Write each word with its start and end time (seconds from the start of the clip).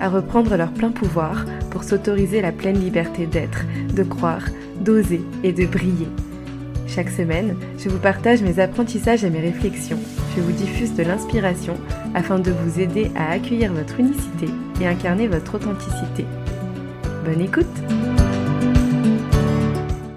à 0.00 0.08
reprendre 0.08 0.56
leur 0.56 0.72
plein 0.72 0.90
pouvoir 0.90 1.44
pour 1.70 1.84
s'autoriser 1.84 2.40
la 2.40 2.52
pleine 2.52 2.78
liberté 2.78 3.26
d'être, 3.26 3.64
de 3.94 4.02
croire, 4.02 4.46
d'oser 4.80 5.22
et 5.42 5.52
de 5.52 5.66
briller. 5.66 6.08
Chaque 6.86 7.10
semaine, 7.10 7.56
je 7.78 7.88
vous 7.88 7.98
partage 7.98 8.42
mes 8.42 8.58
apprentissages 8.60 9.22
et 9.22 9.30
mes 9.30 9.40
réflexions. 9.40 9.98
Je 10.34 10.40
vous 10.40 10.52
diffuse 10.52 10.94
de 10.94 11.02
l'inspiration 11.02 11.76
afin 12.14 12.38
de 12.38 12.50
vous 12.50 12.80
aider 12.80 13.10
à 13.14 13.30
accueillir 13.30 13.72
votre 13.72 14.00
unicité 14.00 14.46
et 14.80 14.86
incarner 14.86 15.28
votre 15.28 15.54
authenticité. 15.56 16.24
Bonne 17.24 17.40
écoute 17.40 17.66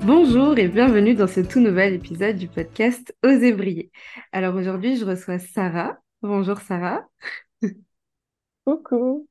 Bonjour 0.04 0.58
et 0.58 0.68
bienvenue 0.68 1.14
dans 1.14 1.28
ce 1.28 1.42
tout 1.42 1.60
nouvel 1.60 1.94
épisode 1.94 2.36
du 2.36 2.48
podcast 2.48 3.16
Osez 3.24 3.54
briller. 3.54 3.92
Alors 4.32 4.56
aujourd'hui, 4.56 4.98
je 4.98 5.06
reçois 5.06 5.40
Sarah. 5.40 5.98
Bonjour 6.22 6.60
Sarah. 6.60 7.08
Coucou. 8.66 9.31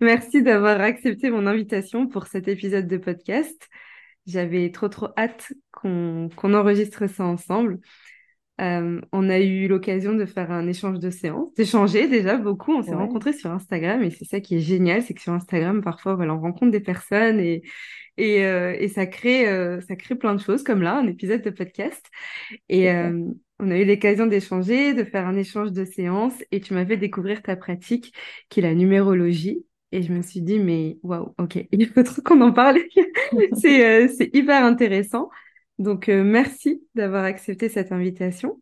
Merci 0.00 0.42
d'avoir 0.42 0.80
accepté 0.80 1.30
mon 1.30 1.46
invitation 1.46 2.06
pour 2.06 2.26
cet 2.26 2.48
épisode 2.48 2.86
de 2.86 2.96
podcast. 2.96 3.68
J'avais 4.26 4.70
trop 4.70 4.88
trop 4.88 5.08
hâte 5.16 5.52
qu'on 5.72 6.28
enregistre 6.42 7.08
ça 7.08 7.24
ensemble. 7.24 7.80
Euh, 8.60 9.00
on 9.12 9.28
a 9.28 9.40
eu 9.40 9.66
l'occasion 9.66 10.12
de 10.12 10.24
faire 10.24 10.52
un 10.52 10.68
échange 10.68 10.98
de 11.00 11.10
séances, 11.10 11.52
d'échanger 11.54 12.06
déjà 12.06 12.36
beaucoup. 12.36 12.72
On 12.72 12.82
s'est 12.82 12.94
rencontrés 12.94 13.32
sur 13.32 13.50
Instagram 13.50 14.02
et 14.02 14.10
c'est 14.10 14.24
ça 14.24 14.40
qui 14.40 14.56
est 14.56 14.60
génial, 14.60 15.02
c'est 15.02 15.14
que 15.14 15.20
sur 15.22 15.32
Instagram, 15.32 15.82
parfois, 15.82 16.14
voilà, 16.14 16.34
on 16.34 16.40
rencontre 16.40 16.70
des 16.70 16.80
personnes 16.80 17.40
et, 17.40 17.62
et, 18.18 18.44
euh, 18.44 18.76
et 18.78 18.88
ça, 18.88 19.06
crée, 19.06 19.48
euh, 19.48 19.80
ça 19.80 19.96
crée 19.96 20.14
plein 20.14 20.34
de 20.34 20.40
choses, 20.40 20.62
comme 20.62 20.82
là, 20.82 20.96
un 20.98 21.06
épisode 21.08 21.42
de 21.42 21.50
podcast. 21.50 22.06
Et 22.68 22.88
on 23.62 23.70
a 23.70 23.76
eu 23.78 23.84
l'occasion 23.84 24.26
d'échanger, 24.26 24.92
de 24.92 25.04
faire 25.04 25.24
un 25.24 25.36
échange 25.36 25.70
de 25.70 25.84
séances 25.84 26.34
et 26.50 26.60
tu 26.60 26.74
m'as 26.74 26.84
fait 26.84 26.96
découvrir 26.96 27.42
ta 27.42 27.54
pratique 27.54 28.12
qui 28.48 28.58
est 28.58 28.62
la 28.64 28.74
numérologie. 28.74 29.64
Et 29.92 30.02
je 30.02 30.12
me 30.12 30.20
suis 30.20 30.42
dit, 30.42 30.58
mais 30.58 30.98
waouh, 31.04 31.32
ok, 31.38 31.68
il 31.72 31.86
faut 31.86 32.02
trop 32.02 32.22
qu'on 32.22 32.40
en 32.40 32.52
parle. 32.52 32.78
c'est 33.54 34.30
hyper 34.34 34.64
intéressant. 34.64 35.30
Donc, 35.78 36.08
euh, 36.08 36.24
merci 36.24 36.84
d'avoir 36.96 37.24
accepté 37.24 37.68
cette 37.68 37.92
invitation. 37.92 38.60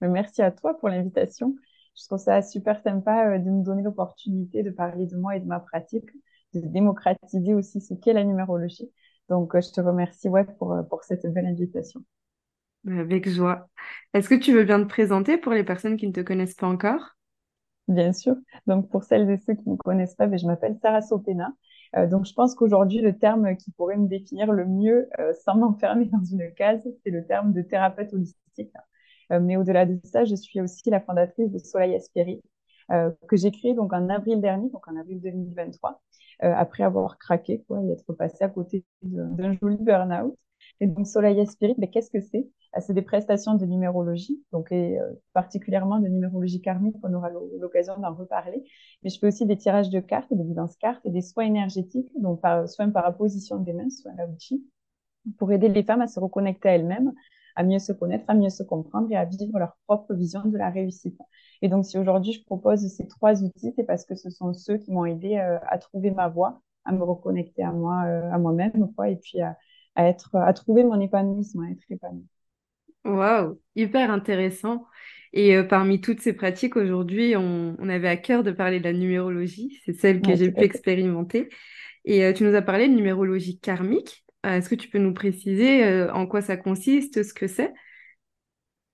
Merci 0.00 0.42
à 0.42 0.50
toi 0.50 0.76
pour 0.76 0.88
l'invitation. 0.88 1.54
Je 1.96 2.04
trouve 2.06 2.18
ça 2.18 2.42
super 2.42 2.82
sympa 2.82 3.34
euh, 3.34 3.38
de 3.38 3.48
nous 3.48 3.62
donner 3.62 3.82
l'opportunité 3.82 4.64
de 4.64 4.70
parler 4.70 5.06
de 5.06 5.16
moi 5.16 5.36
et 5.36 5.40
de 5.40 5.46
ma 5.46 5.60
pratique, 5.60 6.10
de 6.52 6.60
démocratiser 6.66 7.54
aussi 7.54 7.80
ce 7.80 7.94
qu'est 7.94 8.12
la 8.12 8.24
numérologie. 8.24 8.90
Donc, 9.28 9.54
euh, 9.54 9.60
je 9.60 9.70
te 9.70 9.80
remercie 9.80 10.28
ouais, 10.28 10.44
pour, 10.58 10.76
pour 10.90 11.04
cette 11.04 11.32
belle 11.32 11.46
invitation. 11.46 12.02
Avec 12.86 13.28
joie. 13.28 13.68
Est-ce 14.14 14.28
que 14.28 14.34
tu 14.34 14.52
veux 14.52 14.64
bien 14.64 14.82
te 14.82 14.88
présenter 14.88 15.38
pour 15.38 15.52
les 15.52 15.64
personnes 15.64 15.96
qui 15.96 16.06
ne 16.08 16.12
te 16.12 16.20
connaissent 16.20 16.54
pas 16.54 16.66
encore? 16.66 17.16
Bien 17.88 18.12
sûr. 18.12 18.36
Donc, 18.66 18.88
pour 18.90 19.04
celles 19.04 19.28
et 19.30 19.38
ceux 19.38 19.54
qui 19.54 19.68
ne 19.68 19.72
me 19.72 19.76
connaissent 19.76 20.14
pas, 20.14 20.26
ben, 20.26 20.38
je 20.38 20.46
m'appelle 20.46 20.76
Sarah 20.80 21.02
Sopena. 21.02 21.52
Euh, 21.96 22.06
donc, 22.06 22.26
je 22.26 22.32
pense 22.32 22.54
qu'aujourd'hui, 22.54 23.00
le 23.00 23.18
terme 23.18 23.56
qui 23.56 23.70
pourrait 23.72 23.96
me 23.96 24.08
définir 24.08 24.52
le 24.52 24.66
mieux, 24.66 25.08
euh, 25.18 25.32
sans 25.44 25.56
m'enfermer 25.56 26.06
dans 26.06 26.24
une 26.24 26.52
case, 26.54 26.82
c'est 27.04 27.10
le 27.10 27.26
terme 27.26 27.52
de 27.52 27.62
thérapeute 27.62 28.12
holistique. 28.12 28.72
Euh, 29.32 29.40
mais 29.40 29.56
au-delà 29.56 29.86
de 29.86 29.98
ça, 30.04 30.24
je 30.24 30.34
suis 30.34 30.60
aussi 30.60 30.90
la 30.90 31.00
fondatrice 31.00 31.50
de 31.50 31.58
Soleil 31.58 31.94
Aspiri, 31.94 32.42
que 33.26 33.36
j'ai 33.36 33.50
créé 33.50 33.72
donc 33.74 33.92
en 33.94 34.10
avril 34.10 34.40
dernier, 34.42 34.68
donc 34.68 34.86
en 34.86 34.96
avril 34.96 35.18
2023, 35.20 36.02
après 36.40 36.82
avoir 36.82 37.18
craqué 37.18 37.62
quoi, 37.66 37.82
et 37.82 37.92
être 37.92 38.12
passé 38.12 38.44
à 38.44 38.48
côté 38.48 38.84
d'un 39.02 39.52
joli 39.54 39.76
burn-out. 39.78 40.36
Et 40.80 40.86
donc, 40.86 41.06
Soleil 41.06 41.44
Spirit, 41.46 41.74
mais 41.78 41.90
qu'est-ce 41.90 42.10
que 42.10 42.20
c'est? 42.20 42.48
Ah, 42.72 42.80
C'est 42.80 42.94
des 42.94 43.02
prestations 43.02 43.54
de 43.54 43.66
numérologie, 43.66 44.42
donc 44.52 44.72
et, 44.72 44.98
euh, 44.98 45.12
particulièrement 45.34 45.98
de 46.00 46.08
numérologie 46.08 46.60
karmique, 46.62 46.96
on 47.02 47.12
aura 47.12 47.28
l'occasion 47.60 47.98
d'en 47.98 48.14
reparler. 48.14 48.64
Mais 49.02 49.10
je 49.10 49.18
fais 49.18 49.26
aussi 49.26 49.44
des 49.44 49.58
tirages 49.58 49.90
de 49.90 50.00
cartes, 50.00 50.32
des 50.32 50.42
guidances 50.44 50.76
cartes 50.76 51.04
et 51.04 51.10
des 51.10 51.20
soins 51.20 51.44
énergétiques, 51.44 52.08
donc 52.18 52.40
par, 52.40 52.68
soins 52.68 52.90
par 52.90 53.04
apposition 53.04 53.58
des 53.58 53.74
mains, 53.74 53.90
soins 53.90 54.14
Lauchi, 54.16 54.64
pour 55.38 55.52
aider 55.52 55.68
les 55.68 55.82
femmes 55.82 56.02
à 56.02 56.08
se 56.08 56.18
reconnecter 56.20 56.68
à 56.70 56.74
elles-mêmes, 56.74 57.12
à 57.56 57.62
mieux 57.62 57.78
se 57.78 57.92
connaître, 57.92 58.24
à 58.28 58.34
mieux 58.34 58.50
se 58.50 58.62
comprendre 58.62 59.10
et 59.10 59.16
à 59.16 59.24
vivre 59.24 59.58
leur 59.58 59.76
propre 59.86 60.14
vision 60.14 60.42
de 60.44 60.56
la 60.56 60.70
réussite. 60.70 61.18
Et 61.62 61.68
donc, 61.68 61.84
si 61.86 61.96
aujourd'hui 61.98 62.32
je 62.32 62.44
propose 62.44 62.86
ces 62.88 63.06
trois 63.06 63.42
outils, 63.42 63.72
c'est 63.76 63.84
parce 63.84 64.04
que 64.04 64.14
ce 64.14 64.30
sont 64.30 64.52
ceux 64.52 64.78
qui 64.78 64.90
m'ont 64.90 65.04
aidé 65.04 65.36
euh, 65.36 65.58
à 65.68 65.78
trouver 65.78 66.10
ma 66.10 66.28
voie, 66.28 66.60
à 66.84 66.92
me 66.92 67.02
reconnecter 67.02 67.62
à 67.62 67.72
moi, 67.72 68.04
euh, 68.04 68.30
à 68.32 68.38
moi-même, 68.38 68.92
quoi, 68.96 69.08
et 69.08 69.16
puis 69.16 69.40
à, 69.40 69.56
à, 69.94 70.08
être, 70.08 70.34
à 70.36 70.52
trouver 70.52 70.82
mon 70.84 71.00
épanouissement, 71.00 71.62
à 71.62 71.70
être 71.70 71.84
épanoui. 71.88 72.26
Waouh, 73.04 73.60
hyper 73.76 74.10
intéressant. 74.10 74.86
Et 75.32 75.56
euh, 75.56 75.64
parmi 75.64 76.00
toutes 76.00 76.20
ces 76.20 76.32
pratiques, 76.32 76.76
aujourd'hui, 76.76 77.36
on, 77.36 77.76
on, 77.78 77.88
avait 77.88 78.08
à 78.08 78.16
cœur 78.16 78.42
de 78.42 78.50
parler 78.50 78.80
de 78.80 78.84
la 78.84 78.92
numérologie. 78.92 79.80
C'est 79.84 79.94
celle 79.94 80.20
que 80.20 80.34
j'ai 80.36 80.50
pu 80.50 80.62
expérimenter. 80.62 81.48
Et 82.04 82.34
tu 82.34 82.42
nous 82.44 82.54
as 82.54 82.62
parlé 82.62 82.88
de 82.88 82.94
numérologie 82.94 83.60
karmique. 83.60 84.21
Euh, 84.44 84.56
est-ce 84.56 84.68
que 84.68 84.74
tu 84.74 84.88
peux 84.88 84.98
nous 84.98 85.14
préciser 85.14 86.08
en 86.10 86.26
quoi 86.26 86.42
ça 86.42 86.56
consiste, 86.56 87.22
ce 87.22 87.32
que 87.32 87.46
c'est? 87.46 87.72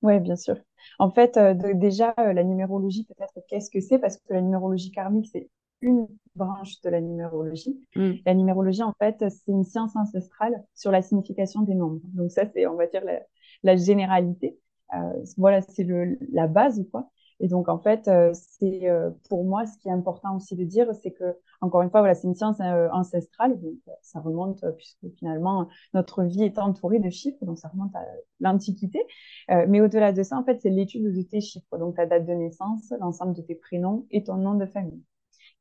Oui, 0.02 0.20
bien 0.20 0.36
sûr. 0.36 0.56
En 0.98 1.10
fait, 1.10 1.38
déjà, 1.74 2.14
la 2.16 2.44
numérologie, 2.44 3.04
peut-être, 3.04 3.34
qu'est-ce 3.48 3.70
que 3.70 3.80
c'est? 3.80 3.98
Parce 3.98 4.16
que 4.16 4.34
la 4.34 4.40
numérologie 4.40 4.92
karmique, 4.92 5.28
c'est 5.32 5.48
une 5.80 6.08
branche 6.34 6.80
de 6.82 6.90
la 6.90 7.00
numérologie. 7.00 7.78
Mm. 7.96 8.12
La 8.26 8.34
numérologie, 8.34 8.82
en 8.82 8.94
fait, 8.98 9.16
c'est 9.28 9.52
une 9.52 9.64
science 9.64 9.96
ancestrale 9.96 10.64
sur 10.74 10.90
la 10.90 11.02
signification 11.02 11.62
des 11.62 11.74
nombres. 11.74 12.00
Donc 12.14 12.30
ça, 12.30 12.44
c'est, 12.52 12.66
on 12.66 12.74
va 12.74 12.86
dire, 12.86 13.02
la, 13.62 13.76
généralité. 13.76 14.58
Euh, 14.94 15.24
voilà, 15.36 15.60
c'est 15.62 15.86
la 16.32 16.46
base, 16.46 16.84
quoi. 16.90 17.10
Et 17.40 17.48
donc, 17.48 17.68
en 17.68 17.78
fait, 17.78 18.08
euh, 18.08 18.32
c'est 18.34 18.88
euh, 18.88 19.10
pour 19.28 19.44
moi, 19.44 19.64
ce 19.66 19.78
qui 19.78 19.88
est 19.88 19.92
important 19.92 20.36
aussi 20.36 20.56
de 20.56 20.64
dire, 20.64 20.88
c'est 21.02 21.12
que, 21.12 21.36
encore 21.60 21.82
une 21.82 21.90
fois, 21.90 22.00
voilà, 22.00 22.14
c'est 22.14 22.26
une 22.26 22.34
science 22.34 22.60
ancestrale, 22.60 23.60
donc 23.60 23.74
ça 24.02 24.20
remonte, 24.20 24.64
puisque 24.76 25.06
finalement, 25.18 25.68
notre 25.94 26.24
vie 26.24 26.42
est 26.42 26.58
entourée 26.58 26.98
de 26.98 27.10
chiffres, 27.10 27.44
donc 27.44 27.58
ça 27.58 27.68
remonte 27.68 27.94
à 27.94 28.04
l'Antiquité. 28.40 29.00
mais 29.48 29.80
au-delà 29.80 30.12
de 30.12 30.22
ça, 30.22 30.36
en 30.36 30.44
fait, 30.44 30.60
c'est 30.60 30.70
l'étude 30.70 31.04
de 31.04 31.22
tes 31.22 31.40
chiffres, 31.40 31.78
donc 31.78 31.96
ta 31.96 32.06
date 32.06 32.26
de 32.26 32.32
naissance, 32.32 32.92
l'ensemble 33.00 33.34
de 33.34 33.42
tes 33.42 33.54
prénoms 33.54 34.06
et 34.10 34.24
ton 34.24 34.36
nom 34.36 34.54
de 34.54 34.66
famille. 34.66 35.02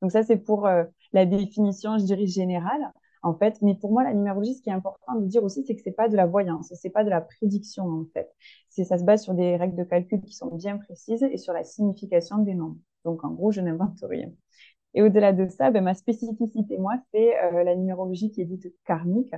Donc 0.01 0.11
ça, 0.11 0.23
c'est 0.23 0.37
pour 0.37 0.67
euh, 0.67 0.83
la 1.13 1.25
définition, 1.25 1.97
je 1.97 2.05
dirais, 2.05 2.27
générale. 2.27 2.91
En 3.23 3.33
fait, 3.35 3.57
mais 3.61 3.75
pour 3.75 3.91
moi, 3.91 4.03
la 4.03 4.13
numérologie, 4.13 4.55
ce 4.55 4.61
qui 4.61 4.69
est 4.69 4.73
important 4.73 5.15
de 5.15 5.25
dire 5.25 5.43
aussi, 5.43 5.63
c'est 5.65 5.75
que 5.75 5.81
c'est 5.83 5.91
pas 5.91 6.09
de 6.09 6.15
la 6.15 6.25
voyance, 6.25 6.71
c'est 6.75 6.89
pas 6.89 7.03
de 7.03 7.09
la 7.09 7.21
prédiction, 7.21 7.85
en 7.85 8.05
fait. 8.13 8.29
C'est, 8.69 8.83
ça 8.83 8.97
se 8.97 9.03
base 9.03 9.23
sur 9.23 9.33
des 9.33 9.55
règles 9.55 9.75
de 9.75 9.83
calcul 9.83 10.21
qui 10.21 10.33
sont 10.33 10.55
bien 10.55 10.77
précises 10.77 11.23
et 11.23 11.37
sur 11.37 11.53
la 11.53 11.63
signification 11.63 12.39
des 12.39 12.53
nombres. 12.55 12.77
Donc, 13.05 13.23
en 13.23 13.31
gros, 13.31 13.51
je 13.51 13.61
n'invente 13.61 13.99
rien. 14.03 14.29
Et 14.93 15.01
au-delà 15.03 15.31
de 15.33 15.47
ça, 15.47 15.69
ben, 15.69 15.83
ma 15.83 15.93
spécificité, 15.93 16.77
moi, 16.77 16.95
c'est 17.13 17.37
euh, 17.43 17.63
la 17.63 17.75
numérologie 17.75 18.31
qui 18.31 18.41
est 18.41 18.45
dite 18.45 18.73
karmique. 18.85 19.31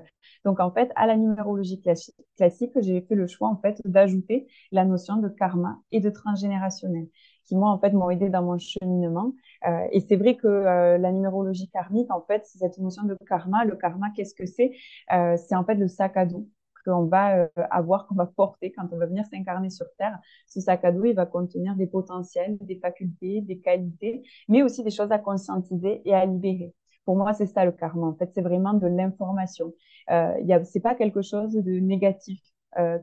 Donc, 0.46 0.60
en 0.60 0.72
fait, 0.72 0.92
à 0.96 1.06
la 1.08 1.18
numérologie 1.18 1.82
classique, 1.82 2.72
j'ai 2.80 3.02
fait 3.02 3.16
le 3.16 3.28
choix, 3.28 3.50
en 3.50 3.58
fait, 3.58 3.82
d'ajouter 3.86 4.48
la 4.72 4.86
notion 4.86 5.18
de 5.18 5.28
karma 5.28 5.80
et 5.92 6.00
de 6.00 6.10
transgénérationnel 6.10 7.08
qui 7.50 7.56
moi 7.56 7.70
en 7.72 7.80
fait 7.80 7.92
m'ont 7.92 8.10
aidé 8.12 8.30
dans 8.30 8.44
mon 8.44 8.58
cheminement. 8.60 9.34
Euh, 9.68 9.88
et 9.92 10.02
c'est 10.02 10.16
vrai 10.16 10.36
que 10.38 10.48
euh, 10.48 10.98
la 10.98 11.12
numérologie 11.12 11.68
karmique, 11.70 12.12
en 12.12 12.22
fait, 12.22 12.46
c'est 12.46 12.60
cette 12.60 12.78
notion 12.78 13.04
de 13.04 13.16
karma. 13.28 13.66
Le 13.66 13.76
karma, 13.76 14.12
qu'est-ce 14.16 14.36
que 14.36 14.46
c'est? 14.46 14.72
Euh, 15.12 15.36
C'est 15.38 15.56
en 15.56 15.66
fait 15.66 15.76
le 15.76 15.88
sac 15.88 16.16
à 16.16 16.26
dos 16.26 16.48
qu'on 16.86 17.06
va 17.06 17.50
avoir, 17.72 18.08
qu'on 18.08 18.16
va 18.16 18.26
porter 18.26 18.72
quand 18.72 18.88
on 18.94 18.98
va 18.98 19.06
venir 19.06 19.26
s'incarner 19.26 19.70
sur 19.70 19.86
Terre. 19.98 20.18
Ce 20.48 20.62
sac 20.62 20.86
à 20.86 20.92
dos, 20.94 21.04
il 21.06 21.14
va 21.14 21.26
contenir 21.26 21.76
des 21.76 21.88
potentiels, 21.88 22.58
des 22.62 22.78
facultés, 22.80 23.42
des 23.42 23.60
qualités, 23.60 24.24
mais 24.48 24.64
aussi 24.64 24.84
des 24.84 24.90
choses 24.92 25.12
à 25.12 25.20
conscientiser 25.20 26.02
et 26.06 26.14
à 26.16 26.26
libérer. 26.26 26.74
Pour 27.04 27.18
moi, 27.18 27.34
c'est 27.34 27.48
ça 27.48 27.66
le 27.66 27.74
karma. 27.74 28.08
En 28.08 28.16
fait, 28.16 28.32
c'est 28.34 28.42
vraiment 28.42 28.74
de 28.74 28.88
l'information. 28.88 29.74
Euh, 30.10 30.32
c'est 30.64 30.80
pas 30.80 30.96
quelque 30.96 31.22
chose 31.22 31.54
de 31.54 31.72
négatif, 31.80 32.40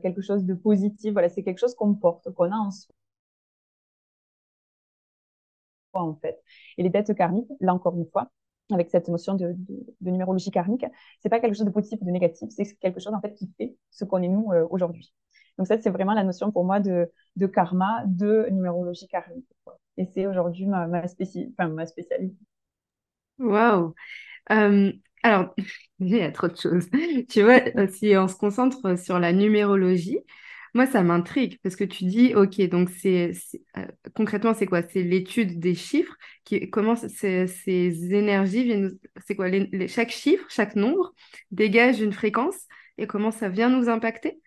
quelque 0.01 0.21
chose 0.21 0.43
de 0.45 0.53
positif. 0.55 1.13
Voilà, 1.13 1.29
c'est 1.29 1.43
quelque 1.43 1.59
chose 1.59 1.75
qu'on 1.75 1.93
porte, 1.93 2.31
qu'on 2.33 2.51
a 2.51 2.55
en 2.55 2.71
soi 2.71 2.95
en 6.03 6.15
fait. 6.15 6.41
Et 6.77 6.83
les 6.83 6.89
dettes 6.89 7.13
karmiques, 7.15 7.49
là 7.59 7.73
encore 7.73 7.95
une 7.95 8.05
fois, 8.11 8.31
avec 8.71 8.89
cette 8.89 9.07
notion 9.07 9.33
de, 9.33 9.55
numérologie 10.01 10.51
karmique, 10.51 10.85
c'est 11.21 11.29
pas 11.29 11.39
quelque 11.39 11.55
chose 11.55 11.65
de 11.65 11.71
positif 11.71 11.99
ou 12.01 12.05
de 12.05 12.11
négatif, 12.11 12.49
c'est 12.49 12.75
quelque 12.79 12.99
chose 12.99 13.13
en 13.13 13.21
fait 13.21 13.33
qui 13.33 13.49
fait 13.57 13.75
ce 13.91 14.05
qu'on 14.05 14.21
est 14.21 14.27
nous 14.27 14.51
euh, 14.51 14.67
aujourd'hui. 14.69 15.13
Donc 15.57 15.67
ça, 15.67 15.79
c'est 15.81 15.89
vraiment 15.89 16.13
la 16.13 16.23
notion 16.23 16.51
pour 16.51 16.65
moi 16.65 16.79
de, 16.79 17.09
karma, 17.47 18.03
de 18.05 18.47
numérologie 18.51 19.07
karmique. 19.07 19.47
Et 19.97 20.05
c'est 20.05 20.27
aujourd'hui 20.27 20.67
ma, 20.67 20.85
ma, 20.85 21.07
spécialité. 21.07 22.35
Waouh 23.39 23.95
euh, 24.51 24.91
Alors, 25.23 25.55
il 25.99 26.09
y 26.09 26.21
a 26.21 26.31
trop 26.31 26.47
de 26.47 26.55
choses. 26.55 26.87
Tu 27.29 27.41
vois, 27.41 27.87
si 27.87 28.15
on 28.15 28.27
se 28.27 28.35
concentre 28.35 28.99
sur 28.99 29.17
la 29.19 29.33
numérologie, 29.33 30.19
moi, 30.73 30.85
ça 30.85 31.01
m'intrigue 31.03 31.59
parce 31.63 31.75
que 31.75 31.83
tu 31.83 32.05
dis, 32.05 32.35
OK, 32.35 32.61
donc 32.69 32.89
c'est 32.89 33.31
euh, 33.77 33.85
concrètement, 34.15 34.53
c'est 34.53 34.65
quoi? 34.65 34.81
C'est 34.83 35.03
l'étude 35.03 35.59
des 35.59 35.75
chiffres, 35.75 36.15
qui, 36.43 36.69
comment 36.69 36.95
ces, 36.95 38.13
énergies 38.13 38.63
viennent, 38.63 38.97
c'est 39.25 39.35
quoi? 39.35 39.47
chaque 39.87 40.11
chiffre, 40.11 40.45
chaque 40.49 40.75
nombre 40.75 41.13
dégage 41.51 42.01
une 42.01 42.13
fréquence 42.13 42.57
et 42.97 43.07
comment 43.07 43.31
ça 43.31 43.49
vient 43.49 43.69
nous 43.69 43.89
impacter? 43.89 44.41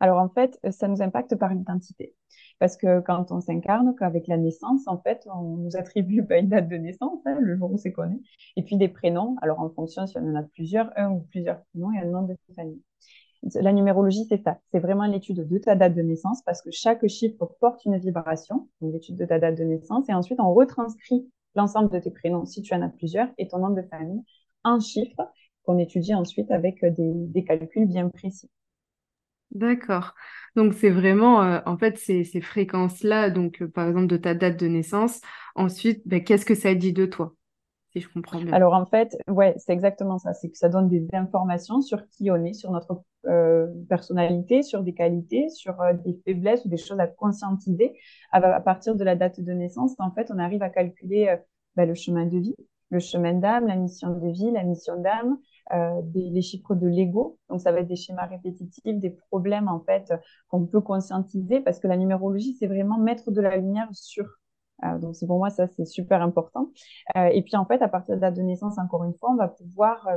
Alors, 0.00 0.18
en 0.18 0.28
fait, 0.28 0.58
ça 0.72 0.88
nous 0.88 1.00
impacte 1.00 1.36
par 1.36 1.54
l'identité. 1.54 2.16
Parce 2.58 2.76
que 2.76 3.00
quand 3.00 3.30
on 3.30 3.40
s'incarne, 3.40 3.94
qu'avec 3.96 4.26
la 4.26 4.36
naissance, 4.36 4.88
en 4.88 4.98
fait, 4.98 5.26
on 5.32 5.56
nous 5.58 5.76
attribue 5.76 6.22
bah, 6.22 6.38
une 6.38 6.48
date 6.48 6.68
de 6.68 6.76
naissance, 6.76 7.20
hein, 7.24 7.38
le 7.40 7.56
jour 7.56 7.72
où 7.72 7.78
c'est 7.78 7.92
connu, 7.92 8.20
et 8.56 8.64
puis 8.64 8.76
des 8.76 8.88
prénoms. 8.88 9.36
Alors, 9.42 9.60
en 9.60 9.70
fonction, 9.70 10.06
si 10.08 10.18
on 10.18 10.28
en 10.32 10.34
a 10.34 10.42
plusieurs, 10.42 10.90
un 10.96 11.12
ou 11.12 11.20
plusieurs 11.30 11.62
prénoms 11.66 11.92
et 11.92 11.98
un 12.00 12.06
nom 12.06 12.22
de 12.22 12.36
famille. 12.56 12.82
La 13.54 13.72
numérologie, 13.72 14.24
c'est 14.28 14.42
ça. 14.42 14.58
C'est 14.70 14.78
vraiment 14.78 15.06
l'étude 15.06 15.46
de 15.48 15.58
ta 15.58 15.74
date 15.74 15.94
de 15.94 16.02
naissance 16.02 16.42
parce 16.42 16.62
que 16.62 16.70
chaque 16.70 17.06
chiffre 17.08 17.44
porte 17.60 17.84
une 17.84 17.98
vibration, 17.98 18.68
donc 18.80 18.92
l'étude 18.92 19.16
de 19.16 19.24
ta 19.24 19.38
date 19.38 19.58
de 19.58 19.64
naissance, 19.64 20.08
et 20.08 20.14
ensuite 20.14 20.38
on 20.40 20.54
retranscrit 20.54 21.28
l'ensemble 21.56 21.90
de 21.90 21.98
tes 21.98 22.10
prénoms, 22.10 22.44
si 22.44 22.62
tu 22.62 22.72
en 22.74 22.82
as 22.82 22.88
plusieurs, 22.88 23.28
et 23.38 23.48
ton 23.48 23.58
nom 23.58 23.70
de 23.70 23.82
famille 23.82 24.22
en 24.64 24.78
chiffres 24.78 25.28
qu'on 25.64 25.78
étudie 25.78 26.14
ensuite 26.14 26.50
avec 26.50 26.84
des, 26.84 27.44
calculs 27.44 27.86
bien 27.86 28.08
précis. 28.08 28.48
D'accord. 29.50 30.14
Donc 30.56 30.74
c'est 30.74 30.90
vraiment, 30.90 31.42
euh, 31.42 31.60
en 31.66 31.76
fait, 31.76 31.98
ces, 31.98 32.24
fréquences-là, 32.40 33.30
donc 33.30 33.60
euh, 33.60 33.68
par 33.68 33.88
exemple 33.88 34.06
de 34.06 34.16
ta 34.16 34.34
date 34.34 34.58
de 34.58 34.66
naissance, 34.66 35.20
ensuite, 35.54 36.02
ben, 36.06 36.22
qu'est-ce 36.22 36.46
que 36.46 36.54
ça 36.54 36.74
dit 36.74 36.92
de 36.92 37.06
toi? 37.06 37.34
Si 37.92 38.00
je 38.00 38.08
comprends 38.08 38.40
bien. 38.40 38.52
Alors 38.52 38.72
en 38.74 38.86
fait, 38.86 39.16
ouais, 39.28 39.54
c'est 39.58 39.72
exactement 39.72 40.18
ça. 40.18 40.32
C'est 40.32 40.50
que 40.50 40.56
ça 40.56 40.68
donne 40.68 40.88
des 40.88 41.06
informations 41.12 41.80
sur 41.82 42.08
qui 42.08 42.30
on 42.30 42.42
est, 42.44 42.54
sur 42.54 42.70
notre 42.70 43.02
euh, 43.26 43.66
personnalité, 43.88 44.62
sur 44.62 44.82
des 44.82 44.94
qualités, 44.94 45.48
sur 45.50 45.80
euh, 45.80 45.92
des 45.92 46.18
faiblesses 46.24 46.64
ou 46.64 46.68
des 46.68 46.78
choses 46.78 47.00
à 47.00 47.06
conscientiser. 47.06 47.94
À, 48.30 48.60
partir 48.60 48.96
de 48.96 49.04
la 49.04 49.14
date 49.14 49.40
de 49.40 49.52
naissance, 49.52 49.94
en 49.98 50.10
fait, 50.10 50.30
on 50.34 50.38
arrive 50.38 50.62
à 50.62 50.70
calculer 50.70 51.28
euh, 51.28 51.36
bah, 51.76 51.84
le 51.84 51.94
chemin 51.94 52.24
de 52.24 52.38
vie, 52.38 52.56
le 52.90 52.98
chemin 52.98 53.34
d'âme, 53.34 53.66
la 53.66 53.76
mission 53.76 54.10
de 54.10 54.28
vie, 54.30 54.50
la 54.50 54.64
mission 54.64 55.00
d'âme, 55.00 55.38
les 56.14 56.42
chiffres 56.42 56.74
de 56.74 56.86
l'ego. 56.86 57.38
Donc 57.48 57.60
ça 57.60 57.72
va 57.72 57.80
être 57.80 57.88
des 57.88 57.96
schémas 57.96 58.26
répétitifs, 58.26 58.98
des 58.98 59.16
problèmes 59.30 59.68
en 59.68 59.80
fait 59.80 60.12
qu'on 60.48 60.66
peut 60.66 60.82
conscientiser 60.82 61.60
parce 61.60 61.78
que 61.78 61.88
la 61.88 61.96
numérologie, 61.96 62.54
c'est 62.58 62.66
vraiment 62.66 62.98
mettre 62.98 63.30
de 63.30 63.40
la 63.40 63.56
lumière 63.56 63.88
sur 63.92 64.26
euh, 64.84 64.98
donc 64.98 65.14
pour 65.26 65.38
moi 65.38 65.50
ça 65.50 65.66
c'est 65.68 65.84
super 65.84 66.22
important. 66.22 66.70
Euh, 67.16 67.26
et 67.26 67.42
puis 67.42 67.56
en 67.56 67.64
fait 67.64 67.80
à 67.82 67.88
partir 67.88 68.16
de 68.16 68.20
la 68.20 68.30
naissance 68.30 68.78
encore 68.78 69.04
une 69.04 69.14
fois 69.14 69.30
on 69.32 69.36
va 69.36 69.48
pouvoir 69.48 70.08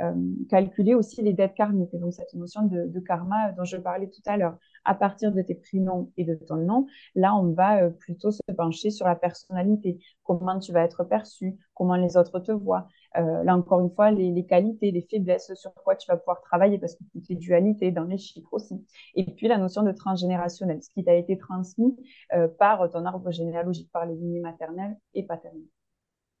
euh, 0.00 0.14
calculer 0.48 0.94
aussi 0.94 1.22
les 1.22 1.32
dettes 1.32 1.54
karmiques. 1.54 1.94
donc 1.96 2.12
cette 2.12 2.34
notion 2.34 2.62
de, 2.62 3.00
karma 3.00 3.52
dont 3.52 3.64
je 3.64 3.76
parlais 3.76 4.08
tout 4.08 4.22
à 4.26 4.36
l'heure. 4.36 4.56
À 4.84 4.94
partir 4.94 5.32
de 5.32 5.42
tes 5.42 5.54
prénoms 5.54 6.10
et 6.16 6.24
de 6.24 6.34
ton 6.34 6.56
nom, 6.56 6.86
là 7.14 7.34
on 7.34 7.52
va 7.52 7.90
plutôt 7.90 8.30
se 8.30 8.40
pencher 8.56 8.90
sur 8.90 9.06
la 9.06 9.16
personnalité, 9.16 9.98
comment 10.24 10.58
tu 10.58 10.72
vas 10.72 10.82
être 10.82 11.04
perçu, 11.04 11.56
comment 11.74 11.96
les 11.96 12.16
autres 12.16 12.40
te 12.40 12.52
voient. 12.52 12.88
Euh, 13.18 13.42
là, 13.42 13.56
encore 13.56 13.80
une 13.80 13.90
fois, 13.90 14.10
les, 14.10 14.46
qualités, 14.46 14.90
les 14.90 15.06
faiblesses 15.10 15.52
sur 15.54 15.74
quoi 15.74 15.96
tu 15.96 16.06
vas 16.08 16.16
pouvoir 16.16 16.40
travailler 16.40 16.78
parce 16.78 16.94
que 16.94 17.02
toutes 17.12 17.28
les 17.28 17.36
dualités 17.36 17.90
dans 17.90 18.04
les 18.04 18.18
chiffres 18.18 18.52
aussi. 18.52 18.74
Et 19.14 19.24
puis, 19.24 19.48
la 19.48 19.58
notion 19.58 19.82
de 19.82 19.92
transgénérationnel, 19.92 20.82
ce 20.82 20.90
qui 20.90 21.04
t'a 21.04 21.14
été 21.14 21.36
transmis 21.36 21.96
euh, 22.34 22.48
par 22.48 22.90
ton 22.90 23.04
arbre 23.04 23.30
généalogique, 23.30 23.90
par 23.92 24.06
les 24.06 24.14
lignées 24.14 24.40
maternelles 24.40 24.96
et 25.14 25.24
paternelles. 25.24 25.62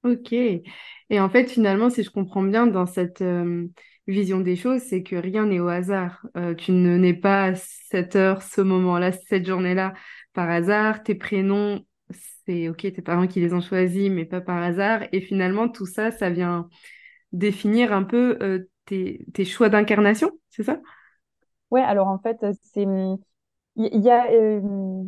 Ok. 0.04 0.32
Et 0.32 1.20
en 1.20 1.28
fait, 1.28 1.48
finalement, 1.48 1.90
si 1.90 2.04
je 2.04 2.10
comprends 2.10 2.42
bien 2.42 2.68
dans 2.68 2.86
cette 2.86 3.22
euh, 3.22 3.66
vision 4.06 4.40
des 4.40 4.54
choses, 4.54 4.80
c'est 4.82 5.02
que 5.02 5.16
rien 5.16 5.46
n'est 5.46 5.58
au 5.58 5.68
hasard. 5.68 6.24
tu 6.56 6.70
ne 6.70 6.96
nais 6.96 7.14
pas 7.14 7.46
à 7.46 7.54
cette 7.56 8.14
heure, 8.14 8.42
ce 8.42 8.60
moment-là, 8.60 9.10
cette 9.10 9.46
journée-là 9.46 9.94
par 10.34 10.48
hasard. 10.48 11.02
Tes 11.02 11.16
prénoms 11.16 11.80
c'est 12.48 12.68
ok, 12.70 12.78
tes 12.78 13.02
parents 13.02 13.26
qui 13.26 13.40
les 13.40 13.52
ont 13.52 13.60
choisis, 13.60 14.10
mais 14.10 14.24
pas 14.24 14.40
par 14.40 14.62
hasard. 14.62 15.02
Et 15.12 15.20
finalement, 15.20 15.68
tout 15.68 15.84
ça, 15.84 16.10
ça 16.10 16.30
vient 16.30 16.68
définir 17.32 17.92
un 17.92 18.04
peu 18.04 18.38
euh, 18.40 18.70
tes, 18.86 19.44
choix 19.44 19.68
d'incarnation, 19.68 20.30
c'est 20.48 20.62
ça? 20.62 20.80
Ouais, 21.70 21.82
alors 21.82 22.08
en 22.08 22.18
fait, 22.18 22.38
c'est 22.62 22.86
il 23.76 24.02
y, 24.02 24.10
a 24.10 24.32
euh, 24.32 25.04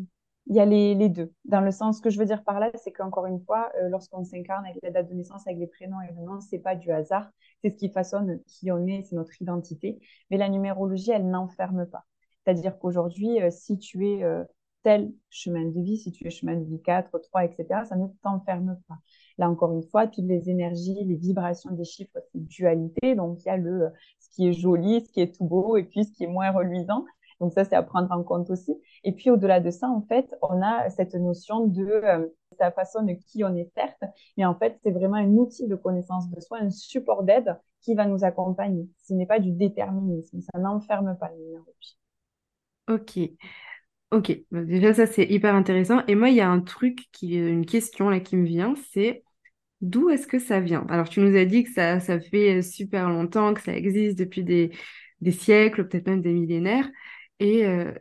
il 0.46 0.54
y 0.54 0.60
a 0.60 0.64
les, 0.66 1.08
deux. 1.08 1.32
Dans 1.46 1.62
le 1.62 1.70
sens 1.70 2.00
que 2.00 2.10
je 2.10 2.18
veux 2.18 2.26
dire 2.26 2.44
par 2.44 2.60
là, 2.60 2.70
c'est 2.74 2.92
qu'encore 2.92 3.26
une 3.26 3.40
fois, 3.40 3.72
euh, 3.80 3.88
lorsqu'on 3.88 4.22
s'incarne 4.22 4.66
avec 4.66 4.82
la 4.82 4.90
date 4.90 5.08
de 5.08 5.14
naissance, 5.14 5.46
avec 5.46 5.58
les 5.58 5.66
prénoms 5.66 6.00
et 6.02 6.12
le 6.12 6.22
nom, 6.22 6.40
c'est 6.40 6.58
pas 6.58 6.76
du 6.76 6.92
hasard. 6.92 7.30
C'est 7.62 7.70
ce 7.70 7.76
qui 7.76 7.88
façonne 7.88 8.40
qui 8.46 8.70
on 8.70 8.86
est, 8.86 9.02
c'est 9.02 9.16
notre 9.16 9.40
identité. 9.40 9.98
Mais 10.30 10.36
la 10.36 10.50
numérologie, 10.50 11.10
elle 11.10 11.28
n'enferme 11.28 11.86
pas. 11.86 12.04
C'est-à-dire 12.44 12.78
qu'aujourd'hui, 12.78 13.38
si 13.50 13.78
tu 13.78 14.06
es 14.06 14.24
tel 14.82 15.12
chemin 15.30 15.64
de 15.66 15.80
vie, 15.80 15.98
si 15.98 16.12
tu 16.12 16.26
es 16.26 16.30
chemin 16.30 16.56
de 16.56 16.64
vie 16.64 16.80
4, 16.82 17.18
3, 17.18 17.44
etc., 17.44 17.84
ça 17.84 17.96
ne 17.96 18.06
t'enferme 18.22 18.78
pas. 18.88 18.98
Là, 19.38 19.50
encore 19.50 19.72
une 19.72 19.82
fois, 19.82 20.06
toutes 20.06 20.24
les 20.26 20.50
énergies, 20.50 21.04
les 21.04 21.16
vibrations 21.16 21.70
des 21.72 21.84
chiffres, 21.84 22.18
c'est 22.32 22.44
dualité. 22.46 23.14
Donc, 23.14 23.38
il 23.44 23.48
y 23.48 23.50
a 23.50 23.56
le, 23.56 23.90
ce 24.18 24.30
qui 24.30 24.48
est 24.48 24.52
joli, 24.52 25.00
ce 25.04 25.12
qui 25.12 25.20
est 25.20 25.34
tout 25.34 25.44
beau, 25.44 25.76
et 25.76 25.84
puis 25.84 26.04
ce 26.04 26.12
qui 26.12 26.24
est 26.24 26.28
moins 26.28 26.50
reluisant. 26.50 27.04
Donc, 27.40 27.52
ça, 27.52 27.64
c'est 27.64 27.76
à 27.76 27.82
prendre 27.82 28.12
en 28.12 28.22
compte 28.22 28.50
aussi. 28.50 28.76
Et 29.02 29.12
puis, 29.12 29.30
au-delà 29.30 29.60
de 29.60 29.70
ça, 29.70 29.88
en 29.88 30.02
fait, 30.02 30.34
on 30.42 30.60
a 30.62 30.90
cette 30.90 31.14
notion 31.14 31.66
de, 31.66 31.84
euh, 31.84 32.26
ça 32.58 32.70
façonne 32.70 33.16
qui 33.18 33.44
on 33.44 33.54
est, 33.56 33.70
certes, 33.74 34.02
mais 34.36 34.44
en 34.44 34.54
fait, 34.54 34.78
c'est 34.82 34.90
vraiment 34.90 35.16
un 35.16 35.30
outil 35.36 35.66
de 35.66 35.74
connaissance 35.76 36.28
de 36.30 36.40
soi, 36.40 36.58
un 36.60 36.70
support 36.70 37.22
d'aide 37.22 37.58
qui 37.80 37.94
va 37.94 38.06
nous 38.06 38.24
accompagner. 38.24 38.88
Ce 38.98 39.14
n'est 39.14 39.26
pas 39.26 39.40
du 39.40 39.52
déterminisme, 39.52 40.40
ça 40.42 40.58
n'enferme 40.58 41.16
pas 41.18 41.30
les. 41.32 41.54
Ok. 42.88 43.18
Ok, 44.10 44.32
bah, 44.50 44.62
déjà 44.64 44.92
ça 44.92 45.06
c'est 45.06 45.24
hyper 45.24 45.54
intéressant. 45.54 46.04
Et 46.08 46.14
moi, 46.16 46.30
il 46.30 46.36
y 46.36 46.40
a 46.40 46.50
un 46.50 46.60
truc, 46.60 47.08
qui, 47.12 47.34
une 47.36 47.64
question 47.64 48.08
là 48.10 48.18
qui 48.20 48.36
me 48.36 48.44
vient, 48.46 48.74
c'est 48.92 49.22
d'où 49.82 50.10
est-ce 50.10 50.26
que 50.26 50.38
ça 50.40 50.60
vient? 50.60 50.86
Alors 50.90 51.08
tu 51.08 51.20
nous 51.20 51.36
as 51.36 51.44
dit 51.46 51.64
que 51.64 51.72
ça, 51.72 52.00
ça 52.00 52.20
fait 52.20 52.62
super 52.62 53.10
longtemps, 53.10 53.54
que 53.54 53.62
ça 53.62 53.74
existe 53.76 54.18
depuis 54.18 54.44
des, 54.44 54.72
des 55.22 55.32
siècles, 55.32 55.88
peut-être 55.88 56.08
même 56.08 56.22
des 56.22 56.32
millénaires. 56.34 56.88
Et 57.40 57.66
euh, 57.66 57.92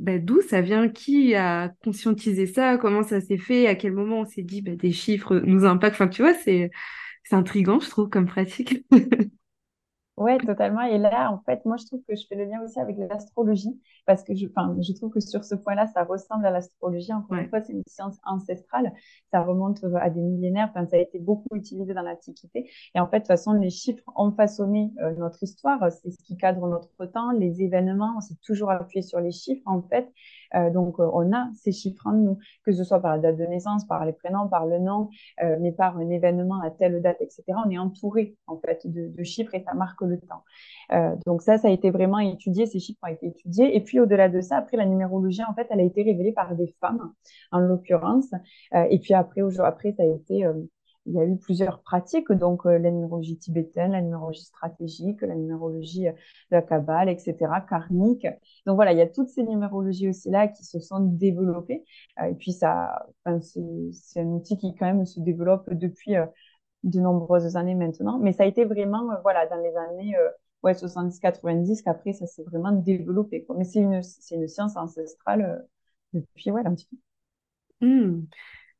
bah, 0.00 0.18
d'où 0.18 0.42
ça 0.42 0.60
vient? 0.62 0.88
Qui 0.90 1.34
a 1.36 1.70
conscientisé 1.84 2.46
ça? 2.46 2.78
Comment 2.78 3.02
ça 3.04 3.20
s'est 3.20 3.38
fait? 3.38 3.66
À 3.68 3.76
quel 3.76 3.92
moment 3.94 4.20
on 4.22 4.26
s'est 4.26 4.42
dit 4.44 4.62
bah, 4.62 4.76
des 4.76 4.92
chiffres 4.92 5.36
nous 5.38 5.64
impactent? 5.66 5.96
Enfin, 5.96 6.08
tu 6.08 6.22
vois, 6.22 6.34
c'est 6.34 6.70
c'est 7.24 7.36
intriguant, 7.36 7.80
je 7.80 7.90
trouve, 7.90 8.10
comme 8.10 8.26
pratique. 8.26 8.86
Ouais, 10.16 10.38
totalement. 10.38 10.80
Et 10.80 10.96
là, 10.96 11.30
en 11.30 11.42
fait, 11.44 11.62
moi, 11.66 11.76
je 11.76 11.84
trouve 11.84 12.02
que 12.08 12.16
je 12.16 12.26
fais 12.26 12.36
le 12.36 12.44
lien 12.46 12.62
aussi 12.62 12.80
avec 12.80 12.96
l'astrologie 12.96 13.78
parce 14.06 14.24
que 14.24 14.34
je, 14.34 14.46
enfin, 14.46 14.74
je 14.80 14.94
trouve 14.94 15.10
que 15.12 15.20
sur 15.20 15.44
ce 15.44 15.54
point-là, 15.54 15.86
ça 15.88 16.04
ressemble 16.04 16.46
à 16.46 16.50
l'astrologie. 16.50 17.12
Encore 17.12 17.36
une 17.36 17.50
fois, 17.50 17.60
c'est 17.60 17.74
une 17.74 17.82
science 17.86 18.16
ancestrale. 18.24 18.94
Ça 19.30 19.42
remonte 19.42 19.84
à 20.00 20.08
des 20.08 20.22
millénaires. 20.22 20.68
Enfin, 20.70 20.86
ça 20.86 20.96
a 20.96 21.00
été 21.00 21.18
beaucoup 21.18 21.54
utilisé 21.54 21.92
dans 21.92 22.00
l'Antiquité. 22.00 22.70
Et 22.94 23.00
en 23.00 23.06
fait, 23.08 23.18
de 23.18 23.22
toute 23.24 23.28
façon, 23.28 23.52
les 23.52 23.68
chiffres 23.68 24.04
ont 24.16 24.32
façonné 24.32 24.90
euh, 25.02 25.12
notre 25.16 25.42
histoire. 25.42 25.92
C'est 25.92 26.10
ce 26.10 26.22
qui 26.22 26.38
cadre 26.38 26.66
notre 26.66 27.04
temps. 27.12 27.32
Les 27.32 27.60
événements, 27.62 28.14
on 28.16 28.20
s'est 28.20 28.38
toujours 28.42 28.70
appuyé 28.70 29.02
sur 29.02 29.20
les 29.20 29.32
chiffres, 29.32 29.62
en 29.66 29.82
fait. 29.82 30.10
Euh, 30.54 30.70
donc, 30.70 30.98
euh, 31.00 31.08
on 31.12 31.32
a 31.32 31.48
ces 31.54 31.72
chiffres 31.72 32.06
en 32.06 32.12
nous, 32.12 32.38
que 32.64 32.72
ce 32.72 32.84
soit 32.84 33.00
par 33.00 33.16
la 33.16 33.22
date 33.22 33.36
de 33.36 33.44
naissance, 33.44 33.84
par 33.86 34.04
les 34.04 34.12
prénoms, 34.12 34.48
par 34.48 34.66
le 34.66 34.78
nom, 34.78 35.10
euh, 35.42 35.56
mais 35.60 35.72
par 35.72 35.96
un 35.96 36.08
événement 36.10 36.60
à 36.62 36.70
telle 36.70 37.00
date, 37.02 37.18
etc. 37.20 37.44
On 37.64 37.70
est 37.70 37.78
entouré, 37.78 38.36
en 38.46 38.58
fait, 38.58 38.86
de, 38.86 39.08
de 39.08 39.24
chiffres 39.24 39.54
et 39.54 39.62
ça 39.62 39.74
marque 39.74 40.00
le 40.02 40.18
temps. 40.20 40.42
donc 41.26 41.42
ça, 41.42 41.58
ça 41.58 41.68
a 41.68 41.70
été 41.70 41.90
vraiment 41.90 42.18
étudié, 42.18 42.66
ces 42.66 42.78
chiffres 42.78 43.00
ont 43.02 43.08
été 43.08 43.26
étudiés. 43.26 43.76
Et 43.76 43.80
puis, 43.80 44.00
au-delà 44.00 44.28
de 44.28 44.40
ça, 44.40 44.56
après, 44.58 44.76
la 44.76 44.86
numérologie, 44.86 45.42
en 45.44 45.54
fait, 45.54 45.66
elle 45.70 45.80
a 45.80 45.84
été 45.84 46.02
révélée 46.02 46.32
par 46.32 46.54
des 46.54 46.74
femmes, 46.80 47.12
en 47.52 47.58
l'occurrence. 47.58 48.30
et 48.72 48.98
puis 48.98 49.14
après, 49.14 49.42
après, 49.60 49.92
ça 49.92 50.02
a 50.02 50.06
été 50.06 50.46
il 51.06 51.14
y 51.14 51.20
a 51.20 51.24
eu 51.24 51.36
plusieurs 51.38 51.82
pratiques, 51.82 52.30
donc 52.32 52.66
euh, 52.66 52.78
la 52.78 52.90
numérologie 52.90 53.38
tibétaine, 53.38 53.92
la 53.92 54.02
numérologie 54.02 54.44
stratégique, 54.44 55.22
la 55.22 55.34
numérologie 55.34 56.08
euh, 56.08 56.12
de 56.12 56.56
la 56.56 56.62
Kabbale, 56.62 57.08
etc., 57.08 57.36
karmique. 57.68 58.26
Donc 58.66 58.76
voilà, 58.76 58.92
il 58.92 58.98
y 58.98 59.02
a 59.02 59.06
toutes 59.06 59.28
ces 59.28 59.44
numérologies 59.44 60.08
aussi 60.08 60.30
là 60.30 60.48
qui 60.48 60.64
se 60.64 60.80
sont 60.80 61.00
développées. 61.00 61.84
Euh, 62.20 62.26
et 62.26 62.34
puis 62.34 62.52
ça, 62.52 63.06
c'est 63.40 64.20
un 64.20 64.26
outil 64.26 64.58
qui 64.58 64.74
quand 64.74 64.86
même 64.86 65.06
se 65.06 65.20
développe 65.20 65.72
depuis 65.72 66.14
de 66.82 67.00
nombreuses 67.00 67.56
années 67.56 67.74
maintenant. 67.74 68.18
Mais 68.18 68.32
ça 68.32 68.44
a 68.44 68.46
été 68.46 68.64
vraiment, 68.64 69.08
voilà, 69.22 69.46
dans 69.46 69.56
les 69.62 69.74
années 69.76 70.14
ouais, 70.62 70.74
70-90 70.74 71.82
qu'après 71.82 72.12
ça 72.12 72.26
s'est 72.26 72.44
vraiment 72.44 72.72
développé. 72.72 73.46
Mais 73.56 73.64
c'est 73.64 73.80
une, 73.80 74.00
une 74.32 74.48
science 74.48 74.76
ancestrale 74.76 75.66
depuis, 76.12 76.50
ouais, 76.50 76.62
un 76.64 76.74
petit 76.74 76.88
peu. 77.80 77.86
Mmh. 77.86 78.26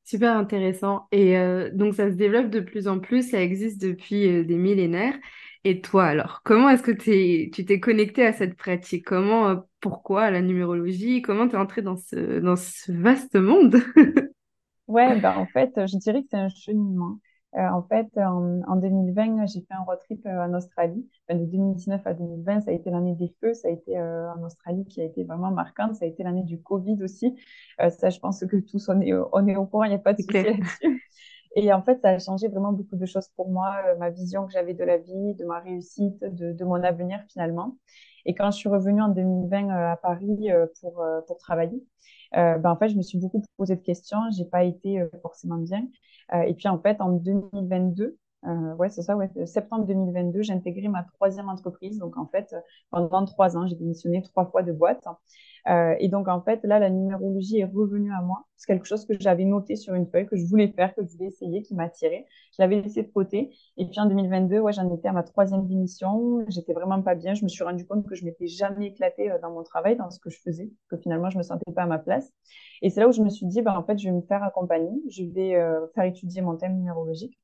Super 0.07 0.37
intéressant. 0.37 1.09
Et 1.11 1.37
euh, 1.37 1.69
donc, 1.73 1.95
ça 1.95 2.09
se 2.11 2.15
développe 2.15 2.49
de 2.51 2.61
plus 2.61 2.87
en 2.87 3.01
plus, 3.01 3.31
ça 3.31 3.43
existe 3.43 3.81
depuis 3.83 4.29
euh, 4.29 4.45
des 4.45 4.57
millénaires. 4.57 5.17
Et 5.65 5.81
toi, 5.81 6.05
alors, 6.05 6.43
comment 6.45 6.69
est-ce 6.71 6.83
que 6.85 6.93
tu 6.93 7.65
t'es 7.67 7.81
connecté 7.81 8.25
à 8.25 8.33
cette 8.33 8.57
pratique? 8.57 9.05
Comment, 9.05 9.49
euh, 9.49 9.57
pourquoi 9.81 10.31
la 10.31 10.43
numérologie? 10.43 11.23
Comment 11.23 11.49
tu 11.49 11.57
es 11.57 11.59
entré 11.59 11.83
dans 11.83 11.97
ce, 11.97 12.39
dans 12.39 12.55
ce 12.57 12.93
vaste 12.93 13.35
monde? 13.35 13.83
Ouais, 14.89 15.19
bah, 15.21 15.39
en 15.39 15.47
fait, 15.47 15.71
je 15.87 15.97
dirais 15.99 16.23
que 16.23 16.29
c'est 16.31 16.37
un 16.39 16.49
cheminement. 16.49 17.19
Euh, 17.55 17.69
en 17.69 17.83
fait, 17.83 18.09
en, 18.19 18.77
2020, 18.77 19.47
j'ai 19.47 19.61
fait 19.61 19.75
un 19.75 19.83
road 19.85 19.99
trip 20.05 20.27
en 20.27 20.53
Australie. 20.55 21.09
de 21.31 21.45
2019 21.45 22.07
à 22.07 22.13
2020, 22.13 22.61
ça 22.61 22.71
a 22.71 22.75
été 22.75 22.91
l'année 22.91 23.15
des 23.15 23.35
feux. 23.41 23.55
Ça 23.55 23.69
a 23.69 23.71
été 23.71 23.99
en 23.99 24.43
Australie 24.45 24.85
qui 24.87 25.01
a 25.01 25.05
été 25.05 25.25
vraiment 25.25 25.51
marquante. 25.51 25.95
Ça 25.95 26.05
a 26.05 26.09
été 26.09 26.23
l'année 26.23 26.43
du 26.43 26.61
Covid 26.61 27.03
aussi. 27.03 27.35
ça, 27.79 28.11
je 28.11 28.19
pense 28.19 28.45
que 28.45 28.57
tous, 28.57 28.89
on 28.89 29.01
est, 29.01 29.13
on 29.33 29.47
est 29.47 29.57
au 29.57 29.65
courant. 29.65 29.85
Il 29.85 29.91
n'y 29.91 29.95
a 29.95 29.99
pas 29.99 30.13
de 30.13 30.21
souci 30.21 30.43
là-dessus. 30.43 31.03
Et 31.59 31.73
en 31.73 31.83
fait, 31.83 31.99
ça 32.03 32.11
a 32.11 32.19
changé 32.19 32.49
vraiment 32.49 32.73
beaucoup 32.73 32.97
de 32.97 33.07
choses 33.07 33.29
pour 33.29 33.49
moi, 33.49 33.75
ma 33.99 34.11
vision 34.11 34.45
que 34.47 34.53
j'avais 34.53 34.75
de 34.75 34.85
la 34.85 34.99
vie, 34.99 35.35
de 35.35 35.47
ma 35.47 35.61
réussite, 35.61 36.21
de, 36.21 36.53
de, 36.53 36.65
mon 36.67 36.83
avenir 36.83 37.25
finalement. 37.33 37.79
Et 38.27 38.35
quand 38.35 38.51
je 38.51 38.59
suis 38.59 38.69
revenue 38.69 39.01
en 39.01 39.09
2020 39.09 39.71
à 39.71 39.97
Paris 39.97 40.51
pour, 40.83 41.03
pour 41.27 41.39
travailler, 41.39 41.83
euh, 42.37 42.59
ben, 42.59 42.71
en 42.71 42.77
fait, 42.77 42.89
je 42.89 42.97
me 42.97 43.03
suis 43.03 43.19
beaucoup 43.19 43.43
posé 43.57 43.77
de 43.77 43.81
questions. 43.83 44.19
J'ai 44.37 44.45
pas 44.45 44.65
été 44.65 45.01
euh, 45.01 45.09
forcément 45.23 45.57
bien. 45.59 45.87
Euh, 46.35 46.43
et 46.43 46.55
puis, 46.55 46.69
en 46.69 46.81
fait, 46.81 47.01
en 47.01 47.13
2022, 47.13 48.17
ouais, 48.79 48.89
c'est 48.89 49.03
ça, 49.03 49.17
ouais, 49.17 49.29
septembre 49.47 49.87
2022, 49.87 50.43
j'ai 50.43 50.53
intégré 50.53 50.89
ma 50.89 51.03
troisième 51.03 51.49
entreprise. 51.49 51.99
Donc, 51.99 52.17
en 52.17 52.27
fait, 52.27 52.55
pendant 52.91 53.25
trois 53.25 53.57
ans, 53.57 53.67
j'ai 53.67 53.77
démissionné 53.77 54.23
trois 54.23 54.47
fois 54.47 54.63
de 54.63 54.73
boîte. 54.73 55.05
Euh, 55.69 55.95
et 55.99 56.09
donc, 56.09 56.29
en 56.29 56.41
fait, 56.41 56.61
là, 56.63 56.79
la 56.79 56.91
numérologie 56.91 57.59
est 57.59 57.65
revenue 57.65 58.13
à 58.13 58.21
moi. 58.23 58.45
C'est 58.57 58.67
quelque 58.67 58.87
chose 58.87 59.05
que 59.05 59.15
j'avais 59.19 59.45
noté 59.45 59.75
sur 59.77 59.95
une 59.95 60.07
feuille, 60.07 60.27
que 60.27 60.37
je 60.37 60.45
voulais 60.47 60.69
faire, 60.69 60.95
que 60.95 61.05
je 61.05 61.13
voulais 61.13 61.27
essayer, 61.27 61.63
qui 61.63 61.75
m'attirait. 61.75 62.27
Je 62.57 62.63
l'avais 62.63 62.81
laissé 62.81 63.03
de 63.03 63.09
côté. 63.09 63.51
Et 63.77 63.87
puis, 63.87 63.99
en 63.99 64.07
2022, 64.07 64.61
ouais, 64.61 64.73
j'en 64.73 64.93
étais 64.95 65.09
à 65.09 65.13
ma 65.13 65.25
troisième 65.25 65.67
démission. 65.67 66.45
J'étais 66.49 66.73
vraiment 66.73 67.03
pas 67.03 67.15
bien. 67.15 67.35
Je 67.35 67.43
me 67.43 67.49
suis 67.49 67.65
rendu 67.65 67.85
compte 67.87 68.07
que 68.07 68.15
je 68.15 68.25
m'étais 68.25 68.47
jamais 68.47 68.87
éclatée 68.87 69.31
euh, 69.31 69.39
dans 69.41 69.51
mon 69.51 69.63
travail, 69.65 69.97
dans 69.97 70.11
ce 70.11 70.21
que 70.21 70.31
je 70.31 70.41
faisais, 70.41 70.71
que 70.89 70.97
finalement, 70.97 71.31
je 71.31 71.39
me 71.39 71.43
sentais 71.43 71.73
pas 71.73 71.83
à 71.83 71.87
ma 71.87 71.99
place. 71.99 72.33
Et 72.83 72.91
c'est 72.91 73.01
là 73.01 73.09
où 73.09 73.13
je 73.13 73.23
me 73.23 73.29
suis 73.29 73.47
dit, 73.47 73.63
bah, 73.63 73.77
en 73.77 73.83
fait, 73.83 73.99
je 73.99 74.09
vais 74.09 74.15
me 74.15 74.23
faire 74.23 74.43
accompagner. 74.45 74.93
Je 75.11 75.25
vais 75.25 75.57
euh, 75.57 75.87
faire 75.95 76.05
étudier 76.05 76.43
mon 76.43 76.57
thème 76.57 76.77
numérologique. 76.77 77.37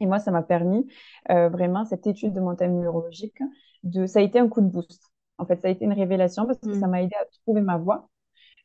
Et 0.00 0.06
moi, 0.06 0.18
ça 0.18 0.30
m'a 0.30 0.42
permis 0.42 0.86
euh, 1.30 1.48
vraiment 1.48 1.84
cette 1.84 2.06
étude 2.06 2.32
de 2.32 2.40
mon 2.40 2.54
thème 2.54 2.74
numérologique. 2.74 3.38
De, 3.82 4.06
ça 4.06 4.18
a 4.18 4.22
été 4.22 4.38
un 4.38 4.48
coup 4.48 4.60
de 4.60 4.68
boost. 4.68 5.02
En 5.38 5.46
fait, 5.46 5.60
ça 5.60 5.68
a 5.68 5.70
été 5.70 5.84
une 5.84 5.92
révélation 5.92 6.46
parce 6.46 6.58
que 6.58 6.74
ça 6.74 6.86
mm. 6.86 6.90
m'a 6.90 7.02
aidé 7.02 7.14
à 7.20 7.24
trouver 7.42 7.60
ma 7.60 7.76
voie. 7.78 8.08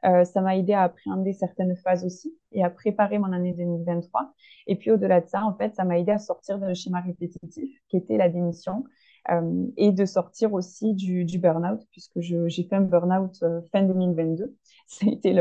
Euh, 0.06 0.24
ça 0.24 0.42
m'a 0.42 0.58
aidé 0.58 0.74
à 0.74 0.84
appréhender 0.84 1.34
certaines 1.34 1.76
phases 1.76 2.04
aussi 2.06 2.36
et 2.52 2.64
à 2.64 2.70
préparer 2.70 3.20
mon 3.20 3.32
année 3.32 3.54
2023. 3.54 4.34
Et 4.68 4.76
puis 4.76 4.92
au-delà 4.92 5.22
de 5.22 5.28
ça, 5.28 5.44
en 5.46 5.56
fait, 5.56 5.76
ça 5.76 5.84
m'a 5.84 6.00
aidé 6.00 6.12
à 6.12 6.18
sortir 6.18 6.58
d'un 6.58 6.74
schéma 6.74 7.02
répétitif 7.02 7.70
qui 7.88 7.98
était 7.98 8.18
la 8.18 8.30
démission 8.30 8.84
euh, 9.30 9.68
et 9.78 9.92
de 9.92 10.06
sortir 10.06 10.54
aussi 10.54 10.96
du, 10.96 11.26
du 11.26 11.38
burn-out 11.38 11.82
puisque 11.92 12.20
j'ai 12.20 12.64
fait 12.64 12.76
un 12.76 12.82
burn-out 12.82 13.38
euh, 13.44 13.62
fin 13.72 13.84
2022. 13.84 14.56
Ça 14.88 15.06
a 15.06 15.10
été 15.12 15.34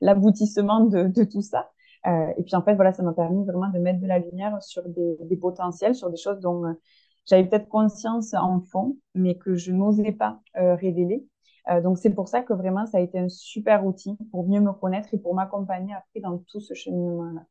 l'aboutissement 0.00 0.80
de, 0.80 1.04
de, 1.04 1.24
tout 1.24 1.42
ça. 1.42 1.70
Euh, 2.06 2.32
et 2.36 2.42
puis 2.42 2.54
en 2.54 2.62
fait, 2.62 2.74
voilà, 2.74 2.92
ça 2.92 3.02
m'a 3.02 3.12
permis 3.12 3.44
vraiment 3.44 3.68
de 3.68 3.78
mettre 3.78 4.00
de 4.00 4.06
la 4.06 4.18
lumière 4.18 4.62
sur 4.62 4.82
des, 4.88 5.36
potentiels, 5.36 5.94
sur 5.94 6.10
des 6.10 6.16
choses 6.16 6.40
dont 6.40 6.76
j'avais 7.26 7.44
peut-être 7.44 7.68
conscience 7.68 8.34
en 8.34 8.60
fond, 8.60 8.96
mais 9.14 9.36
que 9.36 9.56
je 9.56 9.72
n'osais 9.72 10.12
pas 10.12 10.40
euh, 10.56 10.74
révéler. 10.76 11.26
Euh, 11.68 11.80
donc 11.80 11.98
c'est 11.98 12.14
pour 12.14 12.28
ça 12.28 12.42
que 12.42 12.52
vraiment 12.52 12.86
ça 12.86 12.98
a 12.98 13.00
été 13.00 13.18
un 13.18 13.28
super 13.28 13.84
outil 13.84 14.16
pour 14.30 14.48
mieux 14.48 14.60
me 14.60 14.72
connaître 14.72 15.12
et 15.12 15.18
pour 15.18 15.34
m'accompagner 15.34 15.94
après 15.94 16.20
dans 16.20 16.38
tout 16.38 16.60
ce 16.60 16.74
cheminement-là. 16.74 17.44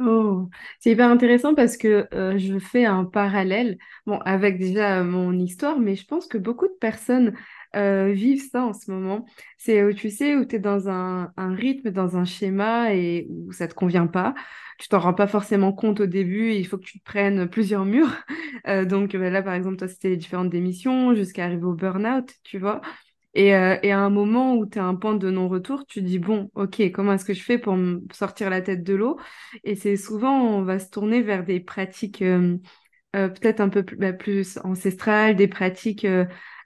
Oh, 0.00 0.48
c'est 0.80 0.90
hyper 0.90 1.08
intéressant 1.08 1.54
parce 1.54 1.76
que 1.76 2.08
euh, 2.12 2.36
je 2.36 2.58
fais 2.58 2.84
un 2.84 3.04
parallèle, 3.04 3.78
bon, 4.04 4.18
avec 4.20 4.58
déjà 4.58 5.04
mon 5.04 5.32
histoire, 5.38 5.78
mais 5.78 5.94
je 5.94 6.04
pense 6.06 6.26
que 6.26 6.38
beaucoup 6.38 6.66
de 6.66 6.76
personnes 6.80 7.34
euh, 7.76 8.12
vivent 8.12 8.48
ça 8.50 8.64
en 8.64 8.72
ce 8.72 8.90
moment. 8.90 9.24
C'est, 9.58 9.84
où 9.84 9.92
tu 9.92 10.10
sais, 10.10 10.36
où 10.36 10.44
tu 10.44 10.56
es 10.56 10.58
dans 10.58 10.88
un, 10.88 11.32
rythme, 11.36 11.90
dans 11.90 12.16
un 12.16 12.24
schéma 12.24 12.94
et 12.94 13.26
où 13.30 13.52
ça 13.52 13.68
te 13.68 13.74
convient 13.74 14.06
pas. 14.06 14.34
Tu 14.78 14.88
t'en 14.88 14.98
rends 14.98 15.14
pas 15.14 15.26
forcément 15.26 15.72
compte 15.72 16.00
au 16.00 16.06
début, 16.06 16.52
il 16.52 16.66
faut 16.66 16.78
que 16.78 16.84
tu 16.84 16.98
te 16.98 17.04
prennes 17.04 17.48
plusieurs 17.48 17.84
murs. 17.84 18.12
Euh, 18.68 18.84
donc 18.84 19.16
bah, 19.16 19.28
là, 19.28 19.42
par 19.42 19.54
exemple, 19.54 19.76
toi, 19.76 19.88
c'était 19.88 20.10
les 20.10 20.16
différentes 20.16 20.50
démissions 20.50 21.14
jusqu'à 21.14 21.46
arriver 21.46 21.64
au 21.64 21.72
burn-out, 21.72 22.30
tu 22.44 22.58
vois. 22.58 22.80
Et, 23.34 23.54
euh, 23.54 23.78
et, 23.82 23.92
à 23.92 24.00
un 24.00 24.10
moment 24.10 24.54
où 24.56 24.66
tu 24.66 24.78
as 24.78 24.84
un 24.84 24.94
point 24.94 25.14
de 25.14 25.30
non-retour, 25.30 25.86
tu 25.86 26.02
dis, 26.02 26.18
bon, 26.18 26.50
ok, 26.54 26.82
comment 26.92 27.14
est-ce 27.14 27.24
que 27.24 27.32
je 27.32 27.42
fais 27.42 27.58
pour 27.58 27.76
me 27.76 28.00
sortir 28.12 28.50
la 28.50 28.60
tête 28.60 28.84
de 28.84 28.94
l'eau? 28.94 29.18
Et 29.64 29.74
c'est 29.74 29.96
souvent, 29.96 30.38
on 30.38 30.62
va 30.62 30.78
se 30.78 30.90
tourner 30.90 31.22
vers 31.22 31.42
des 31.44 31.58
pratiques 31.58 32.20
euh, 32.22 32.58
euh, 33.16 33.28
peut-être 33.28 33.60
un 33.60 33.70
peu 33.70 33.84
plus, 33.84 33.96
bah, 33.96 34.12
plus 34.12 34.58
ancestrales, 34.64 35.36
des 35.36 35.48
pratiques 35.48 36.06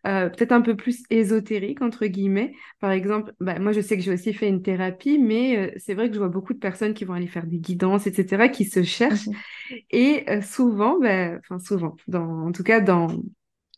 peut-être 0.06 0.52
un 0.52 0.60
peu 0.60 0.76
plus 0.76 1.02
ésotériques, 1.10 1.82
entre 1.82 2.06
guillemets. 2.06 2.54
Par 2.80 2.90
exemple, 2.90 3.32
bah, 3.40 3.58
moi, 3.58 3.72
je 3.72 3.80
sais 3.80 3.96
que 3.96 4.02
j'ai 4.02 4.12
aussi 4.12 4.32
fait 4.32 4.48
une 4.48 4.62
thérapie, 4.62 5.18
mais 5.18 5.74
c'est 5.78 5.94
vrai 5.94 6.08
que 6.08 6.14
je 6.14 6.18
vois 6.18 6.28
beaucoup 6.28 6.54
de 6.54 6.58
personnes 6.58 6.94
qui 6.94 7.04
vont 7.04 7.14
aller 7.14 7.26
faire 7.26 7.46
des 7.46 7.58
guidances, 7.58 8.06
etc., 8.06 8.48
qui 8.48 8.64
se 8.64 8.82
cherchent. 8.82 9.26
Mmh 9.26 9.32
et 9.90 10.24
souvent, 10.42 11.00
bah, 11.00 11.38
enfin 11.38 11.58
souvent, 11.58 11.96
dans, 12.06 12.46
en 12.46 12.52
tout 12.52 12.62
cas 12.62 12.80
dans 12.80 13.08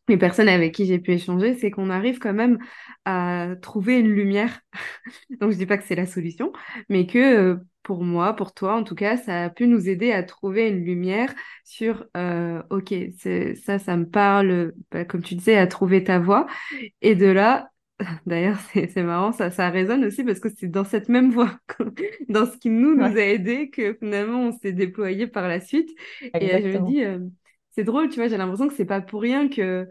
les 0.08 0.16
personnes 0.16 0.49
avec 0.49 0.75
qui 0.75 0.87
j'ai 0.87 0.99
pu 0.99 1.12
échanger, 1.12 1.54
c'est 1.54 1.70
qu'on 1.70 1.90
arrive 1.90 2.18
quand 2.18 2.32
même 2.32 2.58
à 3.04 3.49
trouver 3.62 3.99
une 3.99 4.08
lumière. 4.08 4.61
Donc, 5.40 5.52
je 5.52 5.56
dis 5.56 5.66
pas 5.66 5.78
que 5.78 5.85
c'est 5.85 5.94
la 5.94 6.06
solution, 6.06 6.52
mais 6.88 7.06
que 7.06 7.18
euh, 7.18 7.56
pour 7.82 8.04
moi, 8.04 8.35
pour 8.35 8.52
toi, 8.52 8.76
en 8.76 8.85
tout 8.85 8.94
cas, 8.94 9.16
ça 9.16 9.44
a 9.44 9.50
pu 9.50 9.66
nous 9.66 9.88
aider 9.88 10.12
à 10.12 10.23
trouver 10.23 10.68
une 10.68 10.85
lumière 10.85 11.35
sur, 11.64 12.06
euh, 12.16 12.62
ok, 12.70 12.94
ça, 13.64 13.78
ça 13.78 13.97
me 13.97 14.06
parle, 14.08 14.75
bah, 14.90 15.04
comme 15.04 15.23
tu 15.23 15.35
disais, 15.35 15.56
à 15.56 15.66
trouver 15.66 16.04
ta 16.04 16.18
voix. 16.18 16.47
Et 17.00 17.14
de 17.14 17.26
là, 17.26 17.70
D'ailleurs, 18.26 18.58
c'est 18.73 19.02
marrant, 19.02 19.32
ça, 19.32 19.50
ça 19.50 19.70
résonne 19.70 20.04
aussi 20.04 20.23
parce 20.23 20.38
que 20.38 20.49
c'est 20.49 20.68
dans 20.68 20.85
cette 20.85 21.08
même 21.08 21.32
voie, 21.32 21.58
dans 22.28 22.47
ce 22.47 22.56
qui 22.56 22.70
nous, 22.70 22.94
nous 22.94 23.16
a 23.16 23.20
aidé, 23.20 23.70
que 23.70 23.94
finalement 23.94 24.40
on 24.42 24.52
s'est 24.52 24.73
déployé 24.73 25.26
par 25.26 25.49
la 25.49 25.61
suite. 25.61 25.90
Et 26.23 26.54
euh, 26.54 26.61
je 26.73 26.78
me 26.78 26.87
dis, 26.87 27.02
c'est 27.70 27.85
drôle, 27.85 28.08
tu 28.08 28.16
vois, 28.16 28.28
j'ai 28.28 28.37
l'impression 28.37 28.68
que 28.68 28.75
c'est 28.75 28.85
pas 28.85 29.00
pour 29.00 29.20
rien 29.20 29.49
que, 29.49 29.88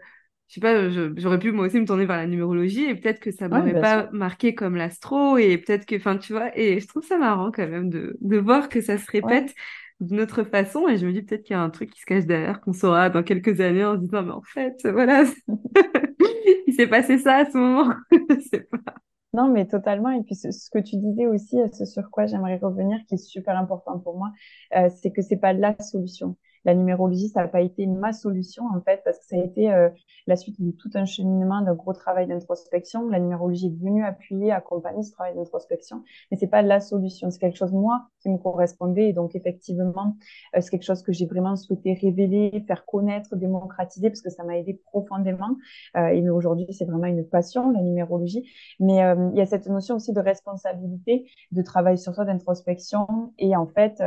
je 0.48 0.54
sais 0.54 0.60
pas, 0.60 0.88
j'aurais 1.16 1.38
pu 1.38 1.52
moi 1.52 1.66
aussi 1.66 1.78
me 1.78 1.86
tourner 1.86 2.06
vers 2.06 2.16
la 2.16 2.26
numérologie 2.26 2.84
et 2.84 2.94
peut-être 2.94 3.20
que 3.20 3.30
ça 3.30 3.48
m'aurait 3.48 3.80
pas 3.80 4.08
marqué 4.12 4.54
comme 4.54 4.76
l'astro 4.76 5.36
et 5.36 5.58
peut-être 5.58 5.84
que, 5.84 5.96
enfin, 5.96 6.16
tu 6.16 6.32
vois, 6.32 6.56
et 6.58 6.80
je 6.80 6.88
trouve 6.88 7.04
ça 7.04 7.18
marrant 7.18 7.50
quand 7.52 7.68
même 7.68 7.90
de, 7.90 8.16
de 8.20 8.38
voir 8.38 8.70
que 8.70 8.80
ça 8.80 8.96
se 8.96 9.10
répète 9.10 9.54
d'une 10.00 10.20
autre 10.20 10.44
façon 10.44 10.88
et 10.88 10.96
je 10.96 11.06
me 11.06 11.12
dis 11.12 11.22
peut-être 11.22 11.42
qu'il 11.42 11.54
y 11.54 11.58
a 11.58 11.62
un 11.62 11.70
truc 11.70 11.90
qui 11.90 12.00
se 12.00 12.06
cache 12.06 12.24
derrière 12.24 12.60
qu'on 12.60 12.72
saura 12.72 13.10
dans 13.10 13.22
quelques 13.22 13.60
années 13.60 13.84
en 13.84 13.96
se 13.96 14.00
disant, 14.00 14.22
mais 14.22 14.32
en 14.32 14.42
fait, 14.42 14.76
voilà, 14.84 15.24
il 16.66 16.72
s'est 16.74 16.86
passé 16.86 17.18
ça 17.18 17.36
à 17.36 17.44
ce 17.44 17.58
moment, 17.58 17.92
je 18.10 18.40
sais 18.40 18.68
pas. 18.70 18.94
Non, 19.34 19.48
mais 19.48 19.66
totalement. 19.66 20.10
Et 20.10 20.22
puis, 20.22 20.34
ce, 20.34 20.48
que 20.70 20.78
tu 20.78 20.96
disais 20.96 21.26
aussi, 21.26 21.58
ce 21.72 21.84
sur 21.84 22.10
quoi 22.10 22.26
j'aimerais 22.26 22.56
revenir, 22.56 22.98
qui 23.06 23.14
est 23.14 23.18
super 23.18 23.58
important 23.58 23.98
pour 23.98 24.16
moi, 24.16 24.30
euh, 24.74 24.88
c'est 25.02 25.10
que 25.12 25.20
c'est 25.20 25.36
pas 25.36 25.52
la 25.52 25.78
solution 25.80 26.36
la 26.68 26.74
numérologie, 26.74 27.28
ça 27.28 27.40
n'a 27.40 27.48
pas 27.48 27.62
été 27.62 27.86
ma 27.86 28.12
solution 28.12 28.64
en 28.66 28.82
fait, 28.82 29.00
parce 29.02 29.18
que 29.20 29.24
ça 29.24 29.36
a 29.36 29.38
été 29.42 29.72
euh, 29.72 29.88
la 30.26 30.36
suite 30.36 30.60
de 30.60 30.70
tout 30.70 30.90
un 30.92 31.06
cheminement, 31.06 31.62
d'un 31.62 31.72
gros 31.72 31.94
travail 31.94 32.26
d'introspection. 32.26 33.08
La 33.08 33.20
numérologie 33.20 33.68
est 33.68 33.82
venue 33.82 34.04
appuyer, 34.04 34.52
accompagner 34.52 35.02
ce 35.02 35.12
travail 35.12 35.34
d'introspection, 35.34 36.02
mais 36.30 36.36
c'est 36.36 36.46
pas 36.46 36.60
la 36.60 36.80
solution. 36.80 37.30
C'est 37.30 37.38
quelque 37.38 37.56
chose 37.56 37.72
moi 37.72 38.08
qui 38.20 38.28
me 38.28 38.36
correspondait, 38.36 39.08
et 39.08 39.12
donc 39.14 39.34
effectivement, 39.34 40.14
euh, 40.54 40.60
c'est 40.60 40.68
quelque 40.68 40.84
chose 40.84 41.02
que 41.02 41.10
j'ai 41.10 41.24
vraiment 41.24 41.56
souhaité 41.56 41.94
révéler, 41.94 42.62
faire 42.66 42.84
connaître, 42.84 43.34
démocratiser, 43.34 44.10
parce 44.10 44.20
que 44.20 44.28
ça 44.28 44.44
m'a 44.44 44.58
aidé 44.58 44.74
profondément. 44.74 45.56
Euh, 45.96 46.08
et 46.08 46.28
aujourd'hui, 46.28 46.66
c'est 46.72 46.84
vraiment 46.84 47.06
une 47.06 47.26
passion, 47.26 47.70
la 47.70 47.80
numérologie. 47.80 48.46
Mais 48.78 48.98
il 49.32 49.38
y 49.38 49.40
a 49.40 49.46
cette 49.46 49.68
notion 49.68 49.96
aussi 49.96 50.12
de 50.12 50.20
responsabilité, 50.20 51.30
de 51.50 51.62
travail 51.62 51.96
sur 51.96 52.14
soi, 52.14 52.26
d'introspection, 52.26 53.06
et 53.38 53.56
en 53.56 53.66
fait 53.66 54.02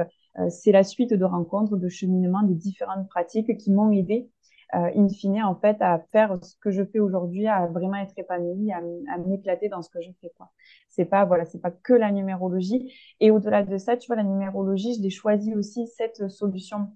c'est 0.50 0.72
la 0.72 0.84
suite 0.84 1.14
de 1.14 1.26
rencontres, 1.26 1.78
de 1.78 1.90
cheminements, 1.90 2.44
de 2.44 2.54
différentes 2.54 3.08
pratiques 3.10 3.58
qui 3.58 3.72
m'ont 3.72 3.92
aidé 3.92 4.30
euh, 4.74 4.90
in 4.96 5.10
fine, 5.10 5.44
en 5.44 5.56
fait, 5.56 5.78
à 5.82 6.00
faire 6.12 6.38
ce 6.44 6.56
que 6.62 6.72
je 6.72 6.84
fais 6.84 7.00
aujourd'hui, 7.00 7.48
à 7.48 7.68
vraiment 7.68 7.98
être 7.98 8.18
épanouie, 8.18 8.72
à, 8.72 8.82
m'éclater 9.18 9.68
dans 9.68 9.82
ce 9.82 9.90
que 9.90 10.02
je 10.02 10.12
fais, 10.22 10.32
quoi. 10.38 10.50
C'est 10.88 11.06
pas, 11.06 11.26
voilà, 11.26 11.44
c'est 11.46 11.60
pas 11.60 11.72
que 11.72 11.94
la 11.94 12.12
numérologie. 12.12 12.94
Et 13.20 13.32
au-delà 13.32 13.64
de 13.64 13.78
ça, 13.78 13.98
tu 13.98 14.08
vois, 14.08 14.16
la 14.16 14.24
numérologie, 14.24 14.96
je 14.96 15.02
l'ai 15.02 15.10
choisi 15.10 15.54
aussi 15.56 15.88
cette 15.88 16.30
solution 16.30 16.90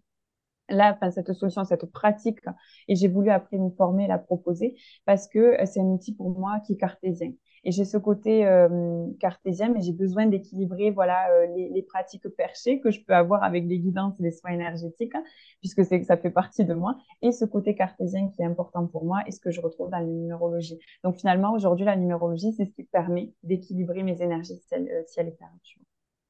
là, 0.70 0.94
enfin, 0.96 1.12
cette 1.12 1.32
solution, 1.34 1.64
cette 1.64 1.86
pratique, 1.92 2.40
et 2.88 2.96
j'ai 2.96 3.08
voulu 3.08 3.30
après 3.30 3.58
me 3.58 3.70
former, 3.70 4.08
la 4.08 4.18
proposer, 4.18 4.76
parce 5.06 5.28
que 5.28 5.56
c'est 5.66 5.80
un 5.80 5.84
outil 5.84 6.16
pour 6.16 6.32
moi 6.32 6.60
qui 6.66 6.74
est 6.74 6.78
cartésien. 6.78 7.34
Et 7.66 7.72
j'ai 7.72 7.84
ce 7.84 7.98
côté 7.98 8.46
euh, 8.46 9.08
cartésien, 9.20 9.70
mais 9.70 9.82
j'ai 9.82 9.92
besoin 9.92 10.28
d'équilibrer 10.28 10.92
voilà 10.92 11.32
euh, 11.32 11.48
les, 11.56 11.82
pratiques 11.82 12.28
perchées 12.30 12.80
que 12.80 12.92
je 12.92 13.04
peux 13.04 13.14
avoir 13.14 13.44
avec 13.44 13.66
les 13.66 13.80
guidances 13.80 14.20
et 14.20 14.24
les 14.24 14.32
soins 14.32 14.52
énergétiques, 14.52 15.14
puisque 15.62 15.84
ça 15.84 16.16
fait 16.16 16.30
partie 16.30 16.64
de 16.64 16.76
moi, 16.76 16.96
et 17.24 17.32
ce 17.32 17.44
côté 17.44 17.74
cartésien 17.74 18.30
qui 18.30 18.44
est 18.44 18.46
important 18.46 18.86
pour 18.86 19.04
moi 19.04 19.24
et 19.26 19.32
ce 19.32 19.40
que 19.40 19.50
je 19.50 19.62
retrouve 19.62 19.90
dans 19.90 19.98
la 19.98 20.06
numérologie. 20.06 20.78
Donc 21.04 21.16
finalement, 21.18 21.54
aujourd'hui, 21.54 21.86
la 21.86 21.96
numérologie, 21.96 22.54
c'est 22.54 22.66
ce 22.66 22.72
qui 22.72 22.84
permet 22.84 23.34
d'équilibrer 23.42 24.04
mes 24.04 24.22
énergies 24.22 24.54
et 24.54 24.70
terre. 24.70 25.50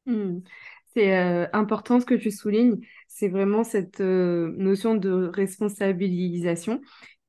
Mmh. 0.06 0.40
C'est 0.94 1.18
euh, 1.18 1.48
important 1.52 2.00
ce 2.00 2.06
que 2.06 2.16
tu 2.16 2.32
soulignes, 2.32 2.78
c'est 3.10 3.28
vraiment 3.28 3.66
cette 3.66 4.00
notion 4.00 4.96
de 4.96 5.30
responsabilisation 5.34 6.80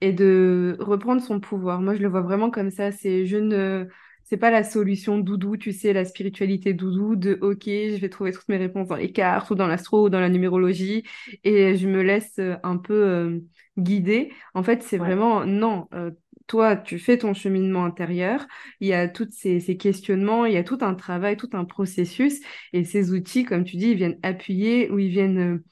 et 0.00 0.12
de 0.12 0.76
reprendre 0.80 1.22
son 1.22 1.40
pouvoir. 1.40 1.80
Moi, 1.80 1.94
je 1.94 2.02
le 2.02 2.08
vois 2.08 2.22
vraiment 2.22 2.50
comme 2.50 2.70
ça. 2.70 2.92
C'est 2.92 3.26
je 3.26 3.36
ne, 3.36 3.88
c'est 4.26 4.36
pas 4.36 4.50
la 4.50 4.64
solution 4.64 5.18
doudou, 5.18 5.56
tu 5.56 5.72
sais, 5.72 5.92
la 5.92 6.04
spiritualité 6.04 6.74
doudou 6.74 7.14
de 7.14 7.38
OK, 7.42 7.64
je 7.66 7.96
vais 8.00 8.08
trouver 8.08 8.32
toutes 8.32 8.48
mes 8.48 8.56
réponses 8.56 8.88
dans 8.88 8.96
les 8.96 9.12
cartes 9.12 9.50
ou 9.50 9.54
dans 9.54 9.68
l'astro 9.68 10.06
ou 10.06 10.10
dans 10.10 10.18
la 10.20 10.28
numérologie 10.28 11.04
et 11.44 11.76
je 11.76 11.88
me 11.88 12.02
laisse 12.02 12.38
euh, 12.40 12.56
un 12.64 12.76
peu 12.76 12.94
euh, 12.94 13.40
guider. 13.78 14.32
En 14.54 14.64
fait, 14.64 14.82
c'est 14.82 14.98
vraiment 14.98 15.46
non. 15.46 15.86
Euh, 15.94 16.10
toi, 16.48 16.76
tu 16.76 16.98
fais 16.98 17.18
ton 17.18 17.34
cheminement 17.34 17.84
intérieur, 17.84 18.46
il 18.80 18.88
y 18.88 18.92
a 18.92 19.08
tous 19.08 19.28
ces, 19.30 19.60
ces, 19.60 19.76
questionnements, 19.76 20.44
il 20.44 20.54
y 20.54 20.56
a 20.56 20.64
tout 20.64 20.78
un 20.80 20.94
travail, 20.94 21.36
tout 21.36 21.50
un 21.52 21.64
processus, 21.64 22.40
et 22.72 22.84
ces 22.84 23.12
outils, 23.12 23.44
comme 23.44 23.64
tu 23.64 23.76
dis, 23.76 23.90
ils 23.90 23.96
viennent 23.96 24.18
appuyer 24.22 24.90
ou 24.90 24.98
ils 24.98 25.08
viennent 25.08 25.62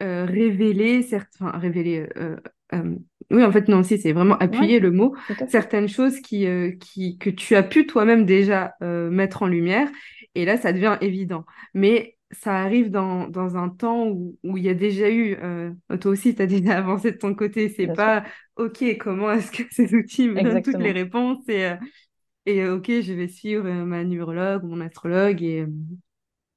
révéler, 0.00 1.02
certains, 1.02 1.50
révéler, 1.50 2.08
oui, 3.30 3.44
en 3.44 3.52
fait, 3.52 3.68
non, 3.68 3.82
si, 3.82 3.98
c'est 3.98 4.12
vraiment 4.12 4.38
appuyer 4.38 4.80
le 4.80 4.90
mot, 4.90 5.14
certaines 5.46 5.88
choses 5.88 6.20
qui, 6.20 6.46
euh, 6.46 6.72
qui, 6.80 7.18
que 7.18 7.30
tu 7.30 7.56
as 7.56 7.62
pu 7.62 7.86
toi-même 7.86 8.24
déjà 8.24 8.74
euh, 8.82 9.10
mettre 9.10 9.42
en 9.42 9.46
lumière, 9.46 9.88
et 10.34 10.44
là, 10.44 10.56
ça 10.56 10.72
devient 10.72 10.96
évident. 11.00 11.44
Mais 11.74 12.16
ça 12.30 12.56
arrive 12.56 12.90
dans, 12.90 13.28
dans 13.28 13.56
un 13.56 13.68
temps 13.68 14.06
où, 14.08 14.38
où 14.44 14.56
il 14.56 14.64
y 14.64 14.68
a 14.68 14.74
déjà 14.74 15.10
eu, 15.10 15.36
euh, 15.42 15.72
toi 16.00 16.10
aussi, 16.12 16.34
tu 16.34 16.42
as 16.42 16.46
déjà 16.46 16.78
avancé 16.78 17.12
de 17.12 17.18
ton 17.18 17.34
côté, 17.34 17.68
c'est 17.68 17.88
pas, 17.88 18.24
OK, 18.56 18.82
comment 18.98 19.32
est-ce 19.32 19.50
que 19.50 19.62
ces 19.70 19.94
outils 19.94 20.28
me 20.28 20.40
donnent 20.40 20.62
toutes 20.62 20.78
les 20.78 20.92
réponses, 20.92 21.46
et, 21.48 21.72
et 22.46 22.66
OK, 22.66 22.86
je 22.88 23.12
vais 23.12 23.28
suivre 23.28 23.64
ma 23.64 24.04
numérologue 24.04 24.64
ou 24.64 24.68
mon 24.68 24.80
astrologue, 24.80 25.42
et, 25.42 25.66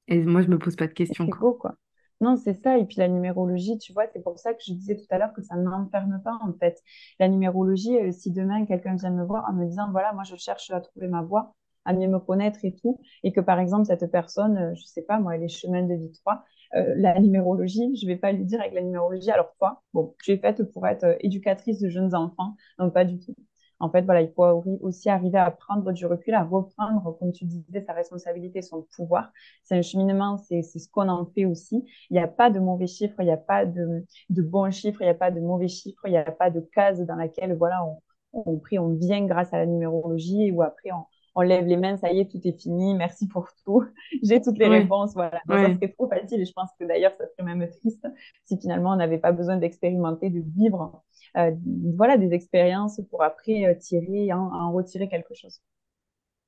et 0.08 0.18
moi, 0.20 0.42
je 0.42 0.48
me 0.48 0.58
pose 0.58 0.76
pas 0.76 0.86
de 0.86 0.92
questions. 0.94 1.26
C'est 1.26 1.38
beau, 1.38 1.52
quoi. 1.54 1.76
Non, 2.22 2.36
c'est 2.36 2.54
ça. 2.54 2.78
Et 2.78 2.86
puis 2.86 2.96
la 2.98 3.08
numérologie, 3.08 3.78
tu 3.78 3.92
vois, 3.92 4.06
c'est 4.12 4.22
pour 4.22 4.38
ça 4.38 4.54
que 4.54 4.60
je 4.66 4.72
disais 4.72 4.96
tout 4.96 5.04
à 5.10 5.18
l'heure 5.18 5.32
que 5.34 5.42
ça 5.42 5.56
ne 5.56 5.64
m'enferme 5.68 6.22
pas, 6.24 6.38
en 6.42 6.52
fait. 6.54 6.82
La 7.20 7.28
numérologie, 7.28 7.98
euh, 7.98 8.12
si 8.12 8.30
demain 8.32 8.64
quelqu'un 8.66 8.96
vient 8.96 9.10
me 9.10 9.24
voir 9.24 9.44
en 9.50 9.52
me 9.54 9.66
disant, 9.66 9.90
voilà, 9.92 10.12
moi 10.14 10.24
je 10.24 10.36
cherche 10.36 10.70
à 10.70 10.80
trouver 10.80 11.08
ma 11.08 11.22
voie, 11.22 11.54
à 11.84 11.92
mieux 11.94 12.08
me 12.08 12.20
connaître 12.20 12.60
et 12.64 12.74
tout, 12.76 13.00
et 13.24 13.32
que 13.32 13.40
par 13.40 13.60
exemple, 13.60 13.86
cette 13.86 14.06
personne, 14.10 14.56
euh, 14.58 14.74
je 14.74 14.84
sais 14.86 15.02
pas, 15.02 15.20
moi, 15.20 15.36
elle 15.36 15.44
est 15.44 15.48
chemin 15.48 15.82
de 15.82 15.94
vie 15.94 16.12
3, 16.24 16.44
euh, 16.76 16.94
la 16.96 17.20
numérologie, 17.20 17.94
je 18.00 18.06
vais 18.06 18.16
pas 18.16 18.32
lui 18.32 18.44
dire 18.46 18.60
avec 18.60 18.72
la 18.74 18.82
numérologie, 18.82 19.30
alors 19.32 19.52
toi, 19.58 19.82
bon, 19.94 20.14
tu 20.24 20.32
es 20.32 20.38
faite 20.38 20.62
pour 20.72 20.86
être 20.88 21.16
éducatrice 21.20 21.80
de 21.80 21.90
jeunes 21.90 22.14
enfants, 22.14 22.56
donc 22.78 22.94
pas 22.94 23.04
du 23.04 23.18
tout. 23.20 23.34
En 23.82 23.90
fait, 23.90 24.02
voilà, 24.02 24.22
il 24.22 24.32
faut 24.32 24.44
aussi 24.80 25.10
arriver 25.10 25.38
à 25.38 25.50
prendre 25.50 25.92
du 25.92 26.06
recul, 26.06 26.34
à 26.34 26.44
reprendre, 26.44 27.16
comme 27.18 27.32
tu 27.32 27.44
disais, 27.44 27.82
sa 27.82 27.92
responsabilité, 27.92 28.62
son 28.62 28.86
pouvoir. 28.96 29.32
C'est 29.64 29.76
un 29.76 29.82
cheminement, 29.82 30.38
c'est 30.38 30.62
ce 30.62 30.88
qu'on 30.88 31.08
en 31.08 31.26
fait 31.26 31.44
aussi. 31.46 31.84
Il 32.10 32.14
n'y 32.14 32.20
a 32.20 32.28
pas 32.28 32.50
de 32.50 32.60
mauvais 32.60 32.86
chiffres, 32.86 33.16
il 33.20 33.26
n'y 33.26 33.32
a 33.32 33.36
pas 33.36 33.66
de, 33.66 34.06
de 34.30 34.42
bons 34.42 34.70
chiffres, 34.70 35.02
il 35.02 35.06
n'y 35.06 35.10
a 35.10 35.14
pas 35.14 35.30
de 35.32 35.40
mauvais 35.40 35.68
chiffres, 35.68 36.02
il 36.06 36.12
n'y 36.12 36.16
a 36.16 36.24
pas 36.32 36.50
de 36.50 36.60
case 36.60 37.00
dans 37.04 37.16
laquelle, 37.16 37.54
voilà, 37.56 37.84
on, 37.84 38.00
on, 38.32 38.60
on 38.78 38.88
vient 38.94 39.26
grâce 39.26 39.52
à 39.52 39.58
la 39.58 39.66
numérologie 39.66 40.50
ou 40.52 40.62
après 40.62 40.92
on, 40.92 41.04
on 41.34 41.42
lève 41.42 41.66
les 41.66 41.76
mains, 41.76 41.96
ça 41.96 42.12
y 42.12 42.20
est, 42.20 42.30
tout 42.30 42.40
est 42.44 42.60
fini, 42.60 42.94
merci 42.94 43.26
pour 43.26 43.48
tout, 43.64 43.84
j'ai 44.22 44.40
toutes 44.40 44.58
les 44.58 44.68
réponses, 44.68 45.14
voilà. 45.14 45.40
Ça 45.48 45.74
serait 45.74 45.88
trop 45.88 46.08
facile 46.08 46.40
et 46.40 46.44
je 46.44 46.52
pense 46.52 46.70
que 46.78 46.84
d'ailleurs, 46.84 47.12
ça 47.18 47.24
serait 47.26 47.54
même 47.54 47.68
triste 47.70 48.06
si 48.44 48.58
finalement 48.58 48.92
on 48.92 48.96
n'avait 48.96 49.18
pas 49.18 49.32
besoin 49.32 49.56
d'expérimenter, 49.56 50.30
de 50.30 50.40
vivre, 50.40 51.02
euh, 51.36 51.52
voilà, 51.96 52.18
des 52.18 52.32
expériences 52.34 53.00
pour 53.10 53.22
après 53.22 53.66
euh, 53.66 53.74
tirer, 53.74 54.32
en, 54.32 54.52
en 54.52 54.72
retirer 54.72 55.08
quelque 55.08 55.34
chose. 55.34 55.60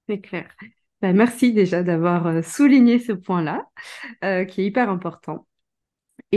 C'est 0.09 0.21
clair. 0.21 0.49
Ben, 1.01 1.17
merci 1.17 1.53
déjà 1.53 1.83
d'avoir 1.83 2.27
euh, 2.27 2.43
souligné 2.43 2.99
ce 2.99 3.13
point-là, 3.13 3.67
qui 4.47 4.63
est 4.63 4.67
hyper 4.67 4.91
important. 4.91 5.47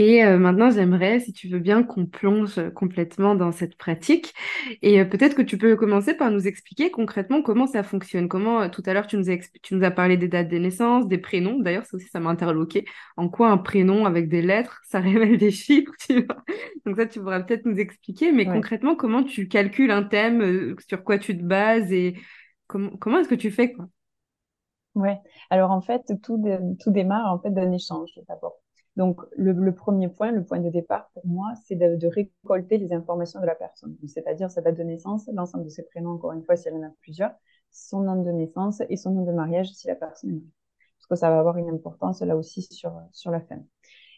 Et 0.00 0.24
euh, 0.24 0.38
maintenant, 0.38 0.70
j'aimerais, 0.70 1.18
si 1.18 1.32
tu 1.32 1.48
veux 1.48 1.58
bien, 1.58 1.82
qu'on 1.82 2.06
plonge 2.06 2.60
complètement 2.76 3.34
dans 3.34 3.50
cette 3.50 3.76
pratique. 3.76 4.32
Et 4.80 5.00
euh, 5.00 5.04
peut-être 5.04 5.34
que 5.34 5.42
tu 5.42 5.58
peux 5.58 5.74
commencer 5.74 6.14
par 6.14 6.30
nous 6.30 6.46
expliquer 6.46 6.92
concrètement 6.92 7.42
comment 7.42 7.66
ça 7.66 7.82
fonctionne. 7.82 8.28
Comment, 8.28 8.60
euh, 8.60 8.68
tout 8.68 8.84
à 8.86 8.94
l'heure, 8.94 9.08
tu 9.08 9.16
nous 9.16 9.28
as, 9.28 9.38
tu 9.60 9.74
nous 9.74 9.82
as 9.82 9.90
parlé 9.90 10.16
des 10.16 10.28
dates 10.28 10.50
de 10.50 10.56
naissance, 10.56 11.08
des 11.08 11.18
prénoms. 11.18 11.58
D'ailleurs, 11.58 11.84
ça 11.84 11.96
aussi, 11.96 12.06
ça 12.06 12.20
m'a 12.20 12.30
interloqué. 12.30 12.84
En 13.16 13.28
quoi 13.28 13.50
un 13.50 13.58
prénom 13.58 14.06
avec 14.06 14.28
des 14.28 14.40
lettres, 14.40 14.80
ça 14.84 15.00
révèle 15.00 15.36
des 15.36 15.50
chiffres, 15.50 15.90
tu 15.98 16.22
vois? 16.22 16.44
Donc 16.86 16.94
ça, 16.94 17.06
tu 17.06 17.18
pourras 17.18 17.40
peut-être 17.40 17.66
nous 17.66 17.80
expliquer. 17.80 18.30
Mais 18.30 18.44
concrètement, 18.46 18.94
comment 18.94 19.24
tu 19.24 19.48
calcules 19.48 19.90
un 19.90 20.04
thème, 20.04 20.76
sur 20.86 21.02
quoi 21.02 21.18
tu 21.18 21.36
te 21.36 21.42
bases 21.42 21.90
et 21.92 22.14
comment, 22.68 22.90
comment 22.98 23.18
est-ce 23.18 23.28
que 23.28 23.34
tu 23.34 23.50
fais, 23.50 23.72
quoi? 23.72 23.88
Ouais. 24.94 25.18
Alors, 25.50 25.72
en 25.72 25.80
fait, 25.80 26.02
tout, 26.22 26.40
tout 26.78 26.90
démarre 26.92 27.32
en 27.32 27.40
fait 27.40 27.50
d'un 27.50 27.72
échange 27.72 28.10
d'abord. 28.28 28.60
Donc, 28.98 29.20
le, 29.36 29.72
premier 29.72 30.08
point, 30.08 30.32
le 30.32 30.44
point 30.44 30.58
de 30.58 30.70
départ 30.70 31.08
pour 31.14 31.24
moi, 31.24 31.52
c'est 31.64 31.76
de, 31.76 32.06
récolter 32.08 32.78
les 32.78 32.92
informations 32.92 33.40
de 33.40 33.46
la 33.46 33.54
personne, 33.54 33.96
c'est-à-dire 34.08 34.50
sa 34.50 34.60
date 34.60 34.76
de 34.76 34.82
naissance, 34.82 35.30
l'ensemble 35.32 35.62
de 35.62 35.68
ses 35.68 35.84
prénoms, 35.84 36.10
encore 36.10 36.32
une 36.32 36.42
fois, 36.42 36.56
s'il 36.56 36.72
y 36.72 36.76
en 36.76 36.82
a 36.82 36.90
plusieurs, 37.00 37.30
son 37.70 38.00
nom 38.00 38.20
de 38.20 38.30
naissance 38.32 38.82
et 38.88 38.96
son 38.96 39.12
nom 39.12 39.24
de 39.24 39.30
mariage 39.30 39.68
si 39.68 39.86
la 39.86 39.94
personne 39.94 40.30
est 40.30 40.32
mariée. 40.32 40.52
Parce 40.96 41.06
que 41.06 41.14
ça 41.14 41.30
va 41.30 41.38
avoir 41.38 41.58
une 41.58 41.68
importance 41.68 42.22
là 42.22 42.36
aussi 42.36 42.62
sur, 42.62 42.92
sur 43.12 43.30
la 43.30 43.40
fin. 43.40 43.60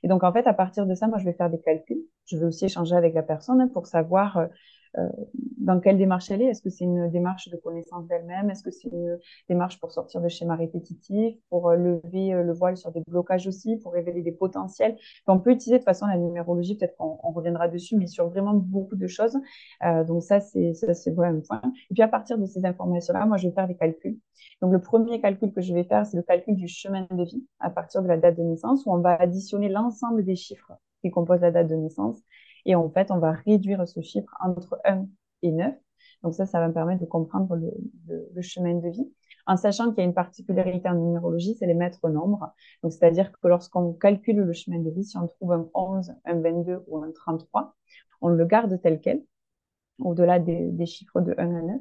Et 0.03 0.09
donc, 0.09 0.25
en 0.25 0.33
fait, 0.33 0.47
à 0.47 0.55
partir 0.55 0.87
de 0.87 0.95
ça, 0.95 1.09
moi, 1.09 1.19
je 1.19 1.27
vais 1.27 1.35
faire 1.35 1.51
des 1.51 1.61
calculs. 1.61 2.01
Je 2.25 2.39
vais 2.39 2.47
aussi 2.47 2.65
échanger 2.65 2.97
avec 2.97 3.13
la 3.13 3.23
personne 3.23 3.71
pour 3.71 3.87
savoir 3.87 4.39
euh, 4.39 4.47
dans 5.61 5.81
quelle 5.81 5.99
démarche 5.99 6.31
elle 6.31 6.43
est? 6.43 6.47
Est-ce 6.47 6.63
que 6.63 6.71
c'est 6.71 6.85
une 6.85 7.11
démarche 7.11 7.49
de 7.49 7.57
connaissance 7.57 8.07
d'elle-même? 8.07 8.51
Est-ce 8.51 8.63
que 8.63 8.71
c'est 8.71 8.89
une 8.89 9.19
démarche 9.49 9.79
pour 9.79 9.93
sortir 9.93 10.21
de 10.21 10.29
schémas 10.29 10.57
répétitifs, 10.57 11.37
pour 11.49 11.69
euh, 11.69 11.77
lever 11.77 12.33
euh, 12.35 12.43
le 12.43 12.53
voile 12.53 12.77
sur 12.77 12.91
des 12.91 13.03
blocages 13.07 13.47
aussi, 13.47 13.77
pour 13.77 13.93
révéler 13.93 14.23
des 14.23 14.33
potentiels? 14.33 14.97
On 15.27 15.39
peut 15.39 15.51
utiliser 15.51 15.79
de 15.79 15.85
façon 15.85 16.07
la 16.07 16.17
numérologie, 16.17 16.77
peut-être 16.77 16.97
qu'on 16.97 17.17
reviendra 17.33 17.69
dessus, 17.69 17.97
mais 17.97 18.07
sur 18.07 18.29
vraiment 18.29 18.55
beaucoup 18.55 18.97
de 18.97 19.07
choses. 19.07 19.37
Euh, 19.85 20.05
donc 20.05 20.23
ça, 20.23 20.41
c'est 20.41 20.75
vraiment 21.15 21.39
un 21.39 21.41
point. 21.41 21.63
Et 21.91 21.95
puis 21.95 22.03
à 22.03 22.09
partir 22.09 22.39
de 22.39 22.47
ces 22.47 22.65
informations-là, 22.65 23.27
moi, 23.27 23.37
je 23.37 23.49
vais 23.49 23.55
faire 23.55 23.69
des 23.69 23.77
calculs. 23.77 24.19
Donc 24.63 24.73
le 24.73 24.81
premier 24.81 25.21
calcul 25.21 25.53
que 25.53 25.61
je 25.61 25.75
vais 25.75 25.85
faire, 25.85 26.07
c'est 26.07 26.17
le 26.17 26.23
calcul 26.23 26.57
du 26.57 26.69
chemin 26.69 27.07
de 27.11 27.25
vie 27.25 27.47
à 27.61 27.71
partir 27.71 28.03
de 28.03 28.09
la 28.09 28.17
date 28.17 28.37
de 28.37 28.43
naissance, 28.43 28.85
où 28.87 28.93
on 28.93 28.99
va 28.99 29.15
additionner 29.15 29.69
l'ensemble 29.69 30.25
des 30.25 30.37
chiffres 30.37 30.73
qui 31.03 31.11
composent 31.11 31.41
la 31.41 31.51
date 31.51 31.69
de 31.69 31.77
naissance 31.77 32.19
et 32.67 32.75
en 32.75 32.91
fait, 32.91 33.11
on 33.11 33.19
va 33.19 33.33
réduire 33.33 33.87
ce 33.87 34.01
chiffre 34.01 34.35
entre 34.41 34.81
1 34.85 35.07
et 35.43 35.53
9. 35.53 35.75
Donc 36.23 36.35
ça, 36.35 36.47
ça 36.47 36.61
va 36.61 36.69
me 36.69 36.75
permettre 36.75 37.01
de 37.01 37.07
comprendre 37.07 37.57
le, 37.57 37.73
le, 38.35 38.43
chemin 38.43 38.75
de 38.75 38.89
vie. 38.89 39.11
En 39.47 39.57
sachant 39.57 39.91
qu'il 39.91 39.99
y 39.99 40.01
a 40.01 40.05
une 40.05 40.15
particularité 40.15 40.89
en 40.89 40.95
numérologie, 40.95 41.57
c'est 41.59 41.67
les 41.67 41.75
maîtres 41.75 42.09
nombres. 42.09 42.53
Donc, 42.83 42.93
c'est-à-dire 42.93 43.33
que 43.33 43.49
lorsqu'on 43.49 43.95
calcule 43.95 44.37
le 44.37 44.53
chemin 44.53 44.79
de 44.79 44.91
vie, 44.91 45.05
si 45.05 45.17
on 45.17 45.27
trouve 45.27 45.53
un 45.53 45.69
11, 45.75 46.13
un 46.25 46.41
22 46.41 46.85
ou 46.87 46.99
un 46.99 47.11
33, 47.11 47.75
on 48.21 48.29
le 48.29 48.45
garde 48.45 48.79
tel 48.83 49.01
quel, 49.01 49.25
au-delà 49.99 50.39
des, 50.39 50.71
des 50.71 50.87
chiffres 50.87 51.21
de 51.21 51.35
1 51.39 51.57
à 51.57 51.63
9 51.63 51.81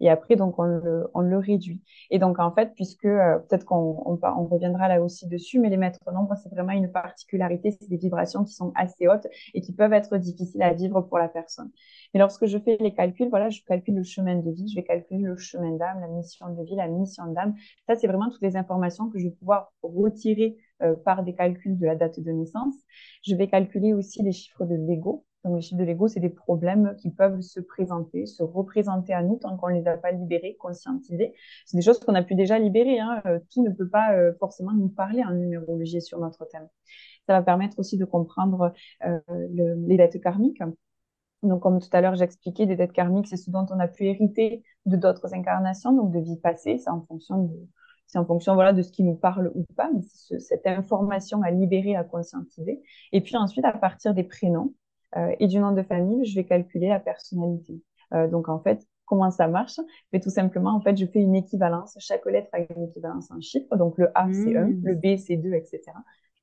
et 0.00 0.08
après 0.10 0.36
donc 0.36 0.58
on 0.58 0.64
le, 0.64 1.08
on 1.14 1.20
le 1.20 1.38
réduit. 1.38 1.82
Et 2.10 2.18
donc 2.18 2.38
en 2.38 2.52
fait, 2.52 2.74
puisque 2.74 3.04
euh, 3.04 3.38
peut-être 3.38 3.64
qu'on 3.64 4.02
on, 4.04 4.18
on, 4.22 4.46
reviendra 4.46 4.88
là 4.88 5.02
aussi 5.02 5.26
dessus, 5.28 5.58
mais 5.58 5.68
les 5.68 5.76
maîtres 5.76 6.00
nombres, 6.12 6.34
c'est 6.42 6.48
vraiment 6.50 6.72
une 6.72 6.90
particularité, 6.90 7.70
c'est 7.72 7.88
des 7.88 7.96
vibrations 7.96 8.44
qui 8.44 8.54
sont 8.54 8.72
assez 8.74 9.08
hautes 9.08 9.26
et 9.54 9.60
qui 9.60 9.72
peuvent 9.72 9.92
être 9.92 10.16
difficiles 10.16 10.62
à 10.62 10.72
vivre 10.72 11.00
pour 11.02 11.18
la 11.18 11.28
personne. 11.28 11.70
Mais 12.14 12.20
lorsque 12.20 12.46
je 12.46 12.58
fais 12.58 12.76
les 12.80 12.94
calculs, 12.94 13.28
voilà, 13.28 13.50
je 13.50 13.62
calcule 13.62 13.96
le 13.96 14.02
chemin 14.02 14.36
de 14.36 14.50
vie, 14.50 14.68
je 14.68 14.74
vais 14.74 14.84
calculer 14.84 15.20
le 15.20 15.36
chemin 15.36 15.76
d'âme, 15.76 16.00
la 16.00 16.08
mission 16.08 16.48
de 16.54 16.64
vie, 16.64 16.76
la 16.76 16.88
mission 16.88 17.26
d'âme. 17.26 17.54
Ça, 17.86 17.96
c'est 17.96 18.06
vraiment 18.06 18.30
toutes 18.30 18.42
les 18.42 18.56
informations 18.56 19.10
que 19.10 19.18
je 19.18 19.24
vais 19.24 19.34
pouvoir 19.34 19.72
retirer 19.82 20.56
euh, 20.82 20.94
par 20.96 21.22
des 21.22 21.34
calculs 21.34 21.78
de 21.78 21.86
la 21.86 21.94
date 21.94 22.20
de 22.20 22.30
naissance. 22.30 22.74
Je 23.22 23.34
vais 23.34 23.48
calculer 23.48 23.92
aussi 23.92 24.22
les 24.22 24.32
chiffres 24.32 24.64
de 24.64 24.74
l'ego. 24.74 25.24
Donc, 25.44 25.56
les 25.56 25.62
chiffres 25.62 25.80
de 25.80 25.84
l'ego, 25.84 26.06
c'est 26.06 26.20
des 26.20 26.28
problèmes 26.28 26.94
qui 26.98 27.10
peuvent 27.10 27.40
se 27.40 27.60
présenter, 27.60 28.26
se 28.26 28.42
représenter 28.42 29.14
à 29.14 29.22
nous 29.22 29.36
tant 29.36 29.56
qu'on 29.56 29.70
ne 29.70 29.74
les 29.80 29.86
a 29.86 29.96
pas 29.96 30.12
libérés, 30.12 30.56
conscientisés. 30.60 31.34
C'est 31.64 31.78
des 31.78 31.82
choses 31.82 31.98
qu'on 31.98 32.14
a 32.14 32.22
pu 32.22 32.34
déjà 32.34 32.58
libérer. 32.58 33.00
Hein. 33.00 33.22
Euh, 33.26 33.38
tout 33.50 33.62
ne 33.62 33.70
peut 33.70 33.88
pas 33.88 34.14
euh, 34.14 34.34
forcément 34.38 34.72
nous 34.72 34.88
parler 34.88 35.24
en 35.24 35.32
numérologie 35.32 36.02
sur 36.02 36.18
notre 36.20 36.44
thème. 36.44 36.68
Ça 37.26 37.32
va 37.32 37.42
permettre 37.42 37.78
aussi 37.78 37.96
de 37.96 38.04
comprendre 38.04 38.72
euh, 39.06 39.18
le, 39.28 39.74
les 39.86 39.96
dettes 39.96 40.20
karmiques. 40.20 40.62
Donc, 41.42 41.62
comme 41.62 41.80
tout 41.80 41.88
à 41.92 42.02
l'heure, 42.02 42.16
j'expliquais, 42.16 42.66
des 42.66 42.76
dettes 42.76 42.92
karmiques, 42.92 43.28
c'est 43.28 43.38
ce 43.38 43.50
dont 43.50 43.64
on 43.70 43.80
a 43.80 43.88
pu 43.88 44.04
hériter 44.06 44.62
de 44.84 44.96
d'autres 44.96 45.32
incarnations, 45.34 45.92
donc 45.92 46.12
de 46.12 46.20
vies 46.20 46.36
passées. 46.36 46.76
C'est 46.76 46.90
en 46.90 47.00
fonction 47.00 47.44
de, 47.44 47.54
c'est 48.06 48.18
en 48.18 48.26
fonction 48.26 48.54
voilà 48.54 48.74
de 48.74 48.82
ce 48.82 48.92
qui 48.92 49.04
nous 49.04 49.14
parle 49.14 49.50
ou 49.54 49.64
pas, 49.74 49.88
mais 49.94 50.02
cette 50.02 50.66
information 50.66 51.42
à 51.42 51.50
libérer, 51.50 51.96
à 51.96 52.04
conscientiser. 52.04 52.82
Et 53.12 53.22
puis 53.22 53.36
ensuite, 53.36 53.64
à 53.64 53.72
partir 53.72 54.12
des 54.12 54.24
prénoms, 54.24 54.74
et 55.38 55.46
du 55.46 55.58
nom 55.58 55.72
de 55.72 55.82
famille, 55.82 56.24
je 56.24 56.34
vais 56.36 56.44
calculer 56.44 56.88
la 56.88 57.00
personnalité. 57.00 57.82
Euh, 58.14 58.28
donc 58.28 58.48
en 58.48 58.60
fait, 58.60 58.86
comment 59.04 59.30
ça 59.30 59.48
marche? 59.48 59.78
Mais 60.12 60.20
tout 60.20 60.30
simplement, 60.30 60.74
en 60.74 60.80
fait, 60.80 60.96
je 60.96 61.06
fais 61.06 61.20
une 61.20 61.34
équivalence. 61.34 61.96
Chaque 61.98 62.24
lettre 62.26 62.48
a 62.52 62.60
une 62.60 62.84
équivalence 62.84 63.30
en 63.30 63.40
chiffre. 63.40 63.76
Donc 63.76 63.98
le 63.98 64.08
A, 64.14 64.28
c'est 64.32 64.56
1, 64.56 64.66
mmh. 64.66 64.80
le 64.84 64.94
B, 64.94 65.16
c'est 65.16 65.36
2, 65.36 65.52
etc. 65.54 65.80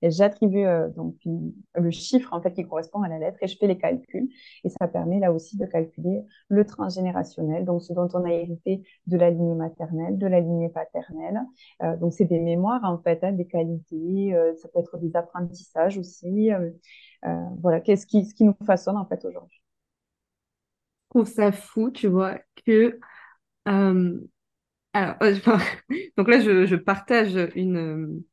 Et 0.01 0.11
j'attribue 0.11 0.65
euh, 0.65 0.89
donc 0.89 1.15
le 1.25 1.91
chiffre 1.91 2.31
en 2.33 2.41
fait 2.41 2.53
qui 2.53 2.63
correspond 2.63 3.01
à 3.01 3.09
la 3.09 3.17
lettre 3.17 3.37
et 3.41 3.47
je 3.47 3.57
fais 3.57 3.67
les 3.67 3.77
calculs. 3.77 4.29
Et 4.63 4.69
ça 4.69 4.87
permet 4.87 5.19
là 5.19 5.31
aussi 5.33 5.57
de 5.57 5.65
calculer 5.65 6.23
le 6.49 6.65
transgénérationnel, 6.65 7.65
donc 7.65 7.81
ce 7.81 7.93
dont 7.93 8.07
on 8.13 8.23
a 8.25 8.31
hérité 8.31 8.83
de 9.07 9.17
la 9.17 9.31
lignée 9.31 9.55
maternelle, 9.55 10.17
de 10.17 10.27
la 10.27 10.39
lignée 10.39 10.69
paternelle. 10.69 11.41
Euh, 11.81 11.97
donc 11.97 12.13
c'est 12.13 12.25
des 12.25 12.39
mémoires 12.39 12.83
en 12.83 12.99
fait, 12.99 13.23
hein, 13.23 13.31
des 13.31 13.47
qualités. 13.47 14.35
Euh, 14.35 14.53
ça 14.55 14.67
peut 14.69 14.79
être 14.79 14.97
des 14.97 15.15
apprentissages 15.15 15.97
aussi. 15.97 16.49
Voilà, 17.61 17.81
qu'est-ce 17.81 18.05
qui, 18.05 18.23
ce 18.25 18.33
qui 18.33 18.45
nous 18.45 18.55
façonne 18.65 18.95
en 18.95 19.05
fait 19.05 19.25
aujourd'hui. 19.25 19.61
Je 21.05 21.19
trouve 21.19 21.27
ça 21.27 21.51
fou, 21.51 21.91
tu 21.91 22.07
vois, 22.07 22.39
que 22.65 22.99
Alors, 24.93 25.17
donc 26.17 26.27
là, 26.27 26.39
je, 26.39 26.75
partage 26.75 27.35
une, 27.55 28.23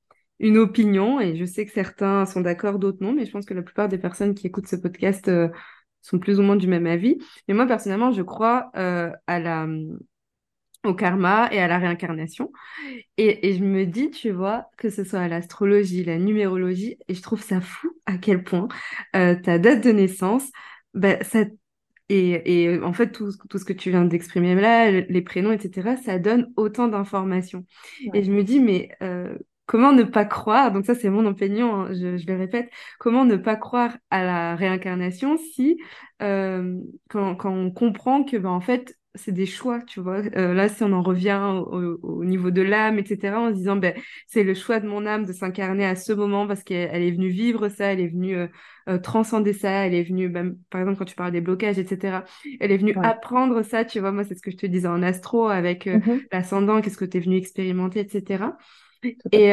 une 0.40 0.58
opinion 0.58 1.20
et 1.20 1.36
je 1.36 1.44
sais 1.44 1.64
que 1.64 1.72
certains 1.72 2.26
sont 2.26 2.40
d'accord, 2.40 2.78
d'autres 2.78 2.98
non, 3.00 3.12
mais 3.12 3.24
je 3.24 3.30
pense 3.30 3.46
que 3.46 3.54
la 3.54 3.62
plupart 3.62 3.88
des 3.88 3.98
personnes 3.98 4.34
qui 4.34 4.46
écoutent 4.46 4.68
ce 4.68 4.76
podcast 4.76 5.30
sont 6.02 6.18
plus 6.18 6.38
ou 6.38 6.42
moins 6.42 6.56
du 6.56 6.66
même 6.66 6.86
avis. 6.86 7.18
Mais 7.48 7.54
moi, 7.54 7.66
personnellement, 7.66 8.12
je 8.12 8.22
crois 8.22 8.70
à 8.74 9.38
la, 9.38 9.66
au 10.84 10.94
karma 10.94 11.48
et 11.50 11.58
à 11.58 11.66
la 11.66 11.78
réincarnation. 11.78 12.52
Et, 13.16 13.54
je 13.54 13.64
me 13.64 13.84
dis, 13.86 14.10
tu 14.10 14.30
vois, 14.30 14.66
que 14.76 14.90
ce 14.90 15.04
soit 15.04 15.26
l'astrologie, 15.28 16.04
la 16.04 16.18
numérologie, 16.18 16.96
et 17.08 17.14
je 17.14 17.22
trouve 17.22 17.42
ça 17.42 17.60
fou 17.60 17.90
à 18.06 18.18
quel 18.18 18.44
point 18.44 18.68
euh, 19.16 19.34
ta 19.34 19.58
date 19.58 19.82
de 19.82 19.90
naissance, 19.90 20.50
bah, 20.92 21.22
ça, 21.24 21.44
et, 22.10 22.64
et, 22.64 22.80
en 22.80 22.92
fait, 22.92 23.12
tout, 23.12 23.30
tout 23.48 23.58
ce 23.58 23.64
que 23.64 23.72
tu 23.72 23.90
viens 23.90 24.04
d'exprimer 24.04 24.54
là, 24.54 24.90
les 24.90 25.22
prénoms, 25.22 25.52
etc., 25.52 25.96
ça 25.96 26.18
donne 26.18 26.52
autant 26.56 26.86
d'informations. 26.88 27.64
Et 28.12 28.22
je 28.22 28.30
me 28.30 28.44
dis, 28.44 28.60
mais 28.60 28.90
euh, 29.02 29.38
comment 29.66 29.92
ne 29.92 30.02
pas 30.02 30.24
croire, 30.24 30.72
donc 30.72 30.84
ça 30.84 30.94
c'est 30.94 31.10
mon 31.10 31.26
opinion, 31.26 31.82
hein, 31.82 31.88
je, 31.92 32.16
je, 32.16 32.26
le 32.26 32.36
répète, 32.36 32.70
comment 32.98 33.24
ne 33.24 33.36
pas 33.36 33.56
croire 33.56 33.96
à 34.10 34.24
la 34.24 34.56
réincarnation 34.56 35.36
si, 35.36 35.78
euh, 36.22 36.78
quand, 37.08 37.34
quand, 37.36 37.52
on 37.52 37.70
comprend 37.70 38.24
que, 38.24 38.36
ben, 38.36 38.50
en 38.50 38.60
fait, 38.60 38.96
c'est 39.16 39.32
des 39.32 39.46
choix, 39.46 39.80
tu 39.80 40.00
vois? 40.00 40.22
Euh, 40.36 40.54
là, 40.54 40.68
si 40.68 40.82
on 40.82 40.92
en 40.92 41.02
revient 41.02 41.40
au, 41.66 42.24
niveau 42.24 42.50
de 42.50 42.62
l'âme, 42.62 42.98
etc., 42.98 43.38
en 43.38 43.50
se 43.50 43.54
disant, 43.54 43.76
ben, 43.76 43.94
c'est 44.26 44.42
le 44.42 44.54
choix 44.54 44.80
de 44.80 44.88
mon 44.88 45.06
âme 45.06 45.24
de 45.24 45.32
s'incarner 45.32 45.86
à 45.86 45.94
ce 45.94 46.12
moment 46.12 46.46
parce 46.46 46.64
qu'elle 46.64 47.02
est 47.02 47.12
venue 47.12 47.28
vivre 47.28 47.68
ça, 47.68 47.92
elle 47.92 48.00
est 48.00 48.08
venue 48.08 48.36
euh, 48.36 48.48
euh, 48.88 48.98
transcender 48.98 49.52
ça, 49.52 49.86
elle 49.86 49.94
est 49.94 50.02
venue, 50.02 50.28
ben, 50.28 50.56
par 50.70 50.80
exemple, 50.80 50.98
quand 50.98 51.04
tu 51.04 51.14
parles 51.14 51.32
des 51.32 51.40
blocages, 51.40 51.78
etc., 51.78 52.24
elle 52.60 52.72
est 52.72 52.76
venue 52.76 52.94
apprendre 53.02 53.62
ça, 53.62 53.84
tu 53.84 54.00
vois? 54.00 54.10
Moi, 54.10 54.24
c'est 54.24 54.34
ce 54.34 54.42
que 54.42 54.50
je 54.50 54.56
te 54.56 54.66
disais 54.66 54.88
en 54.88 55.02
astro 55.02 55.46
avec 55.46 55.86
mmh 55.86 56.00
l'ascendant, 56.32 56.80
qu'est-ce 56.80 56.96
que 56.96 57.04
tu 57.04 57.18
es 57.18 57.20
venu 57.20 57.36
expérimenter, 57.36 58.00
etc. 58.00 58.44
Et, 59.32 59.50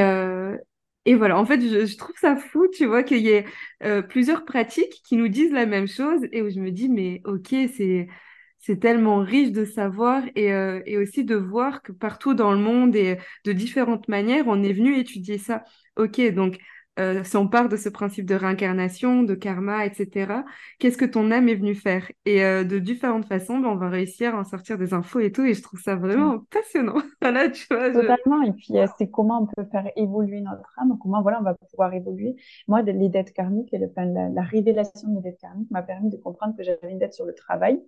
et 1.06 1.16
voilà, 1.16 1.38
en 1.40 1.46
fait, 1.46 1.62
je, 1.62 1.86
je, 1.86 1.98
trouve 1.98 2.16
ça 2.20 2.36
fou, 2.36 2.68
tu 2.74 2.86
vois, 2.86 3.04
qu'il 3.04 3.20
y 3.20 3.30
ait 3.30 3.46
plusieurs 4.10 4.46
pratiques 4.46 5.02
qui 5.04 5.18
nous 5.18 5.28
disent 5.28 5.52
la 5.52 5.66
même 5.66 5.88
chose 5.88 6.22
et 6.32 6.42
où 6.42 6.50
je 6.50 6.60
me 6.60 6.72
dis, 6.72 6.90
mais 6.90 7.22
ok, 7.26 7.48
c'est 7.76 8.08
c'est 8.62 8.80
tellement 8.80 9.18
riche 9.20 9.52
de 9.52 9.66
savoir 9.66 10.24
et, 10.36 10.54
euh, 10.54 10.82
et, 10.86 10.98
aussi 10.98 11.24
de 11.26 11.36
voir 11.36 11.82
que 11.82 11.92
partout 11.92 12.34
dans 12.36 12.52
le 12.52 12.60
monde 12.60 12.96
et 12.96 13.18
de 13.44 13.54
différentes 13.54 14.08
manières, 14.08 14.46
on 14.48 14.62
est 14.64 14.74
venu 14.74 14.98
étudier 14.98 15.38
ça. 15.40 15.64
Ok, 15.98 16.22
donc 16.34 16.58
euh, 17.00 17.24
si 17.24 17.38
on 17.38 17.48
part 17.48 17.70
de 17.70 17.78
ce 17.78 17.90
principe 17.90 18.26
de 18.26 18.36
réincarnation, 18.36 19.24
de 19.24 19.34
karma, 19.34 19.86
etc., 19.86 20.44
qu'est-ce 20.80 20.98
que 20.98 21.06
ton 21.06 21.32
âme 21.32 21.48
est 21.48 21.56
venue 21.56 21.76
faire? 21.76 22.12
Et 22.26 22.44
euh, 22.44 22.64
de 22.64 22.80
différentes 22.80 23.26
façons, 23.26 23.60
ben, 23.60 23.70
on 23.70 23.76
va 23.76 23.90
réussir 23.90 24.36
à 24.36 24.40
en 24.40 24.44
sortir 24.44 24.78
des 24.78 24.94
infos 24.94 25.20
et 25.20 25.32
tout, 25.32 25.44
et 25.44 25.54
je 25.54 25.62
trouve 25.62 25.80
ça 25.80 25.96
vraiment 25.96 26.40
passionnant. 26.52 26.96
voilà, 27.22 27.50
tu 27.50 27.66
vois, 27.70 27.92
Totalement, 27.92 28.44
et 28.44 28.52
puis 28.52 28.74
c'est 28.98 29.10
comment 29.10 29.44
on 29.44 29.46
peut 29.48 29.70
faire 29.72 29.90
évoluer 29.96 30.42
notre 30.42 30.78
âme, 30.80 30.98
comment 31.02 31.22
voilà, 31.22 31.40
on 31.40 31.44
va 31.44 31.56
pouvoir 31.70 31.94
évoluer. 31.94 32.36
Moi, 32.68 32.82
les 32.82 33.10
dettes 33.10 33.34
karmiques, 33.34 33.74
et 33.74 33.78
le, 33.78 33.90
la, 33.96 34.30
la 34.30 34.42
révélation 34.42 35.10
des 35.10 35.22
dettes 35.22 35.40
karmiques 35.40 35.72
m'a 35.72 35.84
permis 35.84 36.10
de 36.10 36.18
comprendre 36.18 36.56
que 36.58 36.64
j'avais 36.64 36.92
une 36.92 37.00
dette 37.00 37.14
sur 37.14 37.26
le 37.26 37.34
travail, 37.34 37.82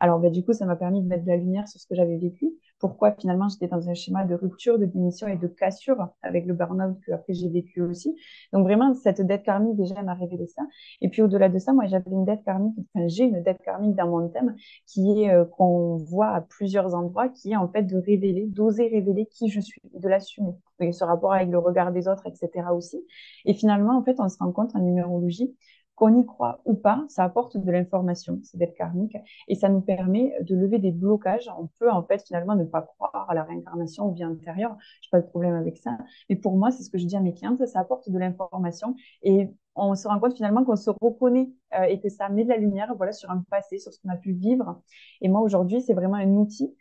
alors, 0.00 0.20
bah, 0.20 0.30
du 0.30 0.44
coup, 0.44 0.52
ça 0.52 0.64
m'a 0.64 0.76
permis 0.76 1.02
de 1.02 1.08
mettre 1.08 1.24
de 1.24 1.28
la 1.28 1.36
lumière 1.36 1.66
sur 1.68 1.80
ce 1.80 1.86
que 1.86 1.94
j'avais 1.94 2.18
vécu. 2.18 2.52
Pourquoi 2.78 3.12
finalement 3.12 3.48
j'étais 3.48 3.66
dans 3.66 3.88
un 3.88 3.94
schéma 3.94 4.24
de 4.24 4.36
rupture, 4.36 4.78
de 4.78 4.84
démission 4.84 5.26
et 5.26 5.36
de 5.36 5.48
cassure 5.48 6.08
avec 6.22 6.46
le 6.46 6.54
burn-out 6.54 6.96
que 7.04 7.10
après 7.10 7.34
j'ai 7.34 7.48
vécu 7.48 7.82
aussi. 7.82 8.14
Donc 8.52 8.62
vraiment, 8.64 8.94
cette 8.94 9.20
dette 9.20 9.42
karmique 9.42 9.76
déjà 9.76 10.00
m'a 10.02 10.14
révélé 10.14 10.46
ça. 10.46 10.62
Et 11.00 11.08
puis 11.08 11.22
au-delà 11.22 11.48
de 11.48 11.58
ça, 11.58 11.72
moi 11.72 11.86
j'avais 11.86 12.10
une 12.10 12.24
dette 12.24 12.44
karmique, 12.44 12.76
enfin 12.94 13.08
j'ai 13.08 13.24
une 13.24 13.42
dette 13.42 13.60
karmique 13.62 13.96
dans 13.96 14.06
mon 14.06 14.28
thème 14.28 14.54
qui 14.86 15.22
est 15.22 15.30
euh, 15.30 15.44
qu'on 15.44 15.96
voit 15.96 16.28
à 16.28 16.40
plusieurs 16.40 16.94
endroits, 16.94 17.28
qui 17.28 17.50
est 17.50 17.56
en 17.56 17.68
fait 17.68 17.82
de 17.82 17.96
révéler, 17.96 18.46
d'oser 18.46 18.86
révéler 18.86 19.26
qui 19.26 19.48
je 19.48 19.60
suis, 19.60 19.82
de 19.92 20.08
l'assumer. 20.08 20.52
Ce 20.92 21.02
rapport 21.02 21.32
avec 21.32 21.48
le 21.48 21.58
regard 21.58 21.90
des 21.90 22.06
autres, 22.06 22.24
etc. 22.28 22.68
aussi. 22.72 23.04
Et 23.44 23.52
finalement, 23.54 23.98
en 23.98 24.04
fait, 24.04 24.14
on 24.20 24.28
se 24.28 24.38
rend 24.38 24.52
compte 24.52 24.76
en 24.76 24.78
numérologie 24.78 25.52
qu'on 25.98 26.16
y 26.16 26.24
croit 26.24 26.60
ou 26.64 26.74
pas, 26.74 27.04
ça 27.08 27.24
apporte 27.24 27.56
de 27.56 27.72
l'information, 27.72 28.38
c'est 28.44 28.56
d'être 28.56 28.76
karmique, 28.76 29.16
et 29.48 29.56
ça 29.56 29.68
nous 29.68 29.80
permet 29.80 30.32
de 30.42 30.54
lever 30.54 30.78
des 30.78 30.92
blocages. 30.92 31.50
On 31.58 31.66
peut 31.78 31.90
en 31.90 32.04
fait 32.04 32.24
finalement 32.24 32.54
ne 32.54 32.64
pas 32.64 32.82
croire 32.82 33.26
à 33.28 33.34
la 33.34 33.42
réincarnation 33.42 34.08
ou 34.08 34.14
vie 34.14 34.24
antérieure, 34.24 34.76
je 35.02 35.08
n'ai 35.08 35.10
pas 35.10 35.20
de 35.20 35.28
problème 35.28 35.54
avec 35.54 35.76
ça. 35.76 35.98
Mais 36.30 36.36
pour 36.36 36.56
moi, 36.56 36.70
c'est 36.70 36.84
ce 36.84 36.90
que 36.90 36.98
je 36.98 37.06
dis 37.06 37.16
à 37.16 37.20
mes 37.20 37.34
clientes, 37.34 37.66
ça 37.66 37.80
apporte 37.80 38.08
de 38.08 38.18
l'information 38.18 38.94
et 39.22 39.50
on 39.74 39.94
se 39.94 40.06
rend 40.06 40.18
compte 40.20 40.34
finalement 40.34 40.64
qu'on 40.64 40.76
se 40.76 40.90
reconnaît 41.00 41.50
euh, 41.78 41.84
et 41.84 42.00
que 42.00 42.08
ça 42.08 42.28
met 42.28 42.44
de 42.44 42.48
la 42.48 42.56
lumière 42.56 42.94
voilà, 42.96 43.12
sur 43.12 43.30
un 43.30 43.44
passé, 43.50 43.78
sur 43.78 43.92
ce 43.92 44.00
qu'on 44.00 44.08
a 44.08 44.16
pu 44.16 44.32
vivre. 44.32 44.80
Et 45.20 45.28
moi, 45.28 45.40
aujourd'hui, 45.40 45.80
c'est 45.80 45.94
vraiment 45.94 46.16
un 46.16 46.30
outil 46.30 46.74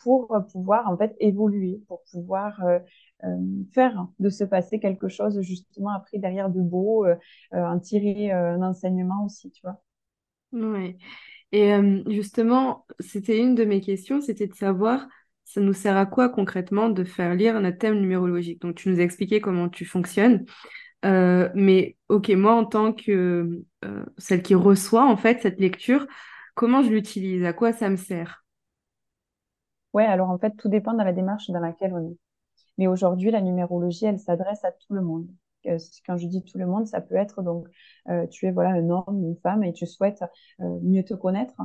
pour 0.00 0.36
pouvoir 0.52 0.88
en 0.88 0.96
fait 0.96 1.14
évoluer, 1.20 1.80
pour 1.88 2.02
pouvoir 2.10 2.62
euh, 2.64 2.78
euh, 3.24 3.36
faire 3.72 4.06
de 4.18 4.28
ce 4.28 4.44
passé 4.44 4.78
quelque 4.78 5.08
chose 5.08 5.40
justement 5.40 5.90
appris 5.90 6.18
derrière 6.18 6.50
de 6.50 6.60
beau, 6.60 7.06
en 7.52 7.78
tirer 7.78 8.30
un 8.30 8.62
enseignement 8.62 9.24
aussi, 9.24 9.50
tu 9.50 9.62
vois. 9.62 9.80
Oui. 10.52 10.96
Et 11.52 11.72
justement, 12.08 12.86
c'était 12.98 13.38
une 13.38 13.54
de 13.54 13.64
mes 13.64 13.80
questions, 13.80 14.20
c'était 14.20 14.46
de 14.46 14.54
savoir, 14.54 15.06
ça 15.44 15.60
nous 15.60 15.72
sert 15.72 15.96
à 15.96 16.06
quoi 16.06 16.28
concrètement 16.28 16.90
de 16.90 17.04
faire 17.04 17.34
lire 17.34 17.60
notre 17.60 17.78
thème 17.78 18.00
numérologique? 18.00 18.60
Donc, 18.60 18.74
tu 18.74 18.88
nous 18.88 18.98
as 18.98 19.04
expliqué 19.04 19.40
comment 19.40 19.68
tu 19.68 19.84
fonctionnes. 19.84 20.44
mais 21.02 21.96
ok, 22.08 22.28
moi 22.30 22.54
en 22.54 22.64
tant 22.64 22.92
que 22.92 23.62
celle 24.18 24.42
qui 24.42 24.54
reçoit 24.54 25.04
en 25.04 25.16
fait 25.16 25.40
cette 25.42 25.60
lecture, 25.60 26.06
comment 26.54 26.82
je 26.82 26.90
l'utilise? 26.90 27.44
À 27.44 27.52
quoi 27.52 27.72
ça 27.72 27.88
me 27.88 27.96
sert? 27.96 28.43
Ouais, 29.94 30.04
alors 30.04 30.28
en 30.30 30.38
fait, 30.38 30.56
tout 30.56 30.68
dépend 30.68 30.92
de 30.94 31.02
la 31.02 31.12
démarche 31.12 31.50
dans 31.50 31.60
laquelle 31.60 31.94
on 31.94 32.10
est. 32.10 32.16
Mais 32.78 32.86
aujourd'hui, 32.88 33.30
la 33.32 33.42
numérologie, 33.42 34.06
elle 34.06 34.20
s'adresse 34.20 34.64
à 34.64 34.72
tout 34.72 34.94
le 34.94 35.02
monde. 35.02 35.28
Euh, 35.66 35.78
quand 36.06 36.16
je 36.18 36.26
dis 36.28 36.44
tout 36.44 36.58
le 36.58 36.66
monde, 36.66 36.86
ça 36.88 37.00
peut 37.02 37.16
être 37.16 37.42
donc 37.42 37.68
euh, 38.08 38.26
tu 38.28 38.46
es 38.46 38.52
voilà 38.52 38.70
un 38.70 38.90
homme, 38.90 39.24
une 39.24 39.36
femme 39.42 39.64
et 39.64 39.72
tu 39.72 39.86
souhaites 39.86 40.24
euh, 40.60 40.80
mieux 40.82 41.04
te 41.04 41.14
connaître, 41.14 41.56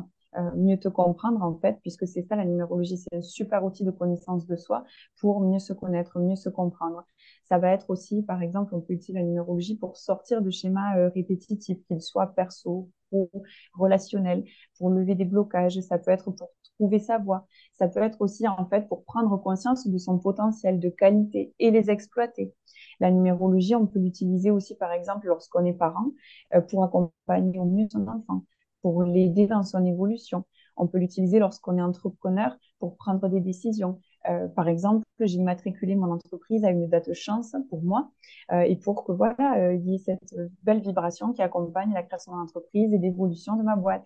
mieux 0.56 0.78
te 0.80 0.90
comprendre 0.90 1.44
en 1.44 1.56
fait, 1.60 1.80
puisque 1.82 2.08
c'est 2.08 2.24
ça 2.24 2.36
la 2.36 2.46
numérologie, 2.46 2.98
c'est 2.98 3.16
un 3.16 3.22
super 3.22 3.64
outil 3.66 3.84
de 3.86 3.92
connaissance 3.92 4.48
de 4.48 4.56
soi 4.58 4.86
pour 5.20 5.42
mieux 5.42 5.60
se 5.60 5.74
connaître, 5.74 6.20
mieux 6.20 6.36
se 6.36 6.50
comprendre. 6.50 7.06
Ça 7.46 7.58
va 7.60 7.72
être 7.72 7.90
aussi, 7.90 8.24
par 8.24 8.42
exemple, 8.44 8.76
on 8.76 8.82
peut 8.82 8.94
utiliser 8.94 9.20
la 9.22 9.26
numérologie 9.26 9.78
pour 9.78 9.98
sortir 9.98 10.42
de 10.44 10.52
schémas 10.52 11.10
répétitifs, 11.10 11.84
qu'ils 11.88 12.02
soient 12.02 12.28
perso, 12.36 12.90
ou 13.12 13.30
relationnels, 13.74 14.44
pour 14.78 14.90
lever 14.90 15.16
des 15.16 15.26
blocages. 15.26 15.80
Ça 15.82 15.98
peut 15.98 16.12
être 16.12 16.32
pour 16.32 16.50
trouver 16.78 17.00
sa 17.00 17.18
voie. 17.18 17.48
Ça 17.78 17.88
peut 17.88 18.02
être 18.02 18.22
aussi 18.22 18.48
en 18.48 18.66
fait 18.68 18.88
pour 18.88 19.04
prendre 19.04 19.36
conscience 19.38 19.88
de 19.88 19.98
son 19.98 20.18
potentiel 20.20 20.80
de 20.80 20.90
qualité 20.90 21.54
et 21.60 21.72
les 21.72 21.90
exploiter. 21.90 22.54
La 23.00 23.12
numérologie, 23.12 23.76
on 23.76 23.88
peut 23.88 24.00
l'utiliser 24.00 24.52
aussi 24.52 24.76
par 24.76 24.92
exemple 24.92 25.28
lorsqu'on 25.28 25.66
est 25.66 25.74
parent 25.74 26.12
euh, 26.54 26.62
pour 26.62 26.84
accompagner 26.84 27.60
au 27.60 27.66
mieux 27.66 27.88
son 27.92 28.08
enfant, 28.08 28.46
pour 28.82 29.04
l'aider 29.04 29.48
dans 29.48 29.64
son 29.64 29.86
évolution. 29.86 30.46
On 30.78 30.88
peut 30.88 30.98
l'utiliser 30.98 31.40
lorsqu'on 31.40 31.78
est 31.78 31.82
entrepreneur 31.82 32.56
pour 32.80 32.96
prendre 32.96 33.28
des 33.30 33.42
décisions. 33.42 34.00
Euh, 34.28 34.48
par 34.50 34.68
exemple, 34.68 35.06
j'ai 35.20 35.38
immatriculé 35.38 35.96
mon 35.96 36.12
entreprise 36.12 36.64
à 36.66 36.72
une 36.72 36.88
date 36.88 37.14
chance 37.14 37.56
pour 37.70 37.82
moi 37.82 38.12
euh, 38.52 38.62
et 38.62 38.76
pour 38.76 39.04
que 39.06 39.12
voilà, 39.12 39.58
euh, 39.58 39.74
il 39.76 39.90
y 39.90 39.96
ait 39.96 39.98
cette 39.98 40.36
belle 40.64 40.82
vibration 40.82 41.32
qui 41.32 41.42
accompagne 41.42 41.94
la 41.94 42.04
création 42.04 42.34
de 42.34 42.38
l'entreprise 42.38 42.94
et 42.94 42.98
l'évolution 42.98 43.56
de 43.56 43.64
ma 43.64 43.76
boîte. 43.76 44.06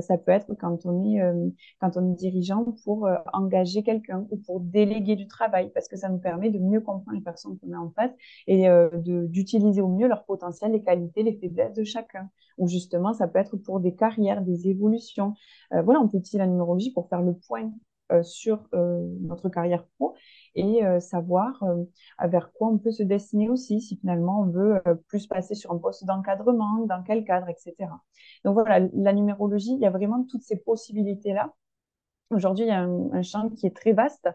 ça 0.00 0.18
peut 0.18 0.32
être 0.32 0.54
quand 0.54 0.86
on 0.86 1.04
est 1.04 1.20
quand 1.80 1.96
on 1.96 2.12
est 2.12 2.16
dirigeant 2.16 2.64
pour 2.84 3.08
engager 3.32 3.82
quelqu'un 3.82 4.26
ou 4.30 4.36
pour 4.38 4.60
déléguer 4.60 5.16
du 5.16 5.26
travail 5.26 5.70
parce 5.74 5.88
que 5.88 5.96
ça 5.96 6.08
nous 6.08 6.18
permet 6.18 6.50
de 6.50 6.58
mieux 6.58 6.80
comprendre 6.80 7.16
les 7.16 7.22
personnes 7.22 7.58
qu'on 7.58 7.72
a 7.72 7.78
en 7.78 7.90
face 7.90 8.12
et 8.46 8.66
d'utiliser 9.28 9.80
au 9.82 9.88
mieux 9.88 10.08
leur 10.08 10.24
potentiel, 10.24 10.72
les 10.72 10.82
qualités, 10.82 11.22
les 11.22 11.34
faiblesses 11.34 11.74
de 11.74 11.84
chacun. 11.84 12.30
Ou 12.56 12.68
justement, 12.68 13.12
ça 13.12 13.28
peut 13.28 13.40
être 13.40 13.56
pour 13.56 13.80
des 13.80 13.94
carrières, 13.94 14.42
des 14.42 14.68
évolutions. 14.68 15.34
voilà, 15.70 16.00
on 16.00 16.08
peut 16.08 16.18
utiliser 16.18 16.38
la 16.38 16.46
numérologie 16.46 16.92
pour 16.92 17.08
faire 17.08 17.22
le 17.22 17.34
point 17.34 17.70
euh, 17.70 17.93
sur 18.22 18.66
euh, 18.74 19.06
notre 19.20 19.48
carrière 19.48 19.86
pro 19.96 20.14
et 20.54 20.84
euh, 20.84 21.00
savoir 21.00 21.64
vers 22.22 22.52
quoi 22.52 22.68
on 22.68 22.78
peut 22.78 22.92
se 22.92 23.02
destiner 23.02 23.48
aussi, 23.48 23.80
si 23.80 23.96
finalement 23.96 24.42
on 24.42 24.46
veut 24.46 24.82
plus 25.08 25.26
passer 25.26 25.54
sur 25.54 25.72
un 25.72 25.78
poste 25.78 26.04
d'encadrement, 26.04 26.84
dans 26.86 27.02
quel 27.02 27.24
cadre, 27.24 27.48
etc. 27.48 27.90
Donc 28.44 28.54
voilà, 28.54 28.86
la 28.92 29.12
numérologie, 29.12 29.72
il 29.74 29.80
y 29.80 29.86
a 29.86 29.90
vraiment 29.90 30.24
toutes 30.24 30.42
ces 30.42 30.56
possibilités-là. 30.56 31.52
Aujourd'hui, 32.30 32.64
il 32.64 32.68
y 32.68 32.72
a 32.72 32.82
un, 32.82 33.22
champ 33.22 33.50
qui 33.50 33.66
est 33.66 33.76
très 33.76 33.92
vaste 33.92 34.28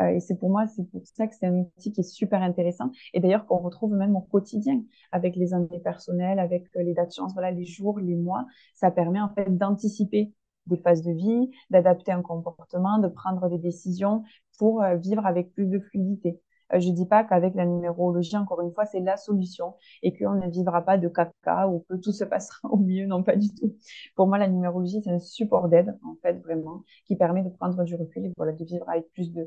et 0.00 0.20
c'est 0.20 0.36
pour 0.36 0.50
moi, 0.50 0.66
c'est 0.66 0.84
pour 0.90 1.02
ça 1.06 1.26
que 1.26 1.34
c'est 1.34 1.46
un 1.46 1.60
outil 1.60 1.92
qui 1.92 2.00
est 2.00 2.04
super 2.04 2.42
intéressant 2.42 2.90
et 3.14 3.20
d'ailleurs 3.20 3.46
qu'on 3.46 3.58
retrouve 3.58 3.94
même 3.94 4.16
au 4.16 4.20
quotidien 4.20 4.82
avec 5.12 5.36
les 5.36 5.54
années 5.54 5.80
personnelles, 5.82 6.38
avec 6.38 6.64
les 6.74 6.92
dates 6.92 7.08
de 7.08 7.14
chance, 7.14 7.32
voilà, 7.34 7.50
les 7.50 7.64
jours, 7.64 7.98
les 7.98 8.16
mois. 8.16 8.46
Ça 8.74 8.90
permet 8.90 9.20
en 9.20 9.28
fait 9.28 9.56
d'anticiper 9.56 10.32
des 10.66 10.76
phases 10.76 11.02
de 11.02 11.12
vie, 11.12 11.50
d'adapter 11.70 12.12
un 12.12 12.22
comportement, 12.22 12.98
de 12.98 13.08
prendre 13.08 13.48
des 13.48 13.58
décisions 13.58 14.24
pour 14.58 14.82
euh, 14.82 14.96
vivre 14.96 15.24
avec 15.26 15.52
plus 15.52 15.66
de 15.66 15.78
fluidité. 15.78 16.40
Euh, 16.72 16.80
je 16.80 16.88
ne 16.88 16.94
dis 16.94 17.06
pas 17.06 17.24
qu'avec 17.24 17.54
la 17.54 17.64
numérologie, 17.64 18.36
encore 18.36 18.60
une 18.60 18.72
fois, 18.72 18.86
c'est 18.86 19.00
la 19.00 19.16
solution 19.16 19.74
et 20.02 20.16
qu'on 20.16 20.34
ne 20.34 20.50
vivra 20.50 20.82
pas 20.82 20.98
de 20.98 21.08
caca 21.08 21.68
ou 21.68 21.84
que 21.88 21.96
tout 21.96 22.12
se 22.12 22.24
passera 22.24 22.58
au 22.70 22.76
mieux. 22.76 23.06
Non, 23.06 23.22
pas 23.22 23.36
du 23.36 23.48
tout. 23.54 23.76
Pour 24.14 24.26
moi, 24.26 24.38
la 24.38 24.48
numérologie, 24.48 25.00
c'est 25.02 25.10
un 25.10 25.18
support 25.18 25.68
d'aide, 25.68 25.96
en 26.04 26.16
fait, 26.22 26.34
vraiment, 26.40 26.84
qui 27.04 27.16
permet 27.16 27.42
de 27.42 27.50
prendre 27.50 27.82
du 27.84 27.94
recul 27.94 28.26
et 28.26 28.32
voilà, 28.36 28.52
de 28.52 28.64
vivre 28.64 28.88
avec 28.88 29.10
plus 29.12 29.32
de, 29.32 29.46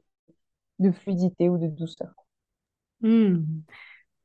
de 0.80 0.92
fluidité 0.92 1.50
ou 1.50 1.58
de 1.58 1.68
douceur. 1.68 2.14
Mmh. 3.02 3.62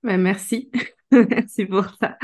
Ben, 0.02 0.20
merci. 0.20 0.70
Merci 1.31 1.66
pour 1.66 1.87
ça. 2.00 2.18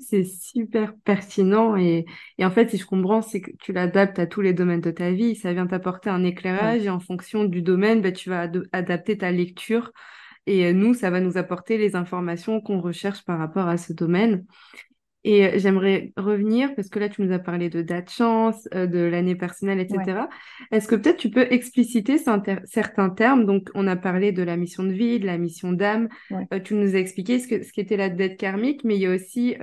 C'est 0.00 0.24
super 0.24 0.94
pertinent 1.04 1.76
et, 1.76 2.06
et, 2.38 2.44
en 2.44 2.50
fait, 2.50 2.70
si 2.70 2.78
je 2.78 2.86
comprends, 2.86 3.22
c'est 3.22 3.40
que 3.40 3.50
tu 3.58 3.72
l'adaptes 3.72 4.18
à 4.18 4.26
tous 4.26 4.40
les 4.40 4.52
domaines 4.52 4.80
de 4.80 4.90
ta 4.90 5.10
vie. 5.10 5.36
Ça 5.36 5.52
vient 5.52 5.66
t'apporter 5.66 6.10
un 6.10 6.24
éclairage 6.24 6.84
et 6.84 6.90
en 6.90 7.00
fonction 7.00 7.44
du 7.44 7.62
domaine, 7.62 8.00
ben, 8.00 8.12
tu 8.12 8.30
vas 8.30 8.48
adapter 8.72 9.18
ta 9.18 9.30
lecture 9.30 9.92
et 10.46 10.66
euh, 10.66 10.72
nous, 10.72 10.94
ça 10.94 11.10
va 11.10 11.20
nous 11.20 11.36
apporter 11.36 11.78
les 11.78 11.96
informations 11.96 12.60
qu'on 12.60 12.80
recherche 12.80 13.24
par 13.24 13.38
rapport 13.38 13.68
à 13.68 13.76
ce 13.76 13.92
domaine. 13.92 14.44
Et 15.24 15.46
euh, 15.46 15.50
j'aimerais 15.56 16.12
revenir, 16.16 16.74
parce 16.74 16.88
que 16.88 16.98
là, 16.98 17.08
tu 17.08 17.22
nous 17.22 17.32
as 17.32 17.38
parlé 17.38 17.68
de 17.68 17.82
date 17.82 18.10
chance, 18.10 18.68
euh, 18.74 18.86
de 18.86 18.98
l'année 19.00 19.34
personnelle, 19.34 19.80
etc. 19.80 20.28
Est-ce 20.70 20.88
que 20.88 20.94
peut-être 20.94 21.18
tu 21.18 21.30
peux 21.30 21.46
expliciter 21.50 22.16
certains 22.18 23.10
termes? 23.10 23.44
Donc, 23.44 23.68
on 23.74 23.86
a 23.86 23.96
parlé 23.96 24.32
de 24.32 24.42
la 24.42 24.56
mission 24.56 24.82
de 24.82 24.92
vie, 24.92 25.20
de 25.20 25.26
la 25.26 25.36
mission 25.36 25.72
d'âme. 25.72 26.08
Euh, 26.52 26.60
tu 26.60 26.74
nous 26.74 26.94
as 26.94 26.98
expliqué 26.98 27.38
ce, 27.38 27.48
que, 27.48 27.62
ce 27.62 27.72
qu'était 27.72 27.96
la 27.96 28.08
dette 28.08 28.38
karmique, 28.38 28.82
mais 28.84 28.96
il 28.96 29.02
y 29.02 29.06
a 29.06 29.14
aussi 29.14 29.56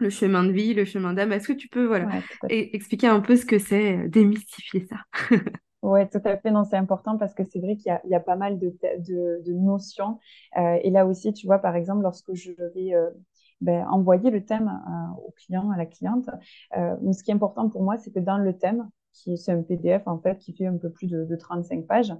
le 0.00 0.10
chemin 0.10 0.44
de 0.44 0.52
vie, 0.52 0.74
le 0.74 0.84
chemin 0.84 1.12
d'âme. 1.12 1.32
Est-ce 1.32 1.48
que 1.48 1.52
tu 1.52 1.68
peux 1.68 1.84
voilà, 1.84 2.08
expliquer 2.48 3.08
un 3.08 3.20
peu 3.20 3.36
ce 3.36 3.44
que 3.44 3.58
c'est, 3.58 4.08
démystifier 4.08 4.86
ça? 4.88 4.96
Oui, 5.80 6.00
tout 6.08 6.20
à 6.24 6.36
fait. 6.36 6.50
Non, 6.50 6.64
c'est 6.64 6.76
important 6.76 7.16
parce 7.18 7.34
que 7.34 7.44
c'est 7.44 7.60
vrai 7.60 7.76
qu'il 7.76 7.96
y, 8.04 8.08
y 8.08 8.14
a, 8.14 8.20
pas 8.20 8.34
mal 8.34 8.58
de, 8.58 8.76
de, 8.98 9.40
de 9.46 9.52
notions. 9.52 10.18
et 10.56 10.90
là 10.90 11.06
aussi, 11.06 11.32
tu 11.32 11.46
vois, 11.46 11.58
par 11.58 11.76
exemple, 11.76 12.02
lorsque 12.02 12.34
je 12.34 12.50
vais 12.74 12.92
ben, 13.60 13.86
envoyer 13.88 14.30
le 14.30 14.44
thème 14.44 14.68
euh, 14.68 15.26
au 15.26 15.32
client, 15.32 15.70
à 15.70 15.76
la 15.76 15.86
cliente. 15.86 16.28
Euh, 16.76 16.96
ce 17.12 17.22
qui 17.22 17.30
est 17.30 17.34
important 17.34 17.68
pour 17.68 17.82
moi, 17.82 17.96
c'est 17.96 18.10
que 18.10 18.20
dans 18.20 18.38
le 18.38 18.56
thème, 18.56 18.88
qui 19.12 19.36
c'est 19.36 19.52
un 19.52 19.62
PDF 19.62 20.06
en 20.06 20.18
fait 20.18 20.38
qui 20.38 20.52
fait 20.52 20.66
un 20.66 20.76
peu 20.76 20.90
plus 20.90 21.08
de, 21.08 21.24
de 21.24 21.36
35 21.36 21.86
pages, 21.86 22.12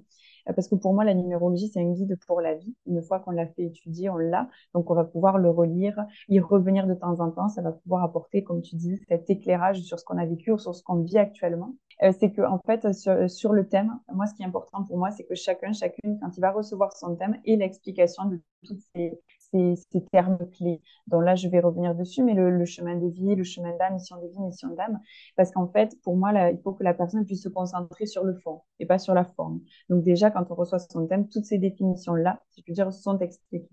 euh, 0.49 0.53
parce 0.53 0.69
que 0.69 0.75
pour 0.75 0.95
moi, 0.95 1.05
la 1.05 1.15
numérologie, 1.15 1.69
c'est 1.69 1.81
un 1.81 1.93
guide 1.93 2.19
pour 2.27 2.41
la 2.41 2.55
vie. 2.55 2.75
Une 2.87 3.03
fois 3.03 3.21
qu'on 3.21 3.31
l'a 3.31 3.47
fait 3.47 3.65
étudier, 3.65 4.11
on 4.11 4.17
l'a. 4.17 4.49
Donc, 4.75 4.91
on 4.91 4.95
va 4.95 5.05
pouvoir 5.05 5.39
le 5.39 5.51
relire, 5.51 6.05
y 6.29 6.41
revenir 6.41 6.87
de 6.87 6.95
temps 6.95 7.21
en 7.21 7.31
temps. 7.31 7.49
Ça 7.49 7.63
va 7.63 7.73
pouvoir 7.73 8.05
apporter, 8.05 8.43
comme 8.43 8.63
tu 8.63 8.77
dis, 8.77 8.99
cet 9.09 9.31
éclairage 9.31 9.81
sur 9.83 9.99
ce 9.99 10.05
qu'on 10.05 10.19
a 10.19 10.27
vécu 10.27 10.53
ou 10.53 10.59
sur 10.59 10.75
ce 10.75 10.83
qu'on 10.83 11.03
vit 11.03 11.19
actuellement. 11.19 11.75
Euh, 12.03 12.13
c'est 12.19 12.31
que, 12.31 12.43
en 12.43 12.61
fait, 12.61 12.93
sur, 12.95 13.29
sur, 13.29 13.53
le 13.53 13.69
thème, 13.69 13.99
moi, 14.13 14.27
ce 14.27 14.35
qui 14.35 14.43
est 14.43 14.47
important 14.47 14.85
pour 14.85 14.99
moi, 14.99 15.11
c'est 15.11 15.25
que 15.25 15.35
chacun, 15.35 15.73
chacune, 15.73 16.19
quand 16.21 16.37
il 16.37 16.41
va 16.41 16.53
recevoir 16.53 16.93
son 16.97 17.17
thème, 17.17 17.37
ait 17.45 17.57
l'explication 17.57 18.27
de 18.27 18.41
toutes 18.65 18.81
ces, 18.95 19.21
ces, 19.53 19.75
ces, 19.91 20.05
termes 20.07 20.39
clés. 20.51 20.81
Donc 21.07 21.25
là, 21.25 21.35
je 21.35 21.49
vais 21.49 21.61
revenir 21.61 21.95
dessus, 21.95 22.23
mais 22.23 22.35
le, 22.35 22.65
chemin 22.65 22.97
de 22.97 23.09
vie, 23.09 23.35
le 23.35 23.45
chemin 23.45 23.77
d'âme, 23.77 23.95
mission 23.95 24.17
de 24.21 24.29
vie, 24.29 24.41
mission 24.41 24.69
d'âme, 24.75 25.01
parce 25.37 25.51
qu'en 25.51 25.69
fait, 25.69 25.97
pour 26.03 26.17
moi, 26.17 26.33
il 26.51 26.59
faut 26.63 26.73
que 26.73 26.85
la 26.85 26.95
personne 26.95 27.25
puisse 27.25 27.43
se 27.43 27.49
concentrer 27.49 28.07
sur 28.07 28.25
le 28.25 28.35
fond 28.35 28.63
et 28.79 28.87
pas 28.87 28.99
sur 28.99 29.15
la 29.15 29.25
forme. 29.25 29.61
Donc 29.89 30.05
déjà, 30.05 30.31
quand 30.31 30.51
on 30.51 30.55
reçoit 30.55 30.79
son 30.79 31.07
thème, 31.07 31.29
toutes 31.29 31.47
ces 31.47 31.59
définitions-là, 31.59 32.41
si 32.51 32.61
je 32.61 32.67
peux 32.67 32.73
dire, 32.73 32.93
sont 32.93 33.19
expliquées. 33.19 33.69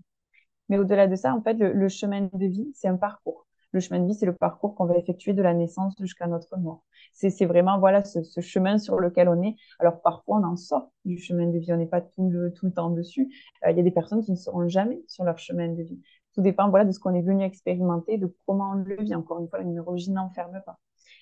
Mais 0.68 0.78
au-delà 0.78 1.06
de 1.08 1.16
ça, 1.16 1.34
en 1.34 1.42
fait, 1.42 1.54
le 1.54 1.88
chemin 1.88 2.22
de 2.32 2.46
vie, 2.46 2.70
c'est 2.74 2.88
un 2.88 2.96
parcours. 2.96 3.45
Le 3.76 3.80
chemin 3.80 4.00
de 4.00 4.06
vie, 4.06 4.14
c'est 4.14 4.24
le 4.24 4.32
parcours 4.32 4.74
qu'on 4.74 4.86
va 4.86 4.96
effectuer 4.96 5.34
de 5.34 5.42
la 5.42 5.52
naissance 5.52 5.94
jusqu'à 6.00 6.26
notre 6.26 6.56
mort. 6.56 6.82
C'est 7.12 7.44
vraiment 7.44 7.78
voilà 7.78 8.02
ce, 8.04 8.40
chemin 8.40 8.78
sur 8.78 8.98
lequel 8.98 9.28
on 9.28 9.42
est. 9.42 9.54
Alors 9.78 10.00
parfois, 10.00 10.38
on 10.38 10.44
en 10.44 10.56
sort 10.56 10.92
du 11.04 11.18
chemin 11.18 11.46
de 11.46 11.58
vie, 11.58 11.74
on 11.74 11.76
n'est 11.76 11.84
pas 11.84 12.00
tout 12.00 12.30
le, 12.30 12.54
temps 12.74 12.88
dessus. 12.88 13.28
Euh, 13.66 13.72
il 13.72 13.76
y 13.76 13.80
a 13.80 13.82
des 13.82 13.90
personnes 13.90 14.22
qui 14.22 14.30
ne 14.30 14.36
seront 14.36 14.66
jamais 14.66 15.02
sur 15.08 15.24
leur 15.24 15.38
chemin 15.38 15.68
de 15.68 15.82
vie. 15.82 16.00
Tout 16.32 16.40
dépend 16.40 16.70
voilà 16.70 16.86
de 16.86 16.90
ce 16.90 16.98
qu'on 16.98 17.12
est 17.12 17.20
venu 17.20 17.44
expérimenter, 17.44 18.16
de 18.16 18.34
comment 18.46 18.70
on 18.70 18.76
le 18.76 18.96
vit. 18.96 19.14
Encore 19.14 19.40
une 19.40 19.48
fois, 19.48 19.58
la 19.58 19.66
numérologie 19.66 20.10
n'enferme 20.10 20.62
pas. 20.64 20.78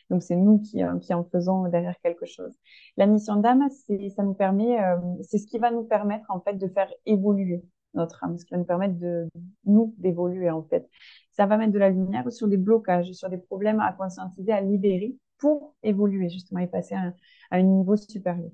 Donc 0.09 0.23
c'est 0.23 0.37
nous 0.37 0.61
qui, 0.61 0.81
euh, 0.85 0.97
en 1.11 1.25
faisons 1.25 1.67
derrière 1.67 1.99
quelque 2.05 2.25
chose. 2.25 2.55
La 2.97 3.07
mission 3.07 3.35
d'âme, 3.35 3.69
c'est 3.85 4.11
ça 4.11 4.23
nous 4.23 4.35
permet, 4.35 4.81
euh, 4.81 4.97
c'est 5.23 5.39
ce 5.39 5.49
qui 5.49 5.59
va 5.59 5.73
nous 5.73 5.83
permettre 5.83 6.31
en 6.31 6.39
fait 6.39 6.55
de 6.55 6.69
faire 6.69 6.93
évoluer 7.05 7.65
notre 7.95 8.23
âme, 8.25 8.37
ce 8.39 8.45
qui 8.45 8.53
va 8.53 8.59
nous 8.59 8.65
permettre 8.65 8.99
de 8.99 9.29
nous 9.65 9.95
d'évoluer 9.99 10.51
en 10.51 10.63
fait. 10.63 10.89
Ça 11.33 11.47
va 11.47 11.57
mettre 11.57 11.73
de 11.73 11.79
la 11.79 11.91
lumière 11.91 12.31
sur 12.33 12.49
des 12.49 12.57
blocages, 12.57 13.13
sur 13.13 13.29
des 13.29 13.39
problèmes 13.39 13.81
à 13.81 13.93
conscientiser, 13.93 14.53
à 14.53 14.61
libérer 14.61 15.17
pour 15.39 15.75
évoluer 15.83 16.29
justement 16.29 16.61
et 16.61 16.67
passer 16.67 16.95
à 16.95 17.13
un, 17.51 17.63
niveau 17.63 17.97
supérieur. 17.97 18.51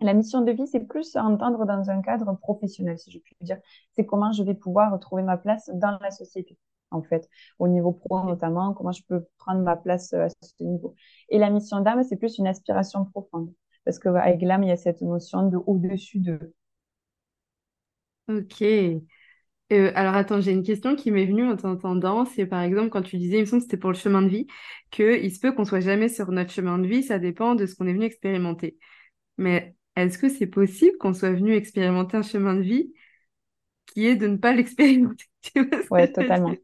La 0.00 0.12
mission 0.12 0.42
de 0.42 0.52
vie, 0.52 0.66
c'est 0.66 0.80
plus 0.86 1.16
entendre 1.16 1.64
dans 1.66 1.90
un 1.90 2.02
cadre 2.02 2.36
professionnel, 2.36 2.98
si 2.98 3.10
je 3.10 3.18
puis 3.18 3.36
dire. 3.40 3.58
C'est 3.92 4.04
comment 4.04 4.32
je 4.32 4.42
vais 4.42 4.54
pouvoir 4.54 4.92
retrouver 4.92 5.22
ma 5.22 5.36
place 5.38 5.70
dans 5.74 5.98
la 6.00 6.10
société, 6.10 6.58
en 6.90 7.02
fait, 7.02 7.28
au 7.58 7.68
niveau 7.68 7.92
pro 7.92 8.22
notamment, 8.24 8.74
comment 8.74 8.92
je 8.92 9.02
peux 9.08 9.26
prendre 9.38 9.62
ma 9.62 9.76
place 9.76 10.12
euh, 10.12 10.26
à 10.26 10.28
ce 10.28 10.62
niveau. 10.62 10.94
Et 11.30 11.38
la 11.38 11.50
mission 11.50 11.80
d'âme, 11.80 12.02
c'est 12.04 12.16
plus 12.16 12.38
une 12.38 12.46
aspiration 12.46 13.04
profonde, 13.06 13.52
parce 13.84 13.98
qu'avec 13.98 14.42
l'âme, 14.42 14.64
il 14.64 14.68
y 14.68 14.72
a 14.72 14.76
cette 14.76 15.00
notion 15.00 15.48
de 15.48 15.56
au-dessus 15.56 16.20
de. 16.20 16.54
Ok. 18.28 18.62
Euh, 19.72 19.92
alors 19.94 20.14
attends, 20.14 20.40
j'ai 20.40 20.52
une 20.52 20.62
question 20.62 20.94
qui 20.94 21.10
m'est 21.10 21.26
venue 21.26 21.44
en 21.48 21.56
t'entendant. 21.56 22.24
C'est 22.26 22.46
par 22.46 22.62
exemple 22.62 22.90
quand 22.90 23.02
tu 23.02 23.16
disais, 23.18 23.38
il 23.38 23.40
me 23.42 23.46
semble 23.46 23.60
que 23.62 23.64
c'était 23.66 23.76
pour 23.78 23.90
le 23.90 23.96
chemin 23.96 24.22
de 24.22 24.28
vie, 24.28 24.46
qu'il 24.90 25.34
se 25.34 25.40
peut 25.40 25.52
qu'on 25.52 25.64
soit 25.64 25.80
jamais 25.80 26.08
sur 26.08 26.30
notre 26.32 26.50
chemin 26.52 26.78
de 26.78 26.86
vie, 26.86 27.02
ça 27.02 27.18
dépend 27.18 27.54
de 27.54 27.66
ce 27.66 27.74
qu'on 27.74 27.86
est 27.86 27.92
venu 27.94 28.04
expérimenter. 28.04 28.78
Mais 29.38 29.76
est-ce 29.96 30.18
que 30.18 30.28
c'est 30.28 30.46
possible 30.46 30.98
qu'on 30.98 31.14
soit 31.14 31.32
venu 31.32 31.54
expérimenter 31.54 32.16
un 32.16 32.22
chemin 32.22 32.54
de 32.56 32.62
vie 32.62 32.92
qui 33.86 34.06
est 34.06 34.16
de 34.16 34.26
ne 34.28 34.36
pas 34.36 34.52
l'expérimenter? 34.54 35.24
Oui, 35.90 36.12
totalement. 36.12 36.54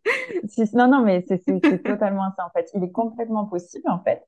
non, 0.75 0.89
non, 0.89 1.03
mais 1.05 1.25
c'est 1.29 1.43
totalement 1.85 2.31
ça 2.37 2.47
en 2.47 2.51
fait. 2.51 2.71
Il 2.75 2.83
est 2.85 2.93
complètement 2.93 3.47
possible 3.47 3.89
en 3.89 4.03
fait 4.03 4.23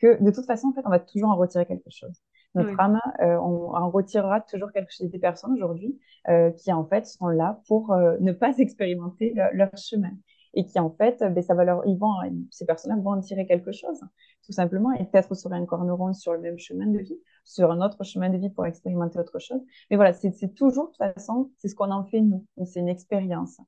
que 0.00 0.22
de 0.22 0.30
toute 0.30 0.46
façon, 0.46 0.68
en 0.68 0.72
fait, 0.72 0.82
on 0.86 0.90
va 0.90 0.98
toujours 1.00 1.30
en 1.30 1.36
retirer 1.36 1.66
quelque 1.66 1.90
chose. 1.90 2.20
Notre 2.54 2.80
âme, 2.80 3.00
euh, 3.20 3.36
on, 3.36 3.74
en 3.74 3.90
retirera 3.90 4.40
toujours 4.40 4.72
quelque 4.72 4.92
chose 4.92 5.08
des 5.08 5.18
personnes 5.18 5.52
aujourd'hui 5.52 5.98
euh, 6.28 6.50
qui 6.50 6.72
en 6.72 6.84
fait 6.84 7.06
sont 7.06 7.28
là 7.28 7.60
pour 7.68 7.92
euh, 7.92 8.16
ne 8.20 8.32
pas 8.32 8.56
expérimenter 8.58 9.34
leur 9.52 9.76
chemin 9.76 10.10
et 10.54 10.64
qui 10.64 10.78
en 10.80 10.90
fait, 10.90 11.18
ben, 11.20 11.42
ça 11.42 11.54
va 11.54 11.64
leur, 11.64 11.86
ils 11.86 11.96
vont, 11.96 12.12
ces 12.50 12.66
personnes-là 12.66 13.00
vont 13.00 13.12
en 13.12 13.20
tirer 13.20 13.46
quelque 13.46 13.72
chose, 13.72 14.00
tout 14.44 14.52
simplement, 14.52 14.90
et 14.92 15.04
peut-être 15.04 15.34
sur 15.36 15.52
un 15.52 15.64
corneron 15.64 16.12
sur 16.12 16.32
le 16.32 16.40
même 16.40 16.58
chemin 16.58 16.86
de 16.86 16.98
vie, 16.98 17.20
sur 17.44 17.70
un 17.70 17.80
autre 17.80 18.02
chemin 18.04 18.30
de 18.30 18.36
vie 18.36 18.50
pour 18.50 18.66
expérimenter 18.66 19.18
autre 19.18 19.38
chose. 19.38 19.60
Mais 19.90 19.96
voilà, 19.96 20.12
c'est 20.12 20.54
toujours, 20.54 20.86
de 20.86 20.90
toute 20.90 21.14
façon, 21.14 21.50
c'est 21.58 21.68
ce 21.68 21.74
qu'on 21.74 21.90
en 21.92 22.04
fait 22.04 22.20
nous, 22.20 22.44
c'est 22.64 22.80
une 22.80 22.88
expérience. 22.88 23.60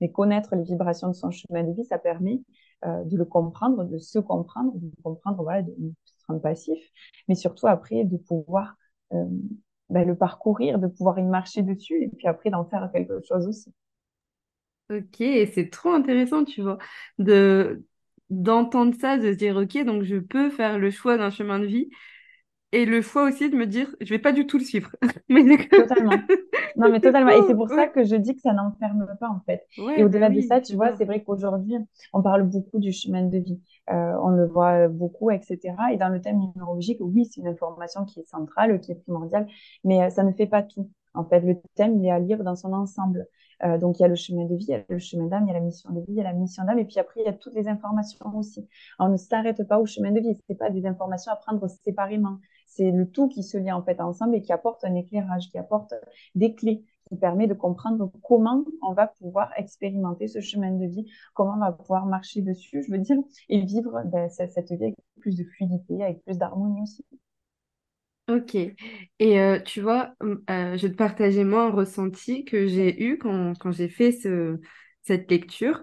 Mais 0.00 0.10
connaître 0.10 0.54
les 0.54 0.62
vibrations 0.62 1.08
de 1.08 1.14
son 1.14 1.30
chemin 1.30 1.62
de 1.62 1.72
vie, 1.72 1.84
ça 1.84 1.98
permet 1.98 2.40
euh, 2.86 3.04
de 3.04 3.16
le 3.16 3.24
comprendre, 3.24 3.84
de 3.84 3.98
se 3.98 4.18
comprendre, 4.18 4.72
de 4.74 4.90
comprendre, 5.02 5.42
voilà, 5.42 5.62
de, 5.62 5.74
passif, 6.38 6.78
mais 7.28 7.34
surtout 7.34 7.66
après 7.66 8.04
de 8.04 8.16
pouvoir 8.16 8.76
euh, 9.12 9.24
ben, 9.90 10.06
le 10.06 10.14
parcourir, 10.16 10.78
de 10.78 10.86
pouvoir 10.86 11.18
y 11.18 11.22
marcher 11.22 11.62
dessus 11.62 12.04
et 12.04 12.08
puis 12.08 12.26
après 12.28 12.50
d'en 12.50 12.64
faire 12.64 12.90
quelque 12.92 13.20
chose 13.22 13.46
aussi. 13.48 13.72
Ok, 14.90 15.16
c'est 15.54 15.70
trop 15.70 15.90
intéressant, 15.92 16.44
tu 16.44 16.62
vois, 16.62 16.78
de 17.18 17.84
d'entendre 18.28 18.94
ça, 19.00 19.18
de 19.18 19.32
se 19.32 19.36
dire, 19.36 19.56
ok, 19.56 19.84
donc 19.84 20.02
je 20.04 20.16
peux 20.16 20.50
faire 20.50 20.78
le 20.78 20.90
choix 20.90 21.16
d'un 21.16 21.30
chemin 21.30 21.58
de 21.58 21.66
vie 21.66 21.90
et 22.72 22.84
le 22.84 23.02
choix 23.02 23.24
aussi 23.24 23.50
de 23.50 23.56
me 23.56 23.66
dire, 23.66 23.88
je 24.00 24.08
vais 24.10 24.20
pas 24.20 24.32
du 24.32 24.46
tout 24.46 24.56
le 24.58 24.64
suivre. 24.64 24.90
mais 25.28 25.44
totalement. 25.68 26.12
Non, 26.76 26.90
mais 26.90 27.00
totalement. 27.00 27.30
Et 27.30 27.42
c'est 27.46 27.54
pour 27.54 27.68
ça 27.68 27.88
que 27.88 28.04
je 28.04 28.14
dis 28.14 28.34
que 28.34 28.40
ça 28.40 28.52
n'enferme 28.52 29.06
pas, 29.18 29.28
en 29.28 29.40
fait. 29.40 29.66
et 29.96 30.04
au-delà 30.04 30.28
bah 30.28 30.36
de 30.36 30.40
ça, 30.40 30.60
tu 30.60 30.76
vois, 30.76 30.96
c'est 30.96 31.04
vrai 31.04 31.22
qu'aujourd'hui, 31.22 31.76
on 32.12 32.22
parle 32.22 32.44
beaucoup 32.44 32.78
du 32.78 32.92
chemin 32.92 33.24
de 33.24 33.38
vie. 33.38 33.60
Euh, 33.90 34.14
on 34.22 34.28
le 34.28 34.46
voit 34.46 34.88
beaucoup, 34.88 35.30
etc. 35.30 35.58
Et 35.92 35.96
dans 35.96 36.08
le 36.08 36.20
thème 36.20 36.38
numérologique, 36.38 36.98
oui, 37.00 37.24
c'est 37.24 37.40
une 37.40 37.48
information 37.48 38.04
qui 38.04 38.20
est 38.20 38.28
centrale, 38.28 38.78
qui 38.80 38.92
est 38.92 39.02
primordiale, 39.02 39.48
mais 39.82 40.02
euh, 40.02 40.10
ça 40.10 40.22
ne 40.22 40.32
fait 40.32 40.46
pas 40.46 40.62
tout. 40.62 40.88
En 41.14 41.24
fait, 41.24 41.40
le 41.40 41.56
thème, 41.74 41.98
il 41.98 42.06
est 42.06 42.10
à 42.10 42.20
lire 42.20 42.44
dans 42.44 42.54
son 42.54 42.72
ensemble. 42.72 43.26
Euh, 43.64 43.78
donc, 43.78 43.98
il 43.98 44.02
y 44.02 44.04
a 44.04 44.08
le 44.08 44.14
chemin 44.14 44.44
de 44.44 44.54
vie, 44.54 44.66
il 44.68 44.70
y 44.70 44.74
a 44.74 44.84
le 44.88 44.98
chemin 44.98 45.26
d'âme, 45.26 45.44
il 45.44 45.48
y 45.48 45.50
a 45.50 45.54
la 45.54 45.60
mission 45.60 45.90
de 45.90 46.00
vie, 46.00 46.06
il 46.10 46.14
y 46.14 46.20
a 46.20 46.24
la 46.24 46.32
mission 46.32 46.64
d'âme, 46.64 46.78
et 46.78 46.84
puis 46.84 46.98
après, 46.98 47.20
il 47.20 47.26
y 47.26 47.28
a 47.28 47.32
toutes 47.32 47.54
les 47.54 47.68
informations 47.68 48.26
aussi. 48.34 48.66
on 49.00 49.08
ne 49.08 49.16
s'arrête 49.16 49.66
pas 49.66 49.80
au 49.80 49.86
chemin 49.86 50.12
de 50.12 50.20
vie. 50.20 50.34
Ce 50.34 50.52
n'est 50.52 50.56
pas 50.56 50.70
des 50.70 50.86
informations 50.86 51.32
à 51.32 51.36
prendre 51.36 51.66
séparément 51.84 52.38
c'est 52.70 52.92
le 52.92 53.10
tout 53.10 53.28
qui 53.28 53.42
se 53.42 53.58
lie 53.58 53.72
en 53.72 53.82
fait 53.82 54.00
ensemble 54.00 54.36
et 54.36 54.42
qui 54.42 54.52
apporte 54.52 54.84
un 54.84 54.94
éclairage, 54.94 55.50
qui 55.50 55.58
apporte 55.58 55.92
des 56.34 56.54
clés, 56.54 56.84
qui 57.08 57.16
permet 57.16 57.48
de 57.48 57.54
comprendre 57.54 58.10
comment 58.22 58.64
on 58.80 58.92
va 58.92 59.08
pouvoir 59.08 59.50
expérimenter 59.56 60.28
ce 60.28 60.40
chemin 60.40 60.70
de 60.70 60.86
vie, 60.86 61.10
comment 61.34 61.54
on 61.56 61.60
va 61.60 61.72
pouvoir 61.72 62.06
marcher 62.06 62.42
dessus, 62.42 62.82
je 62.86 62.92
veux 62.92 62.98
dire, 62.98 63.16
et 63.48 63.60
vivre 63.60 64.02
ben, 64.06 64.28
cette 64.30 64.70
vie 64.70 64.74
avec 64.74 64.94
plus 65.20 65.36
de 65.36 65.44
fluidité, 65.44 66.02
avec 66.02 66.22
plus 66.24 66.38
d'harmonie 66.38 66.82
aussi. 66.82 67.04
Ok. 68.28 68.54
Et 68.54 69.40
euh, 69.40 69.58
tu 69.60 69.80
vois, 69.80 70.14
euh, 70.22 70.76
je 70.76 70.86
vais 70.86 70.92
te 70.92 70.96
partager 70.96 71.42
moi 71.42 71.64
un 71.64 71.70
ressenti 71.70 72.44
que 72.44 72.68
j'ai 72.68 73.02
eu 73.02 73.18
quand, 73.18 73.72
j'ai 73.72 73.88
fait 73.88 74.12
ce, 74.12 74.60
cette 75.02 75.28
lecture 75.28 75.82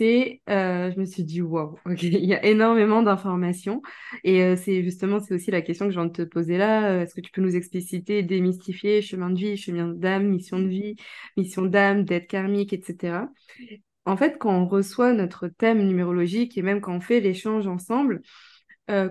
euh, 0.00 0.90
je 0.92 0.98
me 0.98 1.04
suis 1.04 1.24
dit, 1.24 1.42
waouh, 1.42 1.78
il 2.02 2.24
y 2.24 2.34
a 2.34 2.44
énormément 2.44 3.02
d'informations. 3.02 3.82
Et 4.24 4.42
euh, 4.42 4.56
c'est 4.56 4.82
justement, 4.82 5.20
c'est 5.20 5.34
aussi 5.34 5.50
la 5.50 5.62
question 5.62 5.86
que 5.86 5.92
je 5.92 5.98
viens 5.98 6.06
de 6.06 6.12
te 6.12 6.22
poser 6.22 6.58
là. 6.58 6.90
Euh, 6.90 7.02
est-ce 7.02 7.14
que 7.14 7.20
tu 7.20 7.30
peux 7.30 7.42
nous 7.42 7.56
expliciter, 7.56 8.22
démystifier 8.22 9.02
chemin 9.02 9.30
de 9.30 9.38
vie, 9.38 9.56
chemin 9.56 9.88
d'âme, 9.88 10.28
mission 10.28 10.58
de 10.58 10.68
vie, 10.68 10.96
mission 11.36 11.62
d'âme, 11.62 12.04
dette 12.04 12.26
karmique, 12.26 12.72
etc. 12.72 13.26
En 14.06 14.16
fait, 14.16 14.38
quand 14.38 14.52
on 14.52 14.66
reçoit 14.66 15.12
notre 15.12 15.48
thème 15.48 15.86
numérologique 15.86 16.56
et 16.56 16.62
même 16.62 16.80
quand 16.80 16.94
on 16.94 17.00
fait 17.00 17.20
l'échange 17.20 17.66
ensemble, 17.66 18.22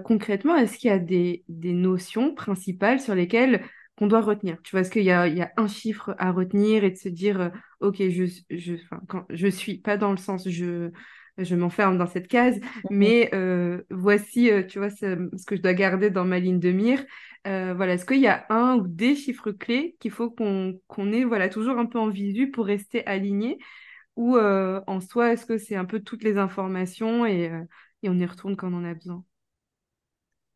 concrètement, 0.03 0.57
est-ce 0.57 0.77
qu'il 0.77 0.89
y 0.89 0.93
a 0.93 0.99
des, 0.99 1.45
des 1.47 1.71
notions 1.71 2.35
principales 2.35 2.99
sur 2.99 3.15
lesquelles 3.15 3.63
qu'on 3.99 4.07
doit 4.07 4.21
retenir. 4.21 4.61
Tu 4.63 4.71
vois, 4.71 4.79
est-ce 4.79 4.91
qu'il 4.91 5.03
y 5.03 5.11
a, 5.11 5.27
il 5.27 5.37
y 5.37 5.41
a 5.41 5.51
un 5.57 5.67
chiffre 5.67 6.15
à 6.19 6.31
retenir 6.31 6.85
et 6.85 6.91
de 6.91 6.95
se 6.95 7.09
dire, 7.09 7.51
ok, 7.81 7.97
je, 7.97 8.23
je, 8.49 8.75
quand, 9.09 9.25
je 9.29 9.47
suis 9.49 9.77
pas 9.77 9.97
dans 9.97 10.11
le 10.11 10.17
sens 10.17 10.47
je 10.47 10.89
je 11.37 11.55
m'enferme 11.55 11.97
dans 11.97 12.05
cette 12.05 12.27
case, 12.27 12.59
mmh 12.59 12.87
mais 12.91 13.31
voici, 13.89 14.49
tu 14.69 14.79
vois, 14.79 14.89
ce, 14.89 15.29
ce, 15.37 15.45
que 15.45 15.55
je 15.55 15.61
dois 15.61 15.73
garder 15.73 16.09
dans 16.09 16.25
ma 16.25 16.39
ligne 16.39 16.59
de 16.59 16.71
mire. 16.71 17.03
voilà, 17.45 17.93
est-ce 17.93 18.05
qu'il 18.05 18.19
y 18.19 18.27
a 18.27 18.45
un 18.49 18.77
ou 18.77 18.87
des 18.87 19.15
chiffres 19.15 19.51
clés 19.51 19.97
qu'il 19.99 20.11
faut 20.11 20.29
qu'on 20.31 20.79
qu'on 20.87 21.11
ait 21.11 21.23
voilà, 21.25 21.49
toujours 21.49 21.77
un 21.77 21.85
peu 21.85 21.99
en 21.99 22.09
visu 22.09 22.51
pour 22.51 22.65
rester 22.65 23.05
aligné? 23.05 23.57
Ou 24.15 24.37
en 24.37 24.99
soi, 25.01 25.33
est-ce 25.33 25.45
que 25.45 25.57
c'est 25.57 25.75
un 25.75 25.85
peu 25.85 25.99
toutes 26.01 26.23
les 26.23 26.37
informations 26.37 27.25
et, 27.25 27.51
et, 28.03 28.09
on 28.09 28.17
y 28.17 28.25
retourne 28.25 28.55
quand 28.55 28.71
on 28.73 28.77
en 28.77 28.85
a 28.85 28.93
besoin? 28.93 29.23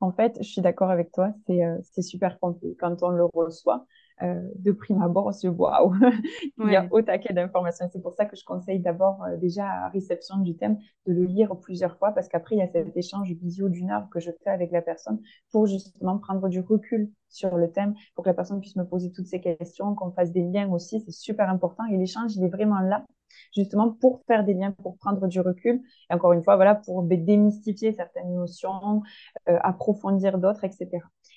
En 0.04 0.12
fait, 0.12 0.38
je 0.42 0.50
suis 0.50 0.60
d'accord 0.60 0.92
avec 0.92 1.13
toi, 1.13 1.32
c'est 1.48 2.02
super 2.02 2.38
complet. 2.38 2.76
Quand 2.78 3.04
on 3.04 3.08
le 3.08 3.24
reçoit, 3.24 3.86
euh, 4.22 4.42
de 4.56 4.74
prime 4.74 5.02
abord, 5.02 5.28
on 5.28 5.32
se 5.32 5.48
dit 5.48 5.48
waouh, 5.48 5.94
il 6.60 6.72
y 6.72 6.76
a 6.76 6.86
au 6.92 7.02
taquet 7.02 7.34
d'informations. 7.34 7.88
C'est 7.89 8.02
pour 8.02 8.12
ça 8.12 8.26
que 8.26 8.36
je 8.36 8.44
conseille 8.44 8.82
d'abord, 8.82 9.24
euh, 9.24 9.38
déjà 9.38 9.66
à 9.66 9.88
réception 9.88 10.39
du 10.39 10.58
thème, 10.58 10.78
de 11.08 11.13
le 11.13 11.24
lire 11.24 11.56
plusieurs 11.56 11.98
fois 11.98 12.12
parce 12.12 12.28
qu'après, 12.28 12.56
il 12.56 12.60
y 12.60 12.62
a 12.63 12.68
cet 12.68 12.98
échange 12.98 13.32
visio 13.32 13.70
d'une 13.70 13.92
heure 13.92 14.10
que 14.12 14.20
je 14.20 14.32
fais 14.44 14.50
avec 14.50 14.74
la 14.74 14.82
personne 14.82 15.22
pour 15.52 15.68
justement 15.68 16.18
prendre 16.18 16.50
du 16.50 16.60
recul 16.60 17.10
sur 17.30 17.56
le 17.56 17.72
thème, 17.72 17.94
pour 18.13 18.26
que 18.26 18.30
la 18.30 18.34
personne 18.34 18.60
puisse 18.60 18.76
me 18.76 18.84
poser 18.84 19.10
toutes 19.10 19.28
ces 19.28 19.39
questions, 19.39 19.96
qu'on 19.96 20.12
fasse 20.12 20.34
des 20.34 20.44
liens 20.44 20.70
aussi. 20.70 21.00
C'est 21.00 21.12
super 21.12 21.50
important 21.50 21.86
et 21.86 21.96
l'échange, 21.96 22.36
il 22.36 22.44
est 22.44 22.50
vraiment 22.50 22.82
là 22.82 23.06
justement 23.54 23.92
pour 23.92 24.22
faire 24.26 24.44
des 24.44 24.54
liens, 24.54 24.72
pour 24.72 24.98
prendre 24.98 25.28
du 25.28 25.39
recul. 25.39 25.82
Et 26.10 26.13
encore 26.13 26.34
une 26.34 26.44
fois, 26.44 26.56
voilà, 26.56 26.76
pour 26.76 27.04
démystifier 27.04 27.94
certaines 27.94 28.34
notions, 28.34 29.02
euh, 29.50 29.58
approfondir 29.62 30.38
d'autres, 30.38 30.63
etc. 30.63 30.89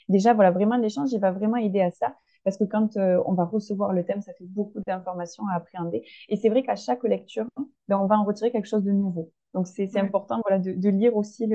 Déjà, 0.08 0.34
voilà, 0.34 0.50
vraiment 0.50 0.76
l'échange, 0.76 1.12
il 1.12 1.20
va 1.20 1.32
vraiment 1.32 1.56
aider 1.56 1.80
à 1.80 1.90
ça 1.90 2.14
parce 2.44 2.56
que 2.56 2.64
quand 2.64 2.96
euh, 2.96 3.20
on 3.26 3.34
va 3.34 3.44
recevoir 3.44 3.92
le 3.92 4.04
thème, 4.04 4.22
ça 4.22 4.32
fait 4.34 4.44
beaucoup 4.44 4.78
d'informations 4.86 5.42
à 5.48 5.56
appréhender. 5.56 6.04
Et 6.28 6.36
c'est 6.36 6.48
vrai 6.48 6.62
qu'à 6.62 6.76
chaque 6.76 7.02
lecture, 7.02 7.46
ben, 7.88 7.98
on 7.98 8.06
va 8.06 8.16
en 8.16 8.24
retirer 8.24 8.52
quelque 8.52 8.68
chose 8.68 8.84
de 8.84 8.92
nouveau. 8.92 9.32
Donc, 9.52 9.66
c'est 9.66 9.98
important 9.98 10.40
voilà, 10.46 10.58
de, 10.60 10.88
lire 10.90 11.16
aussi 11.16 11.50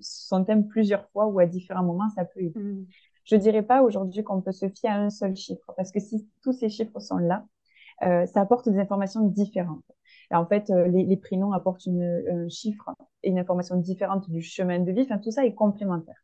son 0.00 0.44
thème 0.44 0.68
plusieurs 0.68 1.08
fois 1.08 1.26
ou 1.26 1.40
à 1.40 1.46
différents 1.46 1.82
moments, 1.82 2.08
ça 2.14 2.24
peut 2.24 2.40
aider. 2.40 2.60
Mm. 2.60 2.86
Je 3.24 3.34
ne 3.34 3.40
dirais 3.40 3.62
pas 3.62 3.82
aujourd'hui 3.82 4.22
qu'on 4.22 4.40
peut 4.40 4.52
se 4.52 4.68
fier 4.68 4.88
à 4.88 4.98
un 4.98 5.10
seul 5.10 5.34
chiffre, 5.34 5.72
parce 5.76 5.90
que 5.90 5.98
si 5.98 6.28
tous 6.42 6.52
ces 6.52 6.68
chiffres 6.68 7.00
sont 7.00 7.18
là, 7.18 7.44
euh, 8.02 8.24
ça 8.26 8.40
apporte 8.40 8.68
des 8.68 8.78
informations 8.78 9.22
différentes. 9.22 9.84
Et 10.30 10.34
en 10.34 10.46
fait, 10.46 10.70
euh, 10.70 10.88
les, 10.88 11.16
prénoms 11.16 11.52
apportent 11.52 11.86
une, 11.86 12.02
un 12.28 12.48
chiffre 12.48 12.90
et 13.22 13.30
une 13.30 13.38
information 13.38 13.76
différente 13.76 14.28
du 14.30 14.42
chemin 14.42 14.78
de 14.80 14.92
vie. 14.92 15.02
Enfin, 15.02 15.18
tout 15.18 15.30
ça 15.30 15.44
est 15.44 15.54
complémentaire. 15.54 16.16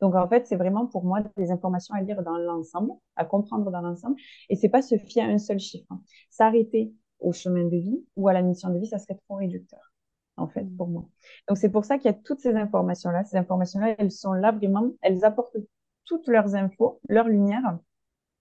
Donc, 0.00 0.14
en 0.14 0.28
fait, 0.28 0.46
c'est 0.46 0.56
vraiment 0.56 0.86
pour 0.86 1.04
moi 1.04 1.20
des 1.36 1.50
informations 1.50 1.94
à 1.94 2.02
lire 2.02 2.22
dans 2.22 2.36
l'ensemble, 2.36 2.92
à 3.16 3.24
comprendre 3.24 3.70
dans 3.70 3.80
l'ensemble. 3.80 4.16
Et 4.48 4.56
c'est 4.56 4.68
pas 4.68 4.82
se 4.82 4.96
fier 4.96 5.22
à 5.22 5.28
un 5.28 5.38
seul 5.38 5.58
chiffre. 5.58 5.86
Hein. 5.90 6.00
S'arrêter 6.30 6.92
au 7.18 7.32
chemin 7.32 7.64
de 7.64 7.76
vie 7.76 8.04
ou 8.16 8.28
à 8.28 8.32
la 8.32 8.42
mission 8.42 8.70
de 8.70 8.78
vie, 8.78 8.86
ça 8.86 8.98
serait 8.98 9.18
trop 9.26 9.36
réducteur, 9.36 9.92
en 10.36 10.48
fait, 10.48 10.64
pour 10.76 10.88
moi. 10.88 11.06
Donc, 11.48 11.58
c'est 11.58 11.70
pour 11.70 11.84
ça 11.84 11.98
qu'il 11.98 12.10
y 12.10 12.14
a 12.14 12.18
toutes 12.18 12.40
ces 12.40 12.54
informations-là. 12.54 13.24
Ces 13.24 13.36
informations-là, 13.36 13.94
elles 13.98 14.12
sont 14.12 14.32
là 14.32 14.52
vraiment, 14.52 14.90
elles 15.02 15.24
apportent 15.24 15.56
toutes 16.04 16.26
leurs 16.28 16.54
infos, 16.54 17.00
leur 17.08 17.28
lumière. 17.28 17.78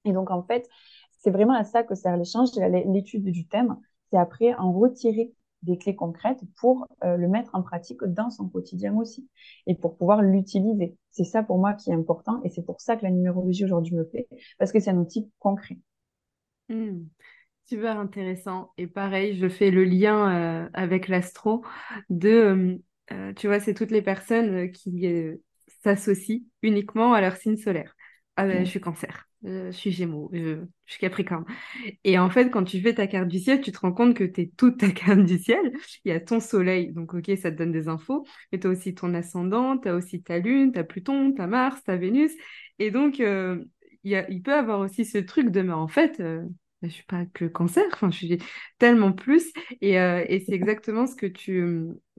Et 0.05 0.13
donc, 0.13 0.31
en 0.31 0.43
fait, 0.43 0.67
c'est 1.19 1.31
vraiment 1.31 1.53
à 1.53 1.65
ça 1.65 1.83
que 1.83 1.95
sert 1.95 2.15
l'échange, 2.15 2.49
l'étude 2.55 3.25
du 3.25 3.47
thème. 3.47 3.77
C'est 4.11 4.17
après 4.17 4.53
en 4.55 4.71
retirer 4.71 5.33
des 5.63 5.77
clés 5.77 5.95
concrètes 5.95 6.41
pour 6.57 6.87
euh, 7.03 7.17
le 7.17 7.27
mettre 7.27 7.53
en 7.53 7.61
pratique 7.61 8.03
dans 8.03 8.29
son 8.29 8.47
quotidien 8.47 8.95
aussi 8.95 9.27
et 9.67 9.75
pour 9.75 9.97
pouvoir 9.97 10.21
l'utiliser. 10.21 10.95
C'est 11.11 11.25
ça 11.25 11.43
pour 11.43 11.57
moi 11.57 11.73
qui 11.73 11.91
est 11.91 11.93
important 11.93 12.41
et 12.43 12.49
c'est 12.49 12.65
pour 12.65 12.79
ça 12.79 12.95
que 12.95 13.03
la 13.03 13.11
numérologie 13.11 13.65
aujourd'hui 13.65 13.95
me 13.95 14.05
plaît 14.05 14.27
parce 14.57 14.71
que 14.71 14.79
c'est 14.79 14.91
un 14.91 14.97
outil 14.97 15.29
concret. 15.39 15.77
Mmh. 16.69 17.07
super 17.65 17.99
intéressant. 17.99 18.71
Et 18.77 18.87
pareil, 18.87 19.35
je 19.37 19.49
fais 19.49 19.71
le 19.71 19.83
lien 19.83 20.65
euh, 20.65 20.69
avec 20.73 21.07
l'astro 21.07 21.65
de, 22.09 22.79
euh, 23.11 23.33
tu 23.33 23.47
vois, 23.47 23.59
c'est 23.59 23.73
toutes 23.73 23.91
les 23.91 24.03
personnes 24.03 24.71
qui 24.71 25.07
s'associent 25.83 26.41
uniquement 26.61 27.13
à 27.13 27.21
leur 27.21 27.35
signe 27.37 27.57
solaire. 27.57 27.95
Ah 28.35 28.45
ben, 28.45 28.63
je 28.63 28.69
suis 28.69 28.79
cancer. 28.79 29.28
Euh, 29.45 29.71
je 29.71 29.77
suis 29.77 29.91
Gémeaux, 29.91 30.29
je, 30.33 30.59
suis 30.85 30.99
Capricorne. 30.99 31.45
Et 32.03 32.19
en 32.19 32.29
fait, 32.29 32.49
quand 32.49 32.65
tu 32.65 32.81
fais 32.81 32.93
ta 32.93 33.07
carte 33.07 33.29
du 33.29 33.39
ciel, 33.39 33.61
tu 33.61 33.71
te 33.71 33.79
rends 33.79 33.93
compte 33.93 34.13
que 34.13 34.25
tu 34.25 34.41
es 34.41 34.51
toute 34.57 34.77
ta 34.79 34.89
carte 34.91 35.23
du 35.23 35.37
ciel. 35.37 35.71
Il 36.03 36.09
y 36.09 36.11
a 36.11 36.19
ton 36.19 36.39
soleil, 36.39 36.91
donc 36.91 37.13
ok, 37.13 37.31
ça 37.41 37.51
te 37.51 37.57
donne 37.57 37.71
des 37.71 37.87
infos, 37.87 38.25
mais 38.51 38.59
tu 38.59 38.67
as 38.67 38.69
aussi 38.69 38.93
ton 38.93 39.13
ascendant, 39.13 39.77
tu 39.77 39.87
as 39.87 39.95
aussi 39.95 40.21
ta 40.21 40.39
lune, 40.39 40.73
tu 40.73 40.79
as 40.79 40.83
Pluton, 40.83 41.33
tu 41.33 41.41
as 41.41 41.47
Mars, 41.47 41.81
tu 41.83 41.91
as 41.91 41.95
Vénus. 41.95 42.31
Et 42.79 42.91
donc, 42.91 43.21
euh, 43.21 43.63
il, 44.03 44.11
y 44.11 44.15
a, 44.15 44.29
il 44.29 44.41
peut 44.41 44.53
avoir 44.53 44.79
aussi 44.81 45.05
ce 45.05 45.17
truc 45.17 45.51
de, 45.51 45.61
mais 45.61 45.71
en 45.73 45.87
fait, 45.87 46.19
euh, 46.19 46.41
bah, 46.81 46.89
je 46.89 46.93
suis 46.93 47.05
pas 47.05 47.25
que 47.25 47.45
cancer, 47.45 47.85
enfin, 47.93 48.11
je 48.11 48.17
suis 48.17 48.37
tellement 48.77 49.13
plus. 49.13 49.53
Et, 49.79 49.93
et 49.93 50.43
c'est 50.45 50.53
exactement 50.53 51.07
ce 51.07 51.15
que 51.15 51.25
tu. 51.27 51.65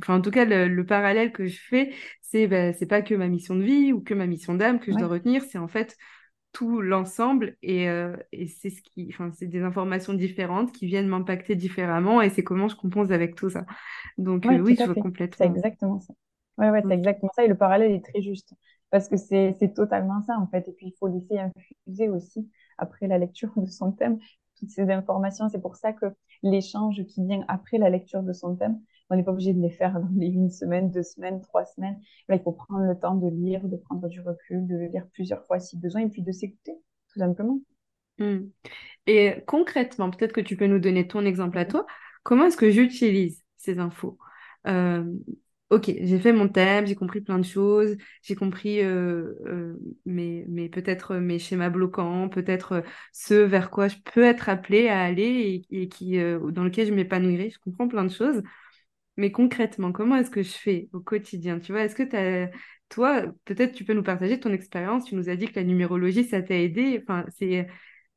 Enfin, 0.01 0.17
en 0.17 0.21
tout 0.23 0.31
cas, 0.31 0.47
le, 0.47 0.87
parallèle 0.87 1.33
que 1.33 1.47
je 1.47 1.61
fais, 1.61 1.93
c'est 2.23 2.47
bah, 2.47 2.73
c'est 2.73 2.87
pas 2.87 3.03
que 3.03 3.15
ma 3.15 3.29
mission 3.29 3.57
de 3.57 3.63
vie 3.63 3.93
ou 3.93 4.01
que 4.01 4.15
ma 4.15 4.27
mission 4.27 4.55
d'âme 4.55 4.81
que 4.81 4.91
je 4.91 4.97
dois 4.97 5.09
retenir, 5.09 5.43
c'est 5.45 5.59
en 5.59 5.69
fait 5.69 5.97
tout 6.53 6.81
l'ensemble 6.81 7.57
et, 7.63 7.89
euh, 7.89 8.17
et 8.33 8.47
c'est 8.49 8.71
ce 8.71 8.83
qui 8.83 9.09
enfin 9.11 9.31
c'est 9.33 9.47
des 9.47 9.63
informations 9.63 10.15
différentes 10.15 10.73
qui 10.73 10.87
viennent 10.87 11.07
m'impacter 11.09 11.55
différemment 11.55 12.21
et 12.23 12.31
c'est 12.31 12.43
comment 12.43 12.69
je 12.69 12.77
compose 12.77 13.13
avec 13.13 13.37
tout 13.37 13.51
ça. 13.51 13.67
Donc 14.19 14.51
euh, 14.51 14.59
oui 14.59 14.77
je 14.79 14.85
vois 14.85 14.95
complètement 14.95 15.47
c'est 15.47 15.51
exactement 15.51 16.01
ça. 16.01 16.15
Ouais 16.59 16.71
ouais 16.71 16.83
c'est 16.87 16.95
exactement 16.95 17.31
ça 17.35 17.45
et 17.45 17.49
le 17.49 17.57
parallèle 17.57 17.93
est 17.93 18.05
très 18.05 18.21
juste 18.23 18.55
parce 18.91 19.09
que 19.09 19.17
c'est 19.17 19.57
totalement 19.75 20.21
ça 20.23 20.37
en 20.39 20.47
fait. 20.49 20.67
Et 20.69 20.73
puis 20.73 20.87
il 20.89 20.95
faut 20.99 21.09
laisser 21.09 21.39
infuser 21.39 22.09
aussi 22.09 22.51
après 22.79 23.07
la 23.07 23.19
lecture 23.19 23.53
de 23.57 23.67
son 23.67 23.93
thème 23.93 24.19
toutes 24.59 24.71
ces 24.71 24.91
informations. 24.91 25.49
C'est 25.49 25.61
pour 25.61 25.77
ça 25.77 25.93
que 25.93 26.07
l'échange 26.43 27.03
qui 27.07 27.25
vient 27.25 27.45
après 27.49 27.79
la 27.79 27.91
lecture 27.91 28.23
de 28.23 28.33
son 28.33 28.57
thème 28.57 28.81
on 29.11 29.17
n'est 29.17 29.25
pas 29.25 29.33
obligé 29.33 29.53
de 29.53 29.61
les 29.61 29.71
faire 29.71 30.01
dans 30.01 30.09
les 30.17 30.29
une 30.29 30.51
semaine, 30.51 30.91
deux 30.91 31.03
semaines, 31.03 31.41
trois 31.41 31.65
semaines. 31.65 31.99
Il 32.29 32.41
faut 32.41 32.53
prendre 32.53 32.87
le 32.87 32.99
temps 32.99 33.17
de 33.17 33.29
lire, 33.29 33.67
de 33.69 33.77
prendre 33.77 34.09
du 34.09 34.21
recul, 34.21 34.67
de 34.67 34.77
lire 34.93 35.07
plusieurs 35.13 35.45
fois 35.45 35.59
si 35.59 35.77
besoin, 35.77 36.03
et 36.03 36.09
puis 36.09 36.23
de 36.23 36.33
s'écouter, 36.33 36.77
tout 37.13 37.19
simplement. 37.19 37.61
Hmm. 38.19 38.49
Et 39.07 39.43
concrètement, 39.47 40.11
peut-être 40.11 40.33
que 40.33 40.41
tu 40.41 40.57
peux 40.57 40.67
nous 40.67 40.79
donner 40.79 41.09
ton 41.09 41.25
exemple 41.25 41.59
à 41.59 41.65
toi. 41.65 41.87
Comment 42.23 42.47
est-ce 42.47 42.57
que 42.57 42.71
j'utilise 42.71 43.43
ces 43.57 43.79
infos? 43.79 44.19
Euh, 44.67 45.05
Ok, 45.71 45.85
j'ai 45.87 46.19
fait 46.19 46.33
mon 46.33 46.49
thème, 46.49 46.85
j'ai 46.89 46.97
compris 46.97 47.21
plein 47.21 47.39
de 47.39 47.45
choses, 47.45 47.97
j'ai 48.23 48.35
compris 48.35 48.81
euh, 48.81 49.37
euh, 49.47 49.77
mes, 50.05 50.69
peut-être 50.69 51.15
mes 51.15 51.39
schémas 51.39 51.71
bloquants, 51.71 52.29
peut-être 52.29 52.83
ce 53.13 53.35
vers 53.35 53.71
quoi 53.71 53.87
je 53.87 53.95
peux 54.13 54.25
être 54.25 54.49
appelée 54.49 54.89
à 54.89 55.01
aller 55.01 55.63
et, 55.71 55.83
et 55.83 55.89
qui, 55.89 56.19
dans 56.19 56.65
lequel 56.65 56.89
je 56.89 56.93
m'épanouirai. 56.93 57.51
Je 57.51 57.61
comprends 57.61 57.87
plein 57.87 58.05
de 58.05 58.11
choses. 58.11 58.43
Mais 59.21 59.31
concrètement, 59.33 59.93
comment 59.93 60.17
est-ce 60.17 60.31
que 60.31 60.43
je 60.43 60.53
fais 60.53 60.89
au 60.95 61.01
quotidien? 61.01 61.59
Tu 61.59 61.73
vois, 61.73 61.83
est-ce 61.83 61.95
que 61.95 62.17
as... 62.17 62.51
toi, 62.89 63.25
peut-être 63.45 63.75
tu 63.75 63.85
peux 63.85 63.93
nous 63.93 64.03
partager 64.03 64.41
ton 64.41 64.51
expérience? 64.51 65.05
Tu 65.05 65.15
nous 65.15 65.29
as 65.29 65.37
dit 65.37 65.47
que 65.47 65.61
la 65.61 65.67
numérologie, 65.67 66.25
ça 66.25 66.41
t'a 66.41 66.55
aidé. 66.55 67.03
Enfin, 67.03 67.27
c'est 67.37 67.69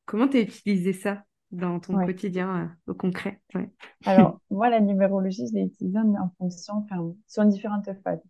comment 0.06 0.30
tu 0.30 0.38
as 0.38 0.39
utilisé 0.39 0.94
ça 0.94 1.26
dans 1.52 1.82
ton 1.82 1.98
quotidien 2.06 2.72
euh, 2.88 2.92
au 2.92 2.96
concret? 2.96 3.42
Alors, 4.06 4.39
moi, 4.50 4.70
la 4.70 4.80
numérologie, 4.80 5.46
je 5.50 5.56
l'ai 5.56 5.66
utilisée 5.66 6.00
en 6.00 6.32
fonction, 6.38 6.76
enfin, 6.76 7.13
sur 7.28 7.44
différentes 7.44 7.89
phases. 8.02 8.24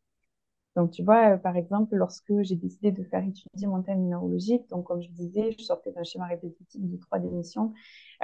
Donc, 0.75 0.91
tu 0.91 1.03
vois, 1.03 1.33
euh, 1.33 1.37
par 1.37 1.55
exemple, 1.55 1.95
lorsque 1.95 2.33
j'ai 2.41 2.55
décidé 2.55 2.91
de 2.91 3.03
faire 3.03 3.23
étudier 3.23 3.67
mon 3.67 3.81
thème 3.83 4.01
numérologique, 4.01 4.67
donc 4.69 4.85
comme 4.85 5.01
je 5.01 5.09
disais, 5.09 5.51
je 5.57 5.63
sortais 5.63 5.91
d'un 5.91 6.03
schéma 6.03 6.25
répétitif 6.25 6.81
de 6.81 6.97
trois 6.97 7.19
démissions 7.19 7.73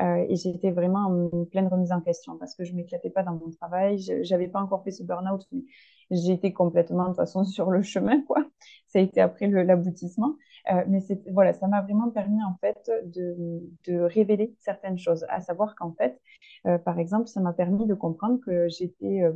euh, 0.01 0.25
et 0.27 0.35
j'étais 0.35 0.71
vraiment 0.71 1.29
en 1.31 1.45
pleine 1.45 1.67
remise 1.67 1.91
en 1.91 2.01
question 2.01 2.37
parce 2.37 2.55
que 2.55 2.63
je 2.63 2.73
m'éclatais 2.73 3.09
pas 3.09 3.23
dans 3.23 3.33
mon 3.33 3.51
travail, 3.51 3.99
j'avais 4.23 4.47
pas 4.47 4.61
encore 4.61 4.83
fait 4.83 4.91
ce 4.91 5.03
burn-out, 5.03 5.47
mais 5.51 5.61
j'étais 6.11 6.51
complètement 6.53 7.03
de 7.03 7.07
toute 7.09 7.17
façon 7.17 7.43
sur 7.45 7.69
le 7.69 7.81
chemin, 7.81 8.21
quoi. 8.23 8.45
Ça 8.87 8.99
a 8.99 9.01
été 9.01 9.21
après 9.21 9.47
l'aboutissement, 9.47 10.35
euh, 10.71 10.83
mais 10.87 10.99
voilà, 11.31 11.53
ça 11.53 11.67
m'a 11.67 11.81
vraiment 11.81 12.09
permis 12.09 12.43
en 12.43 12.55
fait 12.59 12.91
de, 13.05 13.61
de, 13.87 13.99
révéler 13.99 14.55
certaines 14.59 14.97
choses, 14.97 15.25
à 15.29 15.41
savoir 15.41 15.75
qu'en 15.75 15.93
fait, 15.93 16.19
euh, 16.65 16.77
par 16.77 16.99
exemple, 16.99 17.27
ça 17.27 17.39
m'a 17.39 17.53
permis 17.53 17.85
de 17.85 17.93
comprendre 17.93 18.39
que 18.43 18.67
j'étais 18.69 19.21
euh, 19.23 19.33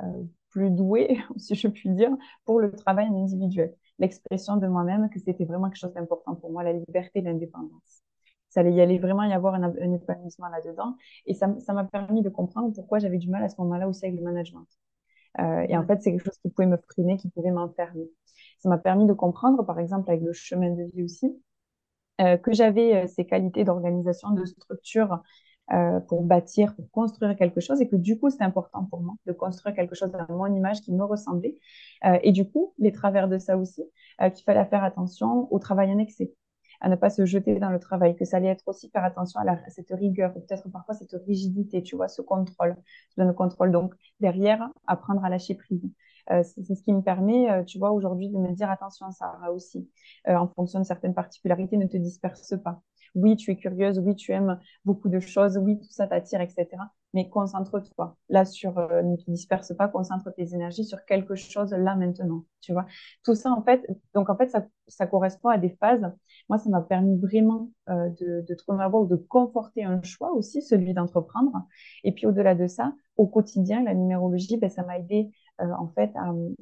euh 0.00 0.24
plus 0.58 0.70
douée, 0.70 1.18
si 1.36 1.54
je 1.54 1.68
puis 1.68 1.90
dire, 1.90 2.10
pour 2.44 2.60
le 2.60 2.72
travail 2.72 3.06
individuel. 3.06 3.74
L'expression 3.98 4.56
de 4.56 4.66
moi-même, 4.66 5.08
que 5.08 5.18
c'était 5.18 5.44
vraiment 5.44 5.68
quelque 5.68 5.78
chose 5.78 5.94
d'important 5.94 6.34
pour 6.34 6.50
moi, 6.50 6.62
la 6.64 6.72
liberté, 6.72 7.20
l'indépendance. 7.20 8.02
Ça 8.48 8.60
allait 8.60 8.72
y 8.72 8.80
aller 8.80 8.98
vraiment 8.98 9.24
y 9.24 9.32
avoir 9.32 9.54
un, 9.54 9.92
épanouissement 9.92 10.48
là-dedans. 10.48 10.96
Et 11.26 11.34
ça 11.34 11.48
m'a 11.68 11.84
permis 11.84 12.22
de 12.22 12.28
comprendre 12.28 12.72
pourquoi 12.74 12.98
j'avais 12.98 13.18
du 13.18 13.28
mal 13.28 13.44
à 13.44 13.48
ce 13.48 13.60
moment-là 13.60 13.88
aussi 13.88 14.06
avec 14.06 14.18
le 14.18 14.24
management. 14.24 14.66
Euh, 15.40 15.66
et 15.68 15.76
en 15.76 15.86
fait, 15.86 16.02
c'est 16.02 16.12
quelque 16.12 16.24
chose 16.24 16.38
qui 16.38 16.48
pouvait 16.50 16.66
me 16.66 16.78
freiner, 16.90 17.16
qui 17.18 17.28
pouvait 17.28 17.50
m'enfermer. 17.50 18.08
Ça 18.58 18.68
m'a 18.68 18.78
permis 18.78 19.06
de 19.06 19.12
comprendre, 19.12 19.64
par 19.64 19.78
exemple, 19.78 20.10
avec 20.10 20.22
le 20.22 20.32
chemin 20.32 20.70
de 20.70 20.84
vie 20.94 21.04
aussi, 21.04 21.40
euh, 22.20 22.36
que 22.36 22.52
j'avais 22.52 23.04
euh, 23.04 23.06
ces 23.06 23.24
qualités 23.26 23.64
d'organisation, 23.64 24.30
de 24.30 24.44
structure 24.44 25.22
euh, 25.72 26.00
pour 26.00 26.22
bâtir, 26.22 26.74
pour 26.74 26.90
construire 26.90 27.36
quelque 27.36 27.60
chose 27.60 27.80
et 27.80 27.88
que 27.88 27.96
du 27.96 28.18
coup, 28.18 28.30
c'est 28.30 28.42
important 28.42 28.84
pour 28.84 29.00
moi 29.00 29.14
de 29.26 29.32
construire 29.32 29.74
quelque 29.74 29.94
chose 29.94 30.14
à 30.14 30.26
mon 30.32 30.46
image 30.54 30.80
qui 30.80 30.92
me 30.92 31.04
ressemblait. 31.04 31.56
Euh, 32.04 32.18
et 32.22 32.32
du 32.32 32.48
coup, 32.48 32.74
les 32.78 32.92
travers 32.92 33.28
de 33.28 33.38
ça 33.38 33.56
aussi, 33.56 33.82
euh, 34.22 34.30
qu'il 34.30 34.44
fallait 34.44 34.64
faire 34.66 34.84
attention 34.84 35.52
au 35.52 35.58
travail 35.58 35.90
annexé. 35.90 36.34
à 36.80 36.88
ne 36.88 36.96
pas 36.96 37.10
se 37.10 37.26
jeter 37.26 37.58
dans 37.58 37.70
le 37.70 37.80
travail, 37.80 38.14
que 38.16 38.24
ça 38.24 38.36
allait 38.36 38.48
être 38.48 38.62
aussi 38.68 38.88
faire 38.90 39.04
attention 39.04 39.40
à, 39.40 39.68
cette 39.68 39.90
rigueur, 39.90 40.32
peut-être 40.32 40.68
parfois 40.70 40.94
cette 40.94 41.12
rigidité, 41.26 41.82
tu 41.82 41.96
vois, 41.96 42.06
ce 42.08 42.22
contrôle, 42.22 42.76
le 43.16 43.32
contrôle. 43.32 43.72
Donc, 43.72 43.94
derrière, 44.20 44.70
apprendre 44.86 45.24
à 45.24 45.28
lâcher 45.28 45.56
prise. 45.56 45.90
Euh, 46.30 46.42
c'est 46.42 46.74
ce 46.74 46.82
qui 46.82 46.92
me 46.92 47.02
permet, 47.02 47.50
euh, 47.50 47.64
tu 47.64 47.78
vois, 47.78 47.92
aujourd'hui 47.92 48.28
de 48.28 48.38
me 48.38 48.52
dire 48.52 48.70
attention, 48.70 49.10
Sarah 49.10 49.52
aussi, 49.52 49.88
euh, 50.28 50.36
en 50.36 50.48
fonction 50.48 50.78
de 50.80 50.84
certaines 50.84 51.14
particularités, 51.14 51.76
ne 51.76 51.86
te 51.86 51.96
disperse 51.96 52.54
pas. 52.62 52.82
Oui, 53.14 53.36
tu 53.36 53.50
es 53.50 53.56
curieuse, 53.56 53.98
oui, 53.98 54.14
tu 54.14 54.32
aimes 54.32 54.58
beaucoup 54.84 55.08
de 55.08 55.20
choses, 55.20 55.56
oui, 55.58 55.78
tout 55.78 55.90
ça 55.90 56.06
t'attire, 56.06 56.40
etc. 56.40 56.66
Mais 57.14 57.28
concentre-toi 57.30 58.16
là 58.28 58.44
sur, 58.44 58.74
ne 58.74 59.16
te 59.16 59.30
disperse 59.30 59.74
pas, 59.74 59.88
concentre 59.88 60.30
tes 60.34 60.54
énergies 60.54 60.84
sur 60.84 61.04
quelque 61.06 61.34
chose 61.34 61.70
là 61.72 61.96
maintenant, 61.96 62.44
tu 62.60 62.72
vois. 62.72 62.86
Tout 63.24 63.34
ça, 63.34 63.50
en 63.50 63.62
fait, 63.62 63.86
donc 64.14 64.28
en 64.28 64.36
fait, 64.36 64.54
ça, 64.88 65.06
correspond 65.06 65.48
à 65.48 65.58
des 65.58 65.70
phases. 65.70 66.04
Moi, 66.48 66.58
ça 66.58 66.68
m'a 66.70 66.82
permis 66.82 67.18
vraiment 67.18 67.70
de, 67.88 68.44
de 68.46 68.54
trouver 68.54 68.78
ma 68.78 68.88
voie 68.88 69.00
ou 69.00 69.06
de 69.06 69.16
conforter 69.16 69.84
un 69.84 70.02
choix 70.02 70.32
aussi, 70.32 70.60
celui 70.62 70.92
d'entreprendre. 70.94 71.52
Et 72.04 72.12
puis 72.12 72.26
au-delà 72.26 72.54
de 72.54 72.66
ça, 72.66 72.92
au 73.16 73.26
quotidien, 73.26 73.82
la 73.82 73.94
numérologie, 73.94 74.56
ben, 74.58 74.70
ça 74.70 74.82
m'a 74.84 74.98
aidé 74.98 75.30
euh, 75.30 75.47
en 75.60 75.88
fait 75.88 76.12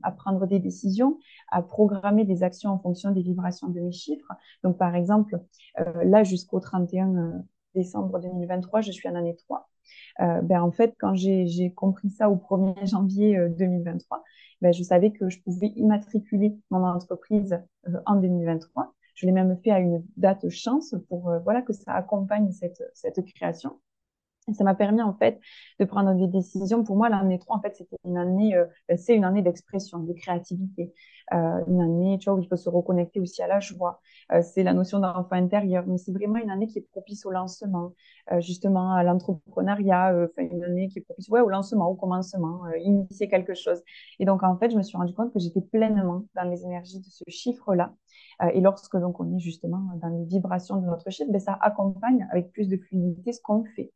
à, 0.03 0.11
prendre 0.12 0.47
des 0.47 0.59
décisions, 0.59 1.18
à 1.51 1.62
programmer 1.62 2.24
des 2.24 2.42
actions 2.42 2.70
en 2.70 2.78
fonction 2.78 3.11
des 3.11 3.22
vibrations 3.22 3.68
de 3.68 3.80
mes 3.80 3.92
chiffres. 3.92 4.32
Donc 4.62 4.78
par 4.78 4.94
exemple, 4.94 5.40
euh, 5.80 6.05
là 6.05 6.24
jusqu'au 6.24 6.61
31 6.61 7.16
euh, 7.16 7.32
décembre 7.74 8.18
2023, 8.20 8.80
je 8.80 8.92
suis 8.92 9.09
en 9.09 9.14
année 9.14 9.36
3. 9.36 9.68
ben, 10.18 10.62
en 10.62 10.72
fait, 10.72 10.94
quand 10.99 11.14
j'ai 11.14 11.72
compris 11.74 12.11
ça 12.11 12.30
au 12.30 12.36
1er 12.36 12.86
janvier 12.90 13.49
2023, 13.51 14.22
ben, 14.62 14.72
je 14.72 14.82
savais 14.82 15.12
que 15.12 15.28
je 15.28 15.40
pouvais 15.42 15.72
immatriculer 15.76 16.57
mon 16.70 16.84
entreprise 16.84 17.59
en 18.07 18.16
2023. 18.16 18.94
Je 19.14 19.26
l'ai 19.26 19.32
même 19.32 19.57
fait 19.62 19.70
à 19.70 19.78
une 19.78 20.05
date 20.16 20.49
chance 20.51 20.94
pour 21.09 21.32
voilà 21.44 21.62
que 21.62 21.72
ça 21.72 21.92
accompagne 21.92 22.51
cette 22.53 23.24
création. 23.34 23.78
Ça 24.53 24.64
m'a 24.64 24.74
permis 24.74 25.03
en 25.03 25.14
fait 25.14 25.40
de 25.80 25.84
prendre 25.84 26.14
des 26.14 26.28
décisions. 26.28 26.84
Pour 26.84 26.97
moi, 26.97 27.09
l'année 27.09 27.38
3, 27.38 27.57
en 27.57 27.61
fait, 27.61 27.74
c'était 27.76 27.97
une 28.05 28.16
année, 28.16 28.55
euh, 28.55 28.64
c'est 28.97 29.14
une 29.14 29.24
année 29.24 29.42
d'expression, 29.42 29.99
de 29.99 30.12
créativité, 30.12 30.92
euh, 31.32 31.64
une 31.66 31.80
année, 31.80 32.18
tu 32.18 32.30
vois, 32.30 32.38
où 32.38 32.42
il 32.42 32.49
faut 32.49 32.57
se 32.57 32.68
reconnecter 32.68 33.18
aussi 33.20 33.42
à 33.42 33.49
la 33.49 33.59
joie. 33.59 34.01
Euh, 34.32 34.42
c'est 34.42 34.62
la 34.62 34.72
notion 34.72 35.01
d'enfant 35.01 35.32
intérieur, 35.32 35.84
mais 35.86 35.99
c'est 35.99 36.12
vraiment 36.12 36.36
une 36.38 36.51
année 36.51 36.66
qui 36.66 36.78
est 36.78 36.88
propice 36.92 37.26
au 37.26 37.30
lancement, 37.30 37.92
euh, 38.32 38.40
justement 38.40 38.92
à 38.92 39.03
l'entrepreneuriat, 39.03 40.12
euh, 40.14 40.28
une 40.38 40.64
année 40.64 40.88
qui 40.88 40.99
est 41.01 41.03
propice, 41.03 41.28
ouais, 41.28 41.40
au 41.40 41.49
lancement, 41.49 41.88
au 41.88 41.94
commencement, 41.94 42.62
initier 42.80 43.28
quelque 43.28 43.55
chose. 43.55 43.82
Et 44.18 44.24
donc 44.24 44.42
en 44.42 44.57
fait, 44.59 44.70
je 44.70 44.76
me 44.76 44.82
suis 44.82 44.97
rendu 44.97 45.14
compte 45.14 45.32
que 45.32 45.38
j'étais 45.40 45.61
pleinement 45.61 46.24
dans 46.34 46.44
les 46.44 46.64
énergies 46.64 47.01
de 47.01 47.05
ce 47.05 47.24
chiffre-là. 47.28 47.92
et 48.53 48.61
lorsque 48.61 48.97
donc 48.97 49.20
on 49.20 49.36
est 49.36 49.38
justement 49.38 49.80
dans 50.03 50.09
les 50.09 50.24
vibrations 50.24 50.76
de 50.80 50.86
notre 50.86 51.11
chiffre, 51.11 51.30
ben, 51.30 51.40
ça 51.40 51.59
accompagne 51.61 52.26
avec 52.30 52.53
plus 52.53 52.68
de 52.68 52.76
fluidité 52.76 53.32
ce 53.32 53.40
qu'on 53.42 53.64
fait. 53.76 53.92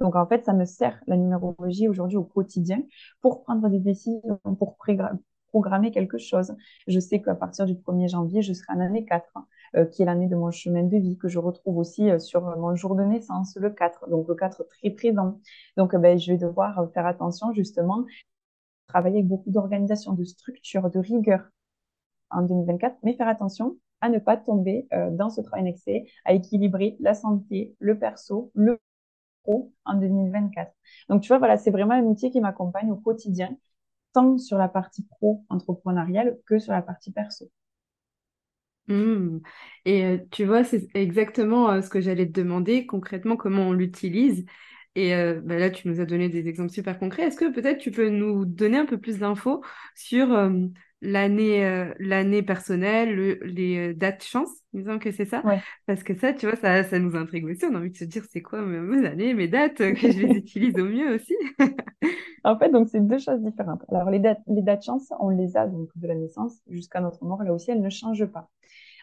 Donc, 0.00 0.16
en 0.16 0.26
fait, 0.26 0.44
ça 0.44 0.52
me 0.52 0.64
sert, 0.64 1.00
la 1.06 1.16
numérologie, 1.16 1.88
aujourd'hui 1.88 2.16
au 2.16 2.24
quotidien, 2.24 2.82
pour 3.20 3.42
prendre 3.42 3.68
des 3.68 3.78
décisions, 3.78 4.40
pour 4.58 4.76
programmer 5.48 5.92
quelque 5.92 6.18
chose. 6.18 6.54
Je 6.88 6.98
sais 6.98 7.22
qu'à 7.22 7.34
partir 7.34 7.64
du 7.64 7.74
1er 7.74 8.08
janvier, 8.08 8.42
je 8.42 8.52
serai 8.52 8.72
en 8.74 8.80
année 8.80 9.04
4, 9.04 9.24
hein, 9.36 9.46
euh, 9.76 9.84
qui 9.84 10.02
est 10.02 10.04
l'année 10.04 10.26
de 10.26 10.34
mon 10.34 10.50
chemin 10.50 10.82
de 10.82 10.96
vie, 10.96 11.16
que 11.16 11.28
je 11.28 11.38
retrouve 11.38 11.78
aussi 11.78 12.10
euh, 12.10 12.18
sur 12.18 12.42
mon 12.56 12.74
jour 12.74 12.96
de 12.96 13.04
naissance, 13.04 13.56
le 13.56 13.70
4. 13.70 14.10
Donc, 14.10 14.26
le 14.28 14.34
4 14.34 14.64
très 14.64 14.90
présent. 14.90 15.38
Donc, 15.76 15.94
ben, 15.94 16.18
je 16.18 16.32
vais 16.32 16.38
devoir 16.38 16.90
faire 16.92 17.06
attention, 17.06 17.52
justement, 17.52 18.04
travailler 18.88 19.18
avec 19.18 19.28
beaucoup 19.28 19.50
d'organisation, 19.50 20.12
de 20.12 20.24
structure, 20.24 20.90
de 20.90 20.98
rigueur 20.98 21.48
en 22.30 22.42
2024, 22.42 22.96
mais 23.02 23.14
faire 23.14 23.28
attention 23.28 23.76
à 24.00 24.08
ne 24.08 24.18
pas 24.18 24.36
tomber 24.36 24.86
euh, 24.92 25.10
dans 25.10 25.30
ce 25.30 25.40
travail 25.40 25.68
excès, 25.68 26.04
à 26.24 26.34
équilibrer 26.34 26.96
la 27.00 27.14
santé, 27.14 27.74
le 27.78 27.98
perso, 27.98 28.50
le 28.54 28.78
en 29.46 29.94
2024. 29.94 30.72
Donc, 31.08 31.22
tu 31.22 31.28
vois, 31.28 31.38
voilà, 31.38 31.56
c'est 31.58 31.70
vraiment 31.70 31.94
un 31.94 32.02
outil 32.02 32.30
qui 32.30 32.40
m'accompagne 32.40 32.90
au 32.90 32.96
quotidien, 32.96 33.56
tant 34.12 34.38
sur 34.38 34.58
la 34.58 34.68
partie 34.68 35.04
pro 35.04 35.44
entrepreneuriale 35.48 36.38
que 36.46 36.58
sur 36.58 36.72
la 36.72 36.82
partie 36.82 37.12
perso. 37.12 37.50
Mmh. 38.88 39.38
Et 39.86 40.04
euh, 40.04 40.18
tu 40.30 40.44
vois, 40.44 40.62
c'est 40.62 40.88
exactement 40.94 41.70
euh, 41.70 41.80
ce 41.80 41.88
que 41.88 42.00
j'allais 42.00 42.26
te 42.26 42.32
demander, 42.32 42.86
concrètement, 42.86 43.36
comment 43.36 43.68
on 43.68 43.72
l'utilise. 43.72 44.44
Et 44.94 45.14
euh, 45.14 45.40
bah 45.42 45.58
là, 45.58 45.70
tu 45.70 45.88
nous 45.88 46.00
as 46.00 46.04
donné 46.04 46.28
des 46.28 46.46
exemples 46.48 46.70
super 46.70 46.98
concrets. 46.98 47.24
Est-ce 47.24 47.36
que 47.36 47.52
peut-être 47.52 47.78
tu 47.78 47.90
peux 47.90 48.10
nous 48.10 48.44
donner 48.44 48.76
un 48.78 48.86
peu 48.86 48.98
plus 48.98 49.18
d'infos 49.18 49.64
sur 49.96 50.28
l'année 51.04 51.64
euh, 51.64 51.92
l'année 51.98 52.42
personnelle, 52.42 53.38
les 53.42 53.90
euh, 53.90 53.94
dates 53.94 54.24
chance, 54.24 54.50
disons 54.72 54.98
que 54.98 55.12
c'est 55.12 55.26
ça. 55.26 55.42
Parce 55.86 56.02
que 56.02 56.14
ça, 56.14 56.32
tu 56.32 56.46
vois, 56.46 56.56
ça, 56.56 56.82
ça 56.82 56.98
nous 56.98 57.14
intrigue 57.14 57.44
aussi. 57.46 57.64
On 57.64 57.74
a 57.74 57.78
envie 57.78 57.90
de 57.90 57.96
se 57.96 58.04
dire, 58.04 58.24
c'est 58.30 58.42
quoi 58.42 58.62
mes, 58.62 59.06
années, 59.06 59.34
mes 59.34 59.48
dates, 59.48 59.76
que 59.76 59.94
je 59.94 60.26
les 60.26 60.34
utilise 60.36 60.74
au 60.78 60.86
mieux 60.86 61.14
aussi? 61.14 61.34
en 62.44 62.58
fait, 62.58 62.70
donc, 62.70 62.88
c'est 62.88 63.00
deux 63.00 63.18
choses 63.18 63.40
différentes. 63.42 63.82
Alors, 63.88 64.10
les 64.10 64.18
dates, 64.18 64.40
les 64.46 64.62
dates 64.62 64.84
chance, 64.84 65.12
on 65.20 65.28
les 65.28 65.56
a 65.56 65.66
donc 65.66 65.90
de 65.94 66.08
la 66.08 66.14
naissance 66.14 66.54
jusqu'à 66.68 67.00
notre 67.00 67.22
mort. 67.24 67.42
Là 67.42 67.52
aussi, 67.52 67.70
elles 67.70 67.82
ne 67.82 67.90
changent 67.90 68.26
pas. 68.26 68.50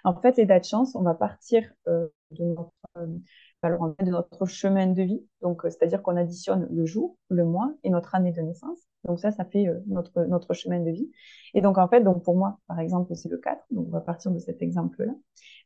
En 0.04 0.20
fait, 0.20 0.38
les 0.38 0.46
dates 0.46 0.68
chance, 0.68 0.96
on 0.96 1.04
va 1.04 1.14
partir 1.14 1.64
euh, 1.88 2.08
de 2.32 2.44
notre 2.44 2.72
alors, 3.62 3.94
de 4.00 4.10
notre 4.10 4.46
chemin 4.46 4.88
de 4.88 5.04
vie. 5.04 5.24
Donc, 5.42 5.62
c'est-à-dire 5.64 6.02
qu'on 6.02 6.18
additionne 6.18 6.68
le 6.72 6.86
jour, 6.86 7.18
le 7.30 7.46
mois 7.46 7.74
et 7.84 7.90
notre 7.90 8.16
année 8.16 8.32
de 8.32 8.42
naissance. 8.42 8.88
Donc 9.06 9.20
ça, 9.20 9.32
ça 9.32 9.46
fait 9.46 9.68
euh, 9.68 9.80
notre, 9.88 10.24
notre 10.26 10.54
chemin 10.54 10.80
de 10.80 10.92
vie. 10.92 11.10
Et 11.54 11.62
donc 11.62 11.78
en 11.78 11.88
fait, 11.88 12.02
donc 12.02 12.24
pour 12.24 12.36
moi, 12.36 12.60
par 12.68 12.80
exemple, 12.80 13.16
c'est 13.16 13.30
le 13.30 13.38
4. 13.38 13.64
Donc 13.72 13.88
on 13.88 13.92
va 13.92 14.02
partir 14.02 14.32
de 14.32 14.40
cet 14.40 14.62
exemple-là. 14.62 15.14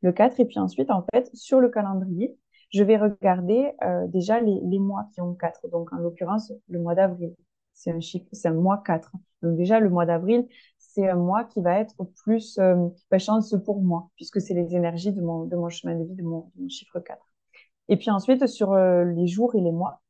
Le 0.01 0.11
4. 0.11 0.39
Et 0.39 0.45
puis 0.45 0.59
ensuite, 0.59 0.89
en 0.91 1.05
fait, 1.13 1.29
sur 1.33 1.59
le 1.59 1.69
calendrier, 1.69 2.37
je 2.71 2.83
vais 2.83 2.97
regarder 2.97 3.73
euh, 3.83 4.07
déjà 4.07 4.39
les, 4.39 4.59
les, 4.63 4.79
mois 4.79 5.07
qui 5.13 5.21
ont 5.21 5.33
4. 5.35 5.69
Donc 5.69 5.91
en 5.93 5.97
l'occurrence, 5.97 6.51
le 6.67 6.79
mois 6.79 6.95
d'avril. 6.95 7.35
C'est 7.73 7.91
un 7.91 7.99
chiffre, 7.99 8.25
c'est 8.31 8.47
un 8.47 8.53
mois 8.53 8.81
4. 8.85 9.11
Donc 9.41 9.57
déjà, 9.57 9.79
le 9.79 9.89
mois 9.89 10.05
d'avril, 10.05 10.47
c'est 10.77 11.09
un 11.09 11.15
mois 11.15 11.43
qui 11.43 11.61
va 11.61 11.79
être 11.79 11.95
plus 12.23 12.57
euh, 12.59 12.87
bah, 13.11 13.19
chance 13.19 13.53
pour 13.65 13.81
moi, 13.81 14.09
puisque 14.15 14.39
c'est 14.39 14.53
les 14.53 14.75
énergies 14.75 15.11
de 15.11 15.21
mon, 15.21 15.43
de 15.43 15.55
mon 15.57 15.69
chemin 15.69 15.95
de 15.95 16.05
vie, 16.05 16.15
de 16.15 16.23
mon, 16.23 16.51
de 16.55 16.61
mon 16.63 16.69
chiffre 16.69 16.99
4. 16.99 17.19
Et 17.89 17.97
puis 17.97 18.09
ensuite, 18.11 18.47
sur 18.47 18.73
euh, 18.73 19.03
les 19.03 19.27
jours 19.27 19.55
et 19.55 19.61
les 19.61 19.71
mois, 19.71 20.01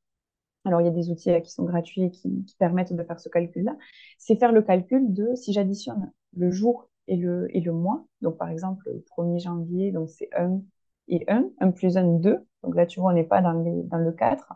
alors, 0.66 0.82
il 0.82 0.86
y 0.86 0.88
a 0.88 0.92
des 0.92 1.12
outils 1.12 1.30
qui 1.44 1.52
sont 1.52 1.64
gratuits 1.64 2.04
et 2.04 2.12
qui, 2.12 2.46
permettent 2.58 2.94
de 2.94 3.04
faire 3.04 3.20
ce 3.20 3.30
calcul-là. 3.30 3.78
C'est 4.18 4.36
faire 4.36 4.52
le 4.52 4.62
calcul 4.64 5.14
de 5.14 5.36
si 5.36 5.54
j'additionne 5.54 6.12
le 6.36 6.52
jour 6.52 6.90
et 7.08 7.16
le, 7.16 7.56
et 7.56 7.62
le 7.62 7.72
mois. 7.72 8.06
Donc, 8.22 8.38
par 8.38 8.50
exemple, 8.50 8.84
le 8.92 9.04
1er 9.16 9.40
janvier, 9.40 9.92
donc 9.92 10.10
c'est 10.10 10.30
1 10.36 10.62
et 11.08 11.24
1. 11.28 11.50
1 11.60 11.72
plus 11.72 11.98
1, 11.98 12.20
2. 12.20 12.40
Donc 12.64 12.76
là, 12.76 12.88
tu 12.88 13.00
vois, 13.00 13.12
on 13.12 13.14
n'est 13.14 13.24
pas 13.24 13.42
dans, 13.42 13.54
les, 13.54 13.84
dans 13.84 13.98
le 13.98 14.12
4. 14.12 14.54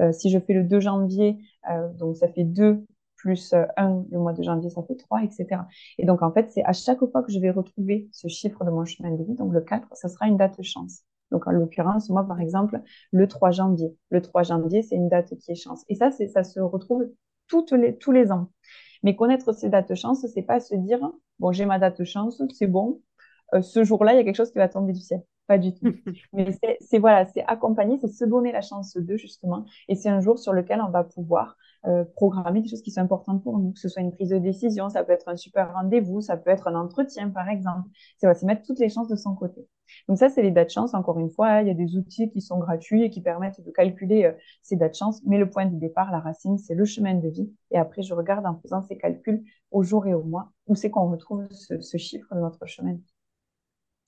Euh, 0.00 0.12
si 0.12 0.30
je 0.30 0.38
fais 0.38 0.54
le 0.54 0.64
2 0.64 0.80
janvier, 0.80 1.38
euh, 1.70 1.92
donc 1.92 2.16
ça 2.16 2.28
fait 2.28 2.44
2 2.44 2.84
plus 3.16 3.54
1 3.76 4.04
le 4.10 4.18
mois 4.18 4.32
de 4.32 4.42
janvier, 4.42 4.70
ça 4.70 4.82
fait 4.82 4.96
3, 4.96 5.24
etc. 5.24 5.62
Et 5.98 6.06
donc, 6.06 6.22
en 6.22 6.32
fait, 6.32 6.50
c'est 6.50 6.64
à 6.64 6.72
chaque 6.72 7.04
fois 7.04 7.22
que 7.22 7.30
je 7.30 7.38
vais 7.38 7.50
retrouver 7.50 8.08
ce 8.12 8.28
chiffre 8.28 8.64
de 8.64 8.70
mon 8.70 8.86
chemin 8.86 9.10
de 9.10 9.22
vie, 9.22 9.34
donc 9.34 9.52
le 9.52 9.60
4, 9.60 9.88
ça 9.92 10.08
sera 10.08 10.26
une 10.26 10.38
date 10.38 10.62
chance. 10.62 11.04
Donc, 11.30 11.46
en 11.46 11.52
l'occurrence, 11.52 12.10
moi, 12.10 12.26
par 12.26 12.40
exemple, 12.40 12.80
le 13.12 13.28
3 13.28 13.50
janvier. 13.50 13.96
Le 14.10 14.20
3 14.22 14.42
janvier, 14.42 14.82
c'est 14.82 14.96
une 14.96 15.08
date 15.08 15.36
qui 15.38 15.52
est 15.52 15.54
chance. 15.54 15.84
Et 15.88 15.94
ça, 15.94 16.10
c'est, 16.10 16.28
ça 16.28 16.44
se 16.44 16.60
retrouve 16.60 17.04
toutes 17.48 17.72
les, 17.72 17.96
tous 17.96 18.12
les 18.12 18.32
ans. 18.32 18.50
Mais 19.02 19.16
connaître 19.16 19.52
ces 19.52 19.68
dates 19.68 19.94
chance, 19.94 20.26
c'est 20.34 20.42
pas 20.42 20.60
se 20.60 20.74
dire, 20.74 21.00
bon, 21.38 21.52
j'ai 21.52 21.66
ma 21.66 21.78
date 21.78 22.04
chance, 22.04 22.42
c'est 22.52 22.66
bon. 22.66 23.00
Euh, 23.54 23.62
ce 23.62 23.84
jour-là, 23.84 24.12
il 24.14 24.16
y 24.16 24.20
a 24.20 24.24
quelque 24.24 24.36
chose 24.36 24.52
qui 24.52 24.58
va 24.58 24.68
tomber 24.68 24.92
du 24.92 25.00
ciel. 25.00 25.22
Pas 25.46 25.58
du 25.58 25.74
tout. 25.74 25.84
Mais 26.32 26.46
c'est, 26.80 26.98
voilà, 26.98 27.26
c'est 27.26 27.44
accompagner, 27.46 27.98
c'est 28.00 28.08
se 28.08 28.24
donner 28.24 28.52
la 28.52 28.60
chance 28.62 28.96
de, 28.96 29.16
justement. 29.16 29.64
Et 29.88 29.94
c'est 29.94 30.08
un 30.08 30.20
jour 30.20 30.38
sur 30.38 30.52
lequel 30.52 30.80
on 30.80 30.90
va 30.90 31.04
pouvoir 31.04 31.56
euh, 31.86 32.04
programmer 32.04 32.60
des 32.60 32.68
choses 32.68 32.82
qui 32.82 32.90
sont 32.90 33.00
importantes 33.00 33.42
pour 33.42 33.58
nous, 33.58 33.72
que 33.72 33.80
ce 33.80 33.88
soit 33.88 34.02
une 34.02 34.12
prise 34.12 34.28
de 34.30 34.38
décision, 34.38 34.88
ça 34.90 35.02
peut 35.02 35.12
être 35.12 35.28
un 35.28 35.36
super 35.36 35.72
rendez-vous, 35.72 36.20
ça 36.20 36.36
peut 36.36 36.50
être 36.50 36.68
un 36.68 36.74
entretien, 36.74 37.30
par 37.30 37.48
exemple. 37.48 37.88
C'est 38.18 38.42
mettre 38.42 38.62
toutes 38.62 38.78
les 38.78 38.88
chances 38.88 39.08
de 39.08 39.16
son 39.16 39.34
côté. 39.34 39.66
Donc 40.08 40.18
ça, 40.18 40.28
c'est 40.28 40.42
les 40.42 40.50
dates 40.50 40.70
chance. 40.70 40.94
Encore 40.94 41.18
une 41.18 41.30
fois, 41.30 41.62
il 41.62 41.68
y 41.68 41.70
a 41.70 41.74
des 41.74 41.96
outils 41.96 42.30
qui 42.30 42.40
sont 42.40 42.58
gratuits 42.58 43.02
et 43.04 43.10
qui 43.10 43.20
permettent 43.22 43.60
de 43.64 43.70
calculer 43.70 44.24
euh, 44.24 44.32
ces 44.62 44.76
dates 44.76 44.96
chance. 44.96 45.22
Mais 45.24 45.38
le 45.38 45.48
point 45.48 45.66
de 45.66 45.78
départ, 45.78 46.10
la 46.12 46.20
racine, 46.20 46.58
c'est 46.58 46.74
le 46.74 46.84
chemin 46.84 47.14
de 47.14 47.28
vie. 47.28 47.50
Et 47.70 47.78
après, 47.78 48.02
je 48.02 48.14
regarde 48.14 48.46
en 48.46 48.58
faisant 48.60 48.82
ces 48.82 48.96
calculs 48.98 49.42
au 49.70 49.82
jour 49.82 50.06
et 50.06 50.14
au 50.14 50.22
mois 50.22 50.52
où 50.66 50.74
c'est 50.74 50.90
qu'on 50.90 51.10
retrouve 51.10 51.46
ce, 51.50 51.96
chiffre 51.96 52.34
de 52.34 52.40
notre 52.40 52.66
chemin 52.66 52.92
de 52.92 52.98
vie. 52.98 53.14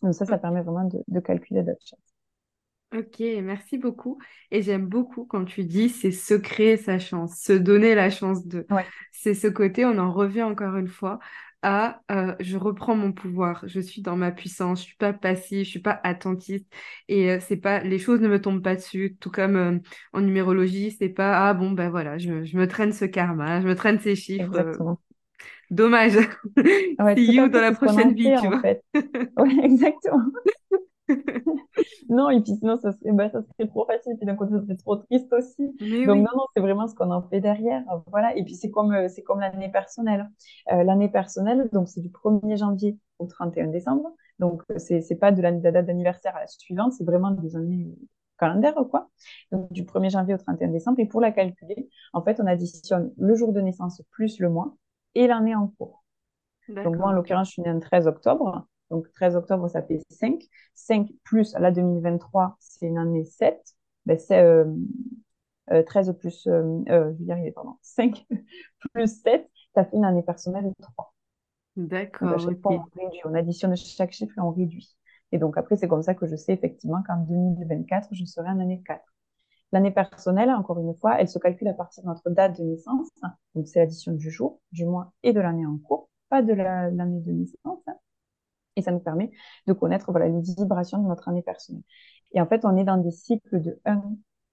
Donc 0.02 0.14
ça, 0.14 0.26
ça 0.26 0.38
permet 0.38 0.62
vraiment 0.62 0.84
de, 0.84 1.02
de 1.08 1.20
calculer 1.20 1.60
les 1.60 1.66
dates 1.66 1.84
chance. 1.84 2.11
Ok, 2.94 3.20
merci 3.42 3.78
beaucoup. 3.78 4.18
Et 4.50 4.62
j'aime 4.62 4.86
beaucoup 4.86 5.24
quand 5.24 5.44
tu 5.44 5.64
dis 5.64 5.88
c'est 5.88 6.10
se 6.10 6.34
créer 6.34 6.76
sa 6.76 6.98
chance, 6.98 7.38
se 7.38 7.52
donner 7.52 7.94
la 7.94 8.10
chance 8.10 8.46
de. 8.46 8.66
C'est 9.10 9.34
ce 9.34 9.46
côté, 9.46 9.84
on 9.84 9.98
en 9.98 10.12
revient 10.12 10.42
encore 10.42 10.76
une 10.76 10.88
fois 10.88 11.18
à 11.62 12.02
euh, 12.10 12.34
je 12.40 12.56
reprends 12.56 12.96
mon 12.96 13.12
pouvoir, 13.12 13.64
je 13.66 13.80
suis 13.80 14.02
dans 14.02 14.16
ma 14.16 14.32
puissance, 14.32 14.80
je 14.80 14.86
suis 14.86 14.96
pas 14.96 15.12
passive, 15.12 15.64
je 15.64 15.70
suis 15.70 15.80
pas 15.80 16.00
attentiste 16.02 16.66
et 17.08 17.30
euh, 17.30 17.38
c'est 17.40 17.56
pas 17.56 17.80
les 17.80 18.00
choses 18.00 18.20
ne 18.20 18.28
me 18.28 18.40
tombent 18.40 18.62
pas 18.62 18.74
dessus, 18.74 19.16
tout 19.20 19.30
comme 19.30 19.56
euh, 19.56 19.78
en 20.12 20.20
numérologie, 20.20 20.90
c'est 20.90 21.08
pas 21.08 21.48
ah 21.48 21.54
bon 21.54 21.70
ben 21.70 21.88
voilà, 21.88 22.18
je, 22.18 22.30
me 22.30 22.66
traîne 22.66 22.92
ce 22.92 23.04
karma, 23.04 23.60
je 23.60 23.68
me 23.68 23.76
traîne 23.76 24.00
ces 24.00 24.16
chiffres. 24.16 24.72
Dommage. 25.70 26.18
See 27.16 27.32
you 27.32 27.48
dans 27.48 27.60
la 27.60 27.72
prochaine 27.72 28.12
vie, 28.12 28.30
tu 28.40 28.46
vois. 28.48 28.60
Fait. 28.60 28.82
exactement. 29.62 30.24
non, 32.08 32.30
et 32.30 32.40
puis 32.40 32.54
sinon, 32.56 32.76
ça 32.76 32.92
serait, 32.92 33.12
bah, 33.12 33.30
ça 33.30 33.42
serait 33.42 33.68
trop 33.68 33.86
facile. 33.86 34.16
Puis 34.16 34.26
d'un 34.26 34.36
côté, 34.36 34.52
ça 34.52 34.62
serait 34.62 34.76
trop 34.76 34.96
triste 34.96 35.32
aussi. 35.32 35.68
Donc, 36.06 36.18
non, 36.18 36.30
non, 36.36 36.46
c'est 36.54 36.62
vraiment 36.62 36.86
ce 36.86 36.94
qu'on 36.94 37.10
en 37.10 37.22
fait 37.22 37.40
derrière. 37.40 37.82
Voilà. 38.08 38.36
Et 38.36 38.44
puis, 38.44 38.54
c'est 38.54 38.70
comme, 38.70 38.92
euh, 38.92 39.08
c'est 39.08 39.22
comme 39.22 39.40
l'année 39.40 39.70
personnelle. 39.70 40.30
Euh, 40.72 40.82
l'année 40.82 41.08
personnelle, 41.08 41.68
donc, 41.72 41.88
c'est 41.88 42.00
du 42.00 42.10
1er 42.10 42.56
janvier 42.56 42.98
au 43.18 43.26
31 43.26 43.68
décembre. 43.68 44.10
Donc, 44.38 44.62
c'est, 44.76 45.00
c'est 45.00 45.16
pas 45.16 45.32
de 45.32 45.42
la, 45.42 45.52
date 45.52 45.86
d'anniversaire 45.86 46.36
à 46.36 46.40
la 46.40 46.46
suivante, 46.46 46.92
c'est 46.92 47.04
vraiment 47.04 47.30
des 47.30 47.56
années 47.56 47.94
calendaires, 48.38 48.74
quoi. 48.90 49.08
Donc, 49.52 49.72
du 49.72 49.84
1er 49.84 50.10
janvier 50.10 50.34
au 50.34 50.38
31 50.38 50.68
décembre. 50.68 50.98
Et 51.00 51.06
pour 51.06 51.20
la 51.20 51.30
calculer, 51.30 51.88
en 52.12 52.22
fait, 52.22 52.40
on 52.40 52.46
additionne 52.46 53.12
le 53.18 53.34
jour 53.34 53.52
de 53.52 53.60
naissance 53.60 54.02
plus 54.10 54.40
le 54.40 54.48
mois 54.48 54.74
et 55.14 55.26
l'année 55.26 55.54
en 55.54 55.68
cours. 55.68 56.02
Donc, 56.68 56.96
moi, 56.96 57.08
en 57.08 57.12
l'occurrence, 57.12 57.48
je 57.48 57.52
suis 57.52 57.62
née 57.62 57.72
le 57.72 57.80
13 57.80 58.06
octobre. 58.06 58.66
Donc, 58.92 59.10
13 59.14 59.36
octobre, 59.36 59.68
ça 59.68 59.82
fait 59.82 60.02
5. 60.10 60.38
5 60.74 61.08
plus 61.24 61.54
la 61.54 61.72
2023, 61.72 62.56
c'est 62.60 62.86
une 62.86 62.98
année 62.98 63.24
7. 63.24 63.58
Ben, 64.04 64.18
c'est 64.18 64.44
13 65.86 66.08
euh, 66.08 66.10
euh, 66.10 66.14
plus, 66.14 66.46
euh, 66.46 66.82
je 66.86 67.18
vais 67.18 67.24
y 67.24 67.32
arriver, 67.32 67.52
pardon, 67.52 67.76
5 67.80 68.26
plus 68.92 69.22
7, 69.22 69.48
ça 69.74 69.86
fait 69.86 69.96
une 69.96 70.04
année 70.04 70.22
personnelle 70.22 70.64
de 70.64 70.74
3. 70.78 71.14
D'accord. 71.76 72.34
on 72.34 72.36
réduit. 72.36 73.20
On 73.24 73.32
additionne 73.32 73.74
chaque 73.76 74.12
chiffre 74.12 74.36
et 74.36 74.40
on 74.42 74.50
réduit. 74.50 74.94
Et 75.32 75.38
donc, 75.38 75.56
après, 75.56 75.78
c'est 75.78 75.88
comme 75.88 76.02
ça 76.02 76.14
que 76.14 76.26
je 76.26 76.36
sais 76.36 76.52
effectivement 76.52 77.02
qu'en 77.06 77.16
2024, 77.16 78.08
je 78.12 78.24
serai 78.26 78.50
en 78.50 78.60
année 78.60 78.82
4. 78.84 79.02
L'année 79.72 79.90
personnelle, 79.90 80.50
encore 80.50 80.78
une 80.78 80.94
fois, 80.96 81.18
elle 81.18 81.28
se 81.28 81.38
calcule 81.38 81.68
à 81.68 81.72
partir 81.72 82.02
de 82.02 82.08
notre 82.08 82.28
date 82.28 82.58
de 82.58 82.64
naissance. 82.64 83.08
Donc, 83.54 83.66
c'est 83.66 83.78
l'addition 83.78 84.12
du 84.12 84.30
jour, 84.30 84.60
du 84.70 84.84
mois 84.84 85.14
et 85.22 85.32
de 85.32 85.40
l'année 85.40 85.64
en 85.64 85.78
cours, 85.78 86.10
pas 86.28 86.42
de 86.42 86.52
l'année 86.52 87.20
de 87.20 87.32
naissance. 87.32 87.82
Et 88.76 88.82
ça 88.82 88.92
nous 88.92 89.00
permet 89.00 89.30
de 89.66 89.72
connaître 89.72 90.10
voilà, 90.12 90.28
les 90.28 90.40
vibrations 90.40 90.98
de 91.02 91.08
notre 91.08 91.28
année 91.28 91.42
personnelle. 91.42 91.82
Et 92.32 92.40
en 92.40 92.46
fait, 92.46 92.64
on 92.64 92.76
est 92.76 92.84
dans 92.84 92.96
des 92.96 93.10
cycles 93.10 93.60
de 93.60 93.80
1 93.84 94.02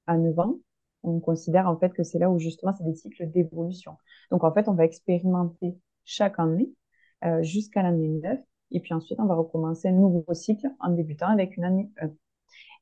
à 0.07 0.17
9 0.17 0.39
ans. 0.39 0.55
On 1.03 1.19
considère 1.19 1.67
en 1.67 1.77
fait 1.77 1.93
que 1.93 2.03
c'est 2.03 2.19
là 2.19 2.29
où 2.29 2.39
justement 2.39 2.73
c'est 2.77 2.83
des 2.83 2.95
cycles 2.95 3.29
d'évolution. 3.29 3.95
Donc 4.31 4.43
en 4.43 4.53
fait, 4.53 4.67
on 4.67 4.73
va 4.73 4.83
expérimenter 4.83 5.77
chaque 6.03 6.39
année 6.39 6.73
euh, 7.23 7.41
jusqu'à 7.41 7.83
l'année 7.83 8.09
9. 8.09 8.39
Et 8.71 8.79
puis 8.81 8.93
ensuite, 8.93 9.19
on 9.19 9.25
va 9.25 9.35
recommencer 9.35 9.87
un 9.87 9.93
nouveau 9.93 10.25
cycle 10.33 10.67
en 10.79 10.91
débutant 10.91 11.27
avec 11.27 11.55
une 11.57 11.63
année 11.63 11.89
1. 12.01 12.09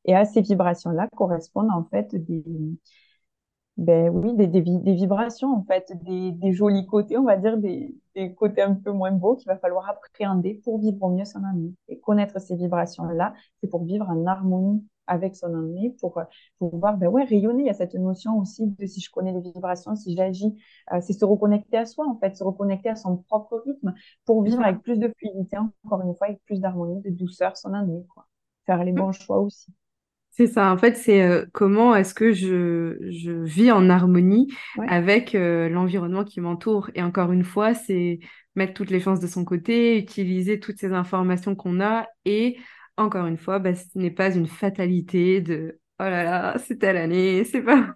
Et 0.05 0.15
à 0.15 0.25
ces 0.25 0.41
vibrations-là 0.41 1.07
correspondent 1.15 1.71
en 1.71 1.83
fait 1.83 2.15
des, 2.15 2.43
ben 3.77 4.09
oui, 4.09 4.33
des, 4.35 4.47
des, 4.47 4.61
des, 4.61 4.93
vibrations, 4.93 5.53
en 5.53 5.63
fait, 5.63 5.91
des, 6.03 6.31
des, 6.31 6.51
jolis 6.51 6.87
côtés, 6.87 7.17
on 7.17 7.23
va 7.23 7.37
dire, 7.37 7.57
des, 7.57 7.95
des 8.15 8.33
côtés 8.33 8.63
un 8.63 8.73
peu 8.73 8.91
moins 8.91 9.11
beaux 9.11 9.35
qu'il 9.35 9.47
va 9.47 9.57
falloir 9.57 9.87
appréhender 9.87 10.55
pour 10.63 10.79
vivre 10.79 10.97
au 11.03 11.09
mieux 11.09 11.25
son 11.25 11.43
année. 11.43 11.73
Et 11.87 11.99
connaître 11.99 12.39
ces 12.41 12.55
vibrations-là, 12.55 13.33
c'est 13.61 13.69
pour 13.69 13.83
vivre 13.83 14.09
en 14.09 14.25
harmonie 14.25 14.83
avec 15.05 15.35
son 15.35 15.53
année, 15.53 15.95
pour, 16.01 16.19
pour 16.57 16.71
pouvoir 16.71 16.97
ben 16.97 17.07
ouais, 17.07 17.23
rayonner. 17.23 17.63
Il 17.63 17.67
y 17.67 17.69
a 17.69 17.73
cette 17.73 17.93
notion 17.93 18.37
aussi 18.39 18.67
de 18.67 18.85
si 18.87 18.99
je 18.99 19.11
connais 19.11 19.31
les 19.31 19.41
vibrations, 19.41 19.95
si 19.95 20.15
j'agis, 20.15 20.55
euh, 20.91 20.99
c'est 21.01 21.13
se 21.13 21.23
reconnecter 21.23 21.77
à 21.77 21.85
soi, 21.85 22.07
en 22.07 22.17
fait, 22.17 22.35
se 22.35 22.43
reconnecter 22.43 22.89
à 22.89 22.95
son 22.95 23.17
propre 23.17 23.63
rythme 23.63 23.93
pour 24.25 24.41
vivre 24.43 24.61
avec 24.63 24.81
plus 24.81 24.97
de 24.97 25.13
fluidité, 25.17 25.57
encore 25.85 26.01
une 26.01 26.15
fois, 26.15 26.27
avec 26.27 26.43
plus 26.45 26.59
d'harmonie, 26.59 27.01
de 27.01 27.11
douceur 27.11 27.55
son 27.57 27.73
année, 27.73 28.03
quoi. 28.13 28.27
Faire 28.65 28.83
les 28.83 28.91
mmh. 28.91 28.95
bons 28.95 29.11
choix 29.13 29.39
aussi. 29.39 29.71
C'est 30.37 30.45
ça, 30.45 30.71
en 30.71 30.77
fait, 30.77 30.95
c'est 30.95 31.23
euh, 31.23 31.45
comment 31.51 31.95
est-ce 31.95 32.13
que 32.13 32.31
je, 32.31 32.95
je, 33.09 33.31
vis 33.31 33.71
en 33.71 33.89
harmonie 33.89 34.47
avec 34.87 35.33
euh, 35.33 35.67
l'environnement 35.67 36.23
qui 36.23 36.41
m'entoure. 36.41 36.91
Et 36.93 37.01
encore 37.01 37.31
une 37.31 37.43
fois, 37.43 37.73
c'est 37.73 38.19
mettre 38.55 38.75
toutes 38.75 38.91
les 38.91 38.99
chances 38.99 39.19
de 39.19 39.25
son 39.25 39.45
côté, 39.45 39.97
utiliser 39.97 40.59
toutes 40.59 40.77
ces 40.77 40.93
informations 40.93 41.55
qu'on 41.55 41.81
a. 41.81 42.05
Et 42.25 42.57
encore 42.97 43.25
une 43.25 43.37
fois, 43.37 43.57
bah, 43.57 43.73
ce 43.73 43.97
n'est 43.97 44.11
pas 44.11 44.35
une 44.35 44.45
fatalité 44.45 45.41
de 45.41 45.79
oh 45.99 46.03
là 46.03 46.23
là, 46.23 46.55
c'est 46.59 46.77
telle 46.77 46.97
année, 46.97 47.43
c'est 47.43 47.63
pas. 47.63 47.95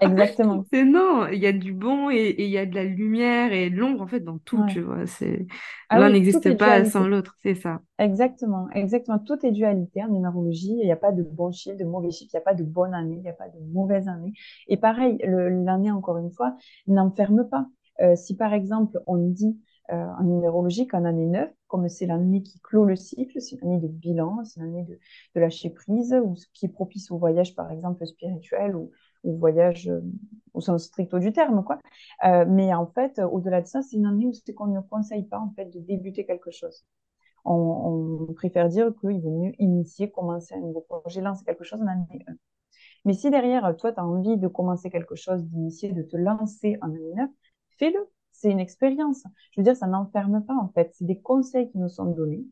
Exactement. 0.00 0.64
C'est 0.72 0.84
non, 0.84 1.26
il 1.28 1.38
y 1.38 1.46
a 1.46 1.52
du 1.52 1.72
bon 1.72 2.10
et 2.10 2.34
il 2.38 2.50
y 2.50 2.58
a 2.58 2.66
de 2.66 2.74
la 2.74 2.84
lumière 2.84 3.52
et 3.52 3.70
de 3.70 3.76
l'ombre 3.76 4.02
en 4.02 4.06
fait 4.06 4.20
dans 4.20 4.38
tout, 4.38 4.64
tu 4.68 4.80
vois. 4.80 5.06
C'est 5.06 5.46
ah 5.88 5.98
l'un 5.98 6.10
n'existe 6.10 6.56
pas 6.56 6.84
sans 6.84 7.06
l'autre, 7.06 7.34
c'est 7.42 7.54
ça. 7.54 7.80
Exactement, 7.98 8.68
exactement. 8.72 9.18
Tout 9.18 9.44
est 9.44 9.52
dualité 9.52 10.02
en 10.02 10.08
numérologie. 10.08 10.76
Il 10.80 10.86
n'y 10.86 10.92
a 10.92 10.96
pas 10.96 11.12
de 11.12 11.22
bon 11.22 11.50
chiffre, 11.50 11.76
de 11.76 11.84
mauvais 11.84 12.10
chiffre. 12.10 12.30
Il 12.32 12.36
n'y 12.36 12.42
a 12.42 12.44
pas 12.44 12.54
de 12.54 12.64
bonne 12.64 12.94
année, 12.94 13.16
il 13.16 13.22
n'y 13.22 13.28
a 13.28 13.34
pas 13.34 13.48
de 13.48 13.58
mauvaise 13.72 14.08
année. 14.08 14.32
Et 14.68 14.76
pareil, 14.76 15.18
l'année 15.24 15.90
encore 15.90 16.18
une 16.18 16.30
fois 16.30 16.56
n'enferme 16.86 17.48
pas. 17.48 17.66
Euh, 18.00 18.16
si 18.16 18.36
par 18.36 18.52
exemple 18.52 19.00
on 19.06 19.16
dit 19.18 19.56
euh, 19.92 20.06
en 20.18 20.24
numérologie 20.24 20.86
qu'en 20.86 21.04
année 21.04 21.26
9, 21.26 21.50
comme 21.68 21.88
c'est 21.88 22.06
l'année 22.06 22.42
qui 22.42 22.58
clôt 22.60 22.84
le 22.84 22.96
cycle, 22.96 23.40
c'est 23.40 23.60
l'année 23.60 23.78
de 23.78 23.86
bilan, 23.88 24.42
c'est 24.44 24.60
l'année 24.60 24.82
de, 24.84 24.98
de 25.34 25.40
lâcher 25.40 25.70
prise, 25.70 26.14
ou 26.24 26.34
ce 26.36 26.46
qui 26.54 26.66
est 26.66 26.70
propice 26.70 27.10
au 27.10 27.18
voyage 27.18 27.54
par 27.54 27.70
exemple 27.70 28.06
spirituel 28.06 28.76
ou, 28.76 28.90
ou 29.24 29.36
voyage 29.38 29.88
euh, 29.88 30.00
au 30.54 30.60
sens 30.60 30.84
stricto 30.84 31.18
du 31.18 31.32
terme, 31.32 31.64
quoi. 31.64 31.78
Euh, 32.24 32.44
mais 32.48 32.72
en 32.72 32.86
fait, 32.86 33.18
au-delà 33.18 33.60
de 33.60 33.66
ça, 33.66 33.82
c'est 33.82 33.96
une 33.96 34.06
année 34.06 34.26
où 34.26 34.32
c'est 34.32 34.54
qu'on 34.54 34.68
ne 34.68 34.80
conseille 34.80 35.24
pas 35.24 35.38
en 35.38 35.52
fait 35.56 35.66
de 35.66 35.80
débuter 35.80 36.24
quelque 36.24 36.50
chose. 36.50 36.84
On, 37.44 38.32
préfère 38.36 38.68
dire 38.68 38.92
qu'il 39.00 39.20
vaut 39.20 39.42
mieux 39.42 39.52
initier, 39.58 40.10
commencer 40.10 40.54
un 40.54 40.60
nouveau 40.60 40.80
projet, 40.80 41.20
lancer 41.20 41.44
quelque 41.44 41.64
chose 41.64 41.82
en 41.82 41.86
année 41.86 42.24
1. 42.26 42.32
Mais 43.04 43.12
si 43.12 43.30
derrière, 43.30 43.76
toi, 43.76 43.92
tu 43.92 44.00
as 44.00 44.06
envie 44.06 44.38
de 44.38 44.48
commencer 44.48 44.90
quelque 44.90 45.14
chose, 45.14 45.44
d'initier, 45.44 45.92
de 45.92 46.02
te 46.02 46.16
lancer 46.16 46.78
en 46.80 46.86
année 46.88 47.12
9, 47.16 47.30
fais-le. 47.78 48.08
C'est 48.32 48.50
une 48.50 48.60
expérience. 48.60 49.24
Je 49.52 49.60
veux 49.60 49.64
dire, 49.64 49.76
ça 49.76 49.86
n'enferme 49.86 50.44
pas, 50.44 50.54
en 50.54 50.68
fait. 50.68 50.90
C'est 50.94 51.04
des 51.04 51.20
conseils 51.20 51.70
qui 51.70 51.78
nous 51.78 51.88
sont 51.88 52.06
donnés. 52.06 52.44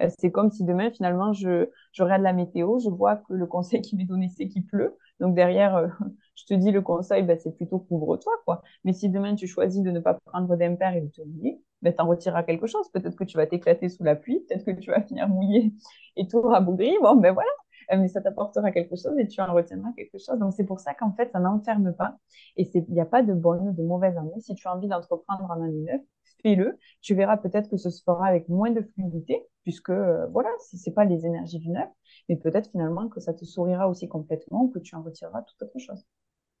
Euh, 0.00 0.08
c'est 0.18 0.30
comme 0.30 0.50
si 0.50 0.64
demain, 0.64 0.90
finalement, 0.90 1.32
je, 1.32 1.68
je 1.92 2.02
regarde 2.02 2.22
la 2.22 2.32
météo, 2.32 2.78
je 2.78 2.88
vois 2.88 3.16
que 3.16 3.34
le 3.34 3.46
conseil 3.46 3.82
qui 3.82 3.96
m'est 3.96 4.04
donné, 4.04 4.28
c'est 4.36 4.48
qu'il 4.48 4.64
pleut. 4.64 4.96
Donc 5.20 5.34
derrière, 5.34 5.76
euh, 5.76 5.88
je 6.36 6.44
te 6.44 6.54
dis 6.54 6.70
le 6.70 6.82
conseil, 6.82 7.22
bah, 7.22 7.36
c'est 7.38 7.52
plutôt 7.56 7.78
couvre-toi, 7.80 8.32
quoi. 8.44 8.62
Mais 8.84 8.92
si 8.92 9.08
demain 9.08 9.34
tu 9.34 9.46
choisis 9.46 9.82
de 9.82 9.90
ne 9.90 10.00
pas 10.00 10.14
prendre 10.14 10.56
d'impair 10.56 10.94
et 10.94 11.00
de 11.02 11.08
te 11.08 11.22
mouiller, 11.22 11.60
bah, 11.82 11.92
tu 11.92 12.02
retireras 12.02 12.42
quelque 12.42 12.66
chose. 12.66 12.88
Peut-être 12.92 13.16
que 13.16 13.24
tu 13.24 13.36
vas 13.36 13.46
t'éclater 13.46 13.88
sous 13.88 14.04
la 14.04 14.16
pluie, 14.16 14.40
peut-être 14.48 14.64
que 14.64 14.72
tu 14.72 14.90
vas 14.90 15.02
finir 15.02 15.28
mouillé 15.28 15.72
et 16.16 16.26
tout 16.28 16.40
rabougri. 16.42 16.94
Bon, 17.02 17.16
ben 17.16 17.32
voilà. 17.32 17.50
Euh, 17.92 17.96
mais 17.98 18.08
ça 18.08 18.20
t'apportera 18.20 18.70
quelque 18.72 18.96
chose 18.96 19.18
et 19.18 19.26
tu 19.26 19.40
en 19.40 19.52
retiendras 19.52 19.92
quelque 19.96 20.18
chose. 20.18 20.38
Donc 20.38 20.52
c'est 20.54 20.64
pour 20.64 20.80
ça 20.80 20.94
qu'en 20.94 21.12
fait, 21.12 21.30
ça 21.32 21.40
n'enferme 21.40 21.94
pas. 21.94 22.16
Et 22.56 22.68
il 22.74 22.84
n'y 22.92 23.00
a 23.00 23.06
pas 23.06 23.22
de 23.22 23.32
bonne 23.34 23.68
ou 23.68 23.72
de 23.72 23.82
mauvaise 23.82 24.16
année. 24.16 24.40
Si 24.40 24.54
tu 24.54 24.68
as 24.68 24.74
envie 24.74 24.88
d'entreprendre 24.88 25.44
en 25.50 25.62
année 25.62 25.80
9, 25.92 26.00
fais-le. 26.42 26.78
Tu 27.00 27.14
verras 27.14 27.36
peut-être 27.36 27.68
que 27.70 27.76
ce 27.76 27.90
se 27.90 28.02
fera 28.02 28.26
avec 28.26 28.48
moins 28.48 28.70
de 28.70 28.82
fluidité, 28.94 29.42
puisque 29.62 29.90
euh, 29.90 30.26
voilà, 30.28 30.50
c'est 30.58 30.94
pas 30.94 31.04
les 31.04 31.26
énergies 31.26 31.58
du 31.58 31.70
neuf, 31.70 31.88
mais 32.28 32.36
peut-être 32.36 32.70
finalement 32.70 33.08
que 33.08 33.20
ça 33.20 33.34
te 33.34 33.44
sourira 33.44 33.88
aussi 33.88 34.08
complètement 34.08 34.68
que 34.68 34.78
tu 34.78 34.94
en 34.94 35.02
retireras 35.02 35.42
toute 35.42 35.62
autre 35.62 35.78
chose. 35.78 36.04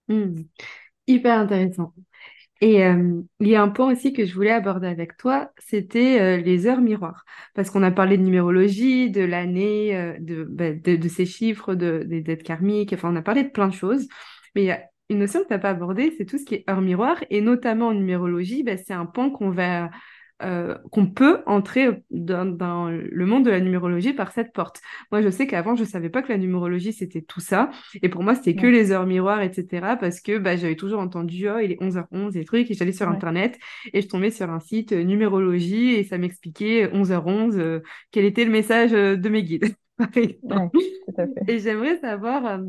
Hmm. 0.08 0.42
Hyper 1.06 1.38
intéressant. 1.38 1.92
Et 2.60 2.84
euh, 2.84 3.22
il 3.40 3.48
y 3.48 3.54
a 3.54 3.62
un 3.62 3.68
point 3.68 3.92
aussi 3.92 4.12
que 4.12 4.26
je 4.26 4.34
voulais 4.34 4.50
aborder 4.50 4.88
avec 4.88 5.16
toi, 5.16 5.52
c'était 5.58 6.20
euh, 6.20 6.36
les 6.38 6.66
heures 6.66 6.80
miroirs. 6.80 7.24
Parce 7.54 7.70
qu'on 7.70 7.84
a 7.84 7.92
parlé 7.92 8.18
de 8.18 8.22
numérologie, 8.22 9.10
de 9.10 9.22
l'année, 9.22 9.92
bah, 10.48 10.72
de, 10.72 10.96
de, 10.96 11.08
ces 11.08 11.24
chiffres, 11.24 11.74
de, 11.76 12.02
des 12.04 12.20
dettes 12.20 12.42
karmiques, 12.42 12.92
enfin 12.92 13.12
on 13.12 13.16
a 13.16 13.22
parlé 13.22 13.44
de 13.44 13.50
plein 13.50 13.68
de 13.68 13.74
choses. 13.74 14.08
Mais 14.54 14.62
il 14.62 14.66
y 14.66 14.70
a 14.72 14.82
une 15.10 15.18
notion 15.18 15.40
que 15.40 15.46
tu 15.46 15.52
n'as 15.52 15.58
pas 15.58 15.70
abordée, 15.70 16.12
c'est 16.16 16.24
tout 16.24 16.38
ce 16.38 16.44
qui 16.44 16.56
est 16.56 16.70
heure 16.70 16.80
miroir. 16.80 17.16
Et 17.30 17.40
notamment 17.40 17.88
en 17.88 17.94
numérologie, 17.94 18.62
bah, 18.62 18.76
c'est 18.76 18.92
un 18.92 19.06
point 19.06 19.30
qu'on 19.30 19.50
va 19.50 19.90
euh, 20.40 20.76
qu'on 20.92 21.06
peut 21.06 21.42
entrer 21.46 21.88
dans, 22.10 22.88
le 22.88 23.26
monde 23.26 23.44
de 23.44 23.50
la 23.50 23.58
numérologie 23.58 24.12
par 24.12 24.30
cette 24.30 24.52
porte. 24.52 24.80
Moi, 25.10 25.20
je 25.20 25.30
sais 25.30 25.48
qu'avant, 25.48 25.74
je 25.74 25.82
savais 25.82 26.10
pas 26.10 26.22
que 26.22 26.28
la 26.28 26.38
numérologie, 26.38 26.92
c'était 26.92 27.22
tout 27.22 27.40
ça. 27.40 27.70
Et 28.02 28.08
pour 28.08 28.22
moi, 28.22 28.36
c'était 28.36 28.54
que 28.54 28.68
les 28.68 28.92
heures 28.92 29.06
miroirs, 29.06 29.42
etc. 29.42 29.96
Parce 29.98 30.20
que 30.20 30.38
bah, 30.38 30.54
j'avais 30.54 30.76
toujours 30.76 31.00
entendu, 31.00 31.48
oh, 31.48 31.58
il 31.58 31.72
est 31.72 31.80
11h11 31.80 32.38
et 32.38 32.44
trucs. 32.44 32.70
Et 32.70 32.74
j'allais 32.74 32.92
sur 32.92 33.08
Internet 33.08 33.58
et 33.92 34.00
je 34.00 34.06
tombais 34.06 34.30
sur 34.30 34.48
un 34.48 34.60
site 34.60 34.92
euh, 34.92 35.02
numérologie 35.02 35.94
et 35.94 36.04
ça 36.04 36.18
m'expliquait 36.18 36.86
11h11 36.86 37.58
euh, 37.58 37.80
quel 38.12 38.24
était 38.24 38.44
le 38.44 38.52
message 38.52 38.92
de 38.92 39.28
mes 39.28 39.42
guides. 39.42 39.74
et 41.48 41.58
j'aimerais 41.58 41.98
savoir 41.98 42.60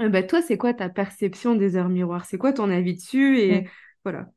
euh, 0.00 0.08
bah, 0.08 0.22
toi, 0.22 0.42
c'est 0.42 0.56
quoi 0.56 0.74
ta 0.74 0.88
perception 0.88 1.54
des 1.54 1.76
heures 1.76 1.88
miroirs? 1.88 2.24
C'est 2.24 2.38
quoi 2.38 2.52
ton 2.52 2.70
avis 2.70 2.94
dessus? 2.94 3.38
Et 3.40 3.68
voilà, 4.04 4.28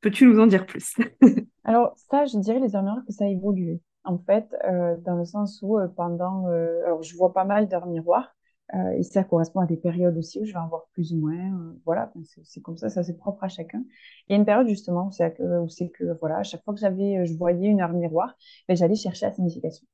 peux-tu 0.00 0.26
nous 0.26 0.38
en 0.40 0.46
dire 0.46 0.66
plus? 0.66 0.96
Alors, 1.64 1.94
ça, 2.10 2.26
je 2.26 2.38
dirais 2.38 2.60
les 2.60 2.76
heures 2.76 2.82
miroirs 2.82 3.04
que 3.06 3.12
ça 3.12 3.24
a 3.24 3.28
évolué. 3.28 3.80
En 4.04 4.18
fait, 4.18 4.54
euh, 4.64 4.96
dans 5.04 5.16
le 5.16 5.24
sens 5.24 5.60
où 5.62 5.78
euh, 5.78 5.88
pendant. 5.88 6.46
alors, 6.46 7.02
je 7.02 7.16
vois 7.16 7.32
pas 7.32 7.44
mal 7.44 7.68
d'heures 7.68 7.86
miroirs. 7.86 8.34
et 8.96 9.02
ça 9.02 9.24
correspond 9.24 9.60
à 9.60 9.66
des 9.66 9.76
périodes 9.76 10.16
aussi 10.16 10.40
où 10.40 10.44
je 10.44 10.52
vais 10.52 10.58
en 10.58 10.68
voir 10.68 10.86
plus 10.92 11.12
ou 11.12 11.18
moins. 11.18 11.74
voilà, 11.84 12.12
c'est 12.44 12.60
comme 12.60 12.76
ça, 12.76 12.88
ça 12.88 13.02
c'est 13.02 13.16
propre 13.16 13.44
à 13.44 13.48
chacun. 13.48 13.82
Il 14.28 14.32
y 14.32 14.34
a 14.34 14.36
une 14.38 14.46
période 14.46 14.68
justement 14.68 15.08
où 15.08 15.10
c'est 15.12 15.32
que, 15.34 15.88
que, 15.88 16.18
voilà, 16.20 16.38
à 16.38 16.42
chaque 16.42 16.62
fois 16.64 16.74
que 16.74 16.80
j'avais, 16.80 17.26
je 17.26 17.34
voyais 17.36 17.68
une 17.68 17.80
heure 17.80 17.92
miroir, 17.92 18.34
ben, 18.68 18.76
j'allais 18.76 18.94
chercher 18.94 19.26
la 19.26 19.32
signification. 19.32 19.86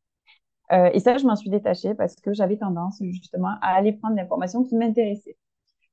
Euh, 0.72 0.90
et 0.92 1.00
ça, 1.00 1.18
je 1.18 1.26
m'en 1.26 1.36
suis 1.36 1.50
détachée 1.50 1.94
parce 1.94 2.16
que 2.16 2.32
j'avais 2.32 2.56
tendance 2.56 3.02
justement 3.02 3.56
à 3.60 3.76
aller 3.76 3.92
prendre 3.92 4.16
l'information 4.16 4.64
qui 4.64 4.76
m'intéressait. 4.76 5.36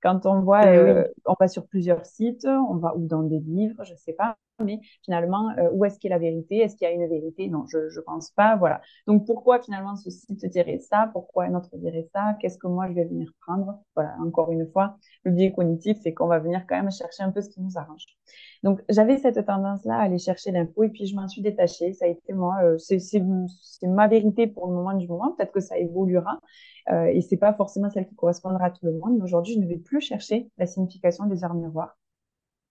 Quand 0.01 0.26
on 0.26 0.41
voit, 0.41 0.65
eh 0.65 0.78
euh, 0.78 1.03
on 1.26 1.36
va 1.39 1.47
sur 1.47 1.67
plusieurs 1.67 2.05
sites, 2.05 2.45
on 2.45 2.76
va 2.78 2.95
ou 2.95 3.05
dans 3.05 3.24
des 3.24 3.39
livres, 3.39 3.84
je 3.84 3.93
sais 3.95 4.13
pas, 4.13 4.38
mais 4.62 4.80
finalement, 5.03 5.49
euh, 5.57 5.70
où 5.72 5.86
est-ce 5.86 5.99
qu'il 5.99 6.09
y 6.09 6.14
a 6.14 6.16
la 6.16 6.22
vérité? 6.22 6.57
Est-ce 6.57 6.76
qu'il 6.76 6.88
y 6.88 6.91
a 6.91 6.93
une 6.93 7.07
vérité? 7.07 7.47
Non, 7.49 7.66
je 7.68 7.78
ne 7.78 8.01
pense 8.01 8.32
pas. 8.32 8.55
Voilà. 8.55 8.82
Donc, 9.07 9.26
pourquoi 9.26 9.62
finalement 9.62 9.95
ce 9.95 10.09
site 10.09 10.45
dirait 10.45 10.80
ça? 10.80 11.09
Pourquoi 11.14 11.45
un 11.45 11.55
autre 11.55 11.70
dirait 11.74 12.07
ça? 12.14 12.36
Qu'est-ce 12.39 12.57
que 12.57 12.68
moi, 12.68 12.88
je 12.89 12.93
vais 12.93 13.05
venir 13.05 13.32
prendre? 13.45 13.80
Voilà, 13.95 14.16
encore 14.26 14.51
une 14.51 14.68
fois, 14.72 14.97
le 15.24 15.32
biais 15.32 15.51
cognitif, 15.51 15.97
c'est 16.01 16.14
qu'on 16.14 16.28
va 16.28 16.39
venir 16.39 16.66
quand 16.68 16.76
même 16.76 16.91
chercher 16.91 17.24
un 17.24 17.32
peu 17.32 17.41
ce 17.41 17.49
qui 17.49 17.62
nous 17.62 17.78
arrange. 17.78 18.05
Donc, 18.64 18.82
j'avais 18.89 19.18
cette 19.18 19.45
tendance-là 19.45 19.97
à 19.97 20.01
aller 20.03 20.20
chercher 20.20 20.51
l'info 20.51 20.84
et 20.84 20.89
puis 20.89 21.07
je 21.07 21.16
m'en 21.16 21.28
suis 21.28 21.41
détachée. 21.41 21.93
Ça 21.93 22.05
a 22.05 22.07
été 22.07 22.34
moi, 22.34 22.57
euh, 22.64 22.78
c'est 22.78 23.22
ma 23.88 24.07
vérité 24.07 24.47
pour 24.47 24.68
le 24.68 24.74
moment 24.74 24.93
du 24.93 25.07
moment. 25.07 25.34
Peut-être 25.38 25.51
que 25.51 25.59
ça 25.59 25.78
évoluera 25.78 26.39
euh, 26.91 27.05
et 27.05 27.22
c'est 27.22 27.38
pas 27.38 27.53
forcément 27.53 27.89
celle 27.89 28.07
qui 28.07 28.16
correspondra 28.16 28.66
à 28.66 28.72
tout 28.72 28.86
le 28.86 28.93
monde. 28.93 29.18
Mais 29.18 29.24
aujourd'hui, 29.24 29.53
je 29.53 29.59
ne 29.59 29.68
vais 29.68 29.78
plus 29.78 30.01
chercher 30.01 30.49
la 30.57 30.66
signification 30.66 31.26
des 31.26 31.43
heures 31.43 31.53
miroirs. 31.53 31.97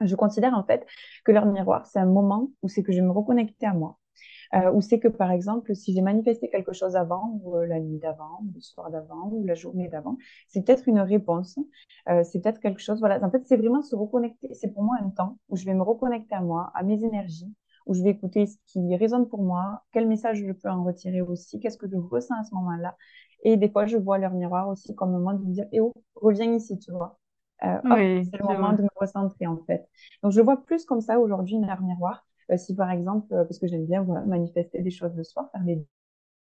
Je 0.01 0.14
considère 0.16 0.55
en 0.55 0.64
fait 0.64 0.86
que 1.24 1.32
l'heure 1.32 1.46
miroir, 1.46 1.86
c'est 1.86 1.98
un 1.98 2.07
moment 2.07 2.51
où 2.62 2.68
c'est 2.68 2.82
que 2.82 2.92
je 2.92 2.98
vais 2.98 3.07
me 3.07 3.12
reconnecter 3.12 3.66
à 3.66 3.74
moi. 3.74 3.98
Euh, 4.55 4.72
où 4.72 4.80
c'est 4.80 4.98
que, 4.98 5.09
par 5.09 5.30
exemple, 5.30 5.74
si 5.76 5.94
j'ai 5.94 6.03
manifesté 6.03 6.51
quelque 6.51 6.72
chose 6.72 6.96
avant, 6.96 7.38
ou 7.42 7.57
euh, 7.57 7.66
la 7.66 7.78
nuit 7.78 7.98
d'avant, 7.98 8.40
ou 8.42 8.51
le 8.53 8.61
soir 8.61 8.90
d'avant, 8.90 9.28
ou 9.30 9.44
la 9.44 9.55
journée 9.55 9.88
d'avant, 9.88 10.16
c'est 10.48 10.64
peut-être 10.64 10.88
une 10.88 10.98
réponse, 11.01 11.59
euh, 12.09 12.24
c'est 12.24 12.40
peut-être 12.40 12.61
quelque 12.61 12.80
chose, 12.80 12.98
voilà. 12.98 13.24
En 13.24 13.30
fait, 13.30 13.46
c'est 13.46 13.57
vraiment 13.57 13.82
se 13.82 13.94
reconnecter, 13.94 14.53
c'est 14.55 14.72
pour 14.72 14.82
moi 14.82 14.96
un 15.01 15.11
temps 15.11 15.38
où 15.48 15.57
je 15.57 15.64
vais 15.64 15.74
me 15.74 15.82
reconnecter 15.82 16.34
à 16.34 16.40
moi, 16.40 16.72
à 16.74 16.82
mes 16.82 17.05
énergies, 17.05 17.55
où 17.86 17.94
je 17.94 18.03
vais 18.03 18.11
écouter 18.11 18.46
ce 18.46 18.57
qui 18.66 18.96
résonne 18.96 19.28
pour 19.28 19.42
moi, 19.42 19.82
quel 19.92 20.09
message 20.09 20.38
je 20.44 20.53
peux 20.53 20.68
en 20.68 20.84
retirer 20.84 21.20
aussi, 21.20 21.61
qu'est-ce 21.61 21.78
que 21.78 21.88
je 21.88 21.96
ressens 21.96 22.34
à 22.40 22.44
ce 22.44 22.55
moment-là. 22.55 22.96
Et 23.44 23.57
des 23.57 23.70
fois, 23.70 23.86
je 23.86 23.96
vois 23.96 24.18
leur 24.18 24.32
miroir 24.32 24.68
aussi 24.68 24.94
comme 24.94 25.11
un 25.11 25.18
moment 25.18 25.34
de 25.34 25.44
me 25.44 25.53
dire, 25.53 25.66
eh 25.72 25.80
oh, 25.80 25.92
reviens 26.16 26.53
ici, 26.53 26.78
tu 26.78 26.90
vois. 26.92 27.18
Euh, 27.64 28.22
c'est 28.30 28.38
le 28.38 28.44
moment 28.44 28.72
de 28.72 28.82
me 28.82 28.88
recentrer 28.96 29.46
en 29.46 29.58
fait. 29.64 29.88
Donc 30.22 30.32
je 30.32 30.40
vois 30.40 30.62
plus 30.64 30.84
comme 30.84 31.00
ça 31.00 31.18
aujourd'hui 31.18 31.56
une 31.56 31.68
heure 31.68 31.82
miroir. 31.82 32.26
Euh, 32.50 32.56
si 32.56 32.74
par 32.74 32.90
exemple, 32.90 33.32
euh, 33.34 33.44
parce 33.44 33.58
que 33.58 33.66
j'aime 33.66 33.86
bien 33.86 34.02
manifester 34.02 34.82
des 34.82 34.90
choses 34.90 35.14
le 35.14 35.24
soir, 35.24 35.50
faire 35.52 35.62
des 35.62 35.84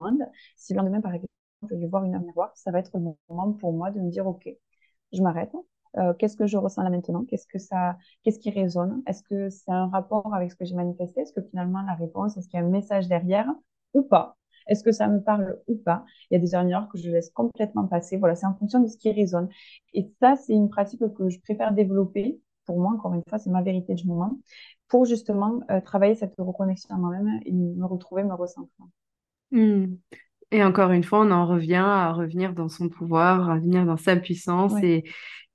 demandes, 0.01 0.23
si 0.55 0.73
le 0.73 0.79
lendemain 0.79 1.01
par 1.01 1.13
exemple 1.13 1.29
je 1.69 1.75
vais 1.75 1.87
voir 1.87 2.03
une 2.03 2.15
heure 2.15 2.21
miroir, 2.21 2.51
ça 2.55 2.71
va 2.71 2.79
être 2.79 2.91
le 2.93 3.15
moment 3.29 3.53
pour 3.53 3.73
moi 3.73 3.91
de 3.91 3.99
me 3.99 4.09
dire 4.09 4.27
ok, 4.27 4.49
je 5.13 5.21
m'arrête. 5.21 5.53
qu'est-ce 6.19 6.35
que 6.35 6.47
je 6.47 6.57
ressens 6.57 6.83
là 6.83 6.89
maintenant? 6.89 7.23
Qu'est-ce 7.25 7.47
que 7.47 7.59
ça, 7.59 7.97
qu'est-ce 8.23 8.39
qui 8.39 8.49
résonne? 8.49 9.01
Est-ce 9.07 9.23
que 9.23 9.49
c'est 9.49 9.71
un 9.71 9.87
rapport 9.87 10.33
avec 10.33 10.51
ce 10.51 10.57
que 10.57 10.65
j'ai 10.65 10.75
manifesté? 10.75 11.21
Est-ce 11.21 11.33
que 11.33 11.41
finalement 11.41 11.81
la 11.83 11.93
réponse, 11.93 12.35
est-ce 12.37 12.49
qu'il 12.49 12.59
y 12.59 12.63
a 12.63 12.65
un 12.65 12.69
message 12.69 13.07
derrière 13.07 13.47
ou 13.93 14.01
pas? 14.03 14.35
Est-ce 14.67 14.83
que 14.83 14.91
ça 14.91 15.07
me 15.07 15.21
parle 15.21 15.57
ou 15.67 15.75
pas 15.75 16.05
Il 16.29 16.35
y 16.35 16.37
a 16.37 16.39
des 16.39 16.55
heures 16.55 16.89
que 16.89 16.97
je 16.97 17.09
laisse 17.09 17.29
complètement 17.29 17.87
passer. 17.87 18.17
Voilà, 18.17 18.35
c'est 18.35 18.45
en 18.45 18.55
fonction 18.55 18.79
de 18.79 18.87
ce 18.87 18.97
qui 18.97 19.11
résonne. 19.11 19.49
Et 19.93 20.09
ça, 20.21 20.35
c'est 20.35 20.53
une 20.53 20.69
pratique 20.69 21.01
que 21.15 21.29
je 21.29 21.39
préfère 21.39 21.73
développer. 21.73 22.39
Pour 22.65 22.79
moi, 22.79 22.93
encore 22.93 23.13
une 23.13 23.23
fois, 23.27 23.39
c'est 23.39 23.49
ma 23.49 23.61
vérité 23.61 23.93
du 23.93 24.07
moment, 24.07 24.39
pour 24.87 25.05
justement 25.05 25.59
euh, 25.69 25.81
travailler 25.81 26.15
cette 26.15 26.33
reconnexion 26.37 26.95
à 26.95 26.97
moi-même 26.97 27.41
et 27.45 27.51
me 27.51 27.85
retrouver, 27.85 28.23
me 28.23 28.33
recentrer. 28.33 28.83
Hmm. 29.51 29.95
Et 30.51 30.63
encore 30.63 30.91
une 30.91 31.03
fois, 31.03 31.21
on 31.25 31.31
en 31.31 31.45
revient 31.45 31.83
à 31.83 32.13
revenir 32.13 32.53
dans 32.53 32.69
son 32.69 32.87
pouvoir, 32.87 33.49
à 33.49 33.55
revenir 33.55 33.85
dans 33.85 33.97
sa 33.97 34.15
puissance 34.15 34.73
et 34.81 35.03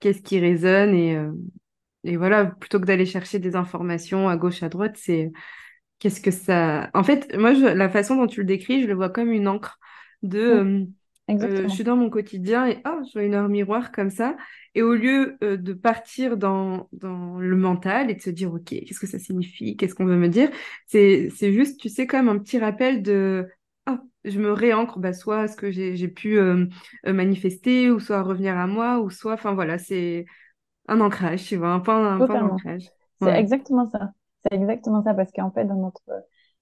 qu'est-ce 0.01 0.21
qui 0.21 0.39
résonne. 0.39 0.95
Et, 0.95 1.17
euh, 1.17 1.33
et 2.05 2.17
voilà, 2.17 2.47
plutôt 2.47 2.81
que 2.81 2.85
d'aller 2.85 3.07
chercher 3.07 3.39
des 3.39 3.57
informations 3.57 4.29
à 4.29 4.37
gauche, 4.37 4.63
à 4.63 4.69
droite, 4.69 4.97
c'est 4.97 5.31
Qu'est-ce 5.99 6.21
que 6.21 6.31
ça. 6.31 6.91
En 6.95 7.03
fait, 7.03 7.37
moi, 7.37 7.53
la 7.53 7.89
façon 7.89 8.17
dont 8.17 8.27
tu 8.27 8.41
le 8.41 8.47
décris, 8.47 8.83
je 8.83 8.87
le 8.87 8.95
vois 8.95 9.11
comme 9.11 9.33
une 9.33 9.49
encre 9.49 9.79
de. 10.23 10.39
Euh, 10.39 10.85
euh, 11.31 11.69
je 11.69 11.75
suis 11.75 11.85
dans 11.85 11.97
mon 11.97 12.09
quotidien 12.09 12.67
et 12.67 12.79
oh, 12.87 13.01
je 13.07 13.13
vois 13.13 13.23
une 13.23 13.35
heure 13.35 13.49
miroir 13.49 13.93
comme 13.93 14.11
ça. 14.11 14.37
Et 14.75 14.83
au 14.83 14.95
lieu 14.95 15.37
euh, 15.43 15.57
de 15.57 15.73
partir 15.75 16.37
dans, 16.37 16.89
dans 16.93 17.39
le 17.39 17.57
mental 17.57 18.11
et 18.11 18.15
de 18.15 18.23
se 18.23 18.31
dire, 18.31 18.55
OK, 18.55 18.65
qu'est-ce 18.65 19.01
que 19.01 19.07
ça 19.07 19.19
signifie? 19.19 19.77
Qu'est-ce 19.77 19.95
qu'on 19.95 20.07
veut 20.07 20.17
me 20.17 20.29
dire? 20.29 20.51
C'est 20.87 21.31
juste, 21.53 21.81
tu 21.81 21.89
sais, 21.89 22.07
comme 22.07 22.29
un 22.29 22.39
petit 22.39 22.59
rappel 22.59 23.03
de 23.03 23.47
oh, 23.91 23.97
je 24.25 24.39
me 24.39 24.53
réancre 24.53 24.99
bah, 25.01 25.13
soit 25.13 25.41
à 25.41 25.49
ce 25.49 25.57
que 25.57 25.71
j'ai 25.71 26.09
pu 26.09 26.39
manifester, 27.05 27.91
ou 27.91 28.01
soit 28.01 28.23
revenir 28.23 28.57
à 28.57 28.67
moi, 28.67 29.01
ou 29.01 29.11
soit, 29.11 29.35
enfin 29.35 29.53
voilà, 29.53 29.79
c'est 29.79 30.25
un 30.87 31.01
ancrage, 31.01 31.45
tu 31.45 31.57
vois, 31.57 31.71
un 31.71 31.81
point, 31.81 32.15
un 32.15 32.25
point 32.25 32.39
d'ancrage. 32.39 32.89
C'est 33.21 33.39
exactement 33.39 33.85
ça. 33.85 34.13
C'est 34.51 34.57
exactement 34.57 35.03
ça, 35.03 35.15
parce 35.15 35.31
qu'en 35.33 35.51
fait, 35.51 35.65
dans 35.65 35.77
notre, 35.77 36.11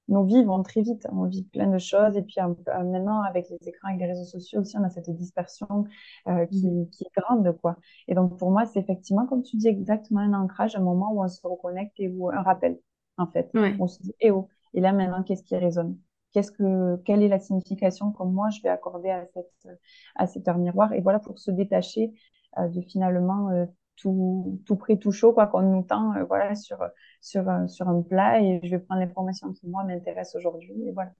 nos 0.09 0.25
vies 0.25 0.45
vont 0.45 0.63
très 0.63 0.83
vite. 0.83 1.07
On 1.13 1.25
vit 1.25 1.45
plein 1.45 1.69
de 1.69 1.79
choses. 1.79 2.17
Et 2.17 2.23
puis 2.23 2.37
maintenant, 2.67 3.23
avec 3.23 3.49
les 3.51 3.69
écrans, 3.69 3.89
avec 3.89 4.01
les 4.01 4.07
réseaux 4.07 4.25
sociaux 4.25 4.61
aussi, 4.61 4.77
on 4.79 4.85
a 4.85 4.91
cette 4.91 5.11
dispersion 5.11 5.85
euh, 6.29 6.47
qui, 6.47 6.89
qui, 6.93 7.05
est 7.05 7.21
grande. 7.21 7.57
quoi. 7.61 7.77
Et 8.09 8.15
donc, 8.15 8.39
pour 8.39 8.51
moi, 8.51 8.67
c'est 8.67 8.81
effectivement, 8.81 9.27
comme 9.27 9.43
tu 9.43 9.57
dis, 9.57 9.69
exactement 9.69 10.21
un 10.21 10.35
ancrage, 10.35 10.77
un 10.77 10.81
moment 10.81 11.13
où 11.13 11.23
on 11.23 11.29
se 11.29 11.41
reconnecte 11.47 11.95
et 11.99 12.09
où 12.09 12.31
un 12.31 12.43
rappel, 12.43 12.79
en 13.17 13.27
fait. 13.27 13.51
On 13.79 13.87
se 13.87 14.03
dit, 14.03 14.15
eh 14.21 14.31
oh, 14.31 14.49
et 14.75 14.81
là 14.81 14.93
maintenant, 14.93 15.23
qu'est-ce 15.23 15.43
qui 15.43 15.57
résonne? 15.57 15.99
Qu'est-ce 16.33 16.53
que, 16.53 16.97
quelle 17.05 17.23
est 17.23 17.29
la 17.29 17.39
signification 17.39 18.13
que 18.13 18.23
moi 18.23 18.51
je 18.51 18.61
vais 18.61 18.69
accorder 18.69 19.09
à 19.09 19.25
cette, 19.33 19.79
à 20.17 20.27
cette 20.27 20.47
heure 20.49 20.59
miroir? 20.59 20.93
Et 20.93 21.01
voilà, 21.01 21.19
pour 21.19 21.39
se 21.39 21.51
détacher 21.51 22.13
euh, 22.59 22.69
de 22.69 22.83
finalement 22.83 23.49
euh, 23.51 23.65
tout, 23.97 24.61
tout 24.67 24.77
prêt, 24.77 24.99
tout 24.99 25.13
chaud, 25.13 25.33
quoi, 25.33 25.47
qu'on 25.47 25.63
nous 25.63 25.83
tend, 25.83 26.15
euh, 26.17 26.25
voilà, 26.25 26.55
sur, 26.55 26.79
sur, 27.21 27.49
euh, 27.49 27.67
sur 27.67 27.89
un 27.89 28.03
plat 28.03 28.41
et 28.41 28.61
je 28.63 28.71
vais 28.71 28.79
prendre 28.79 29.01
l'information 29.01 29.53
qui, 29.53 29.67
moi, 29.69 29.85
m'intéresse 29.85 30.35
aujourd'hui 30.35 30.75
et 30.87 30.93
voilà. 30.93 31.13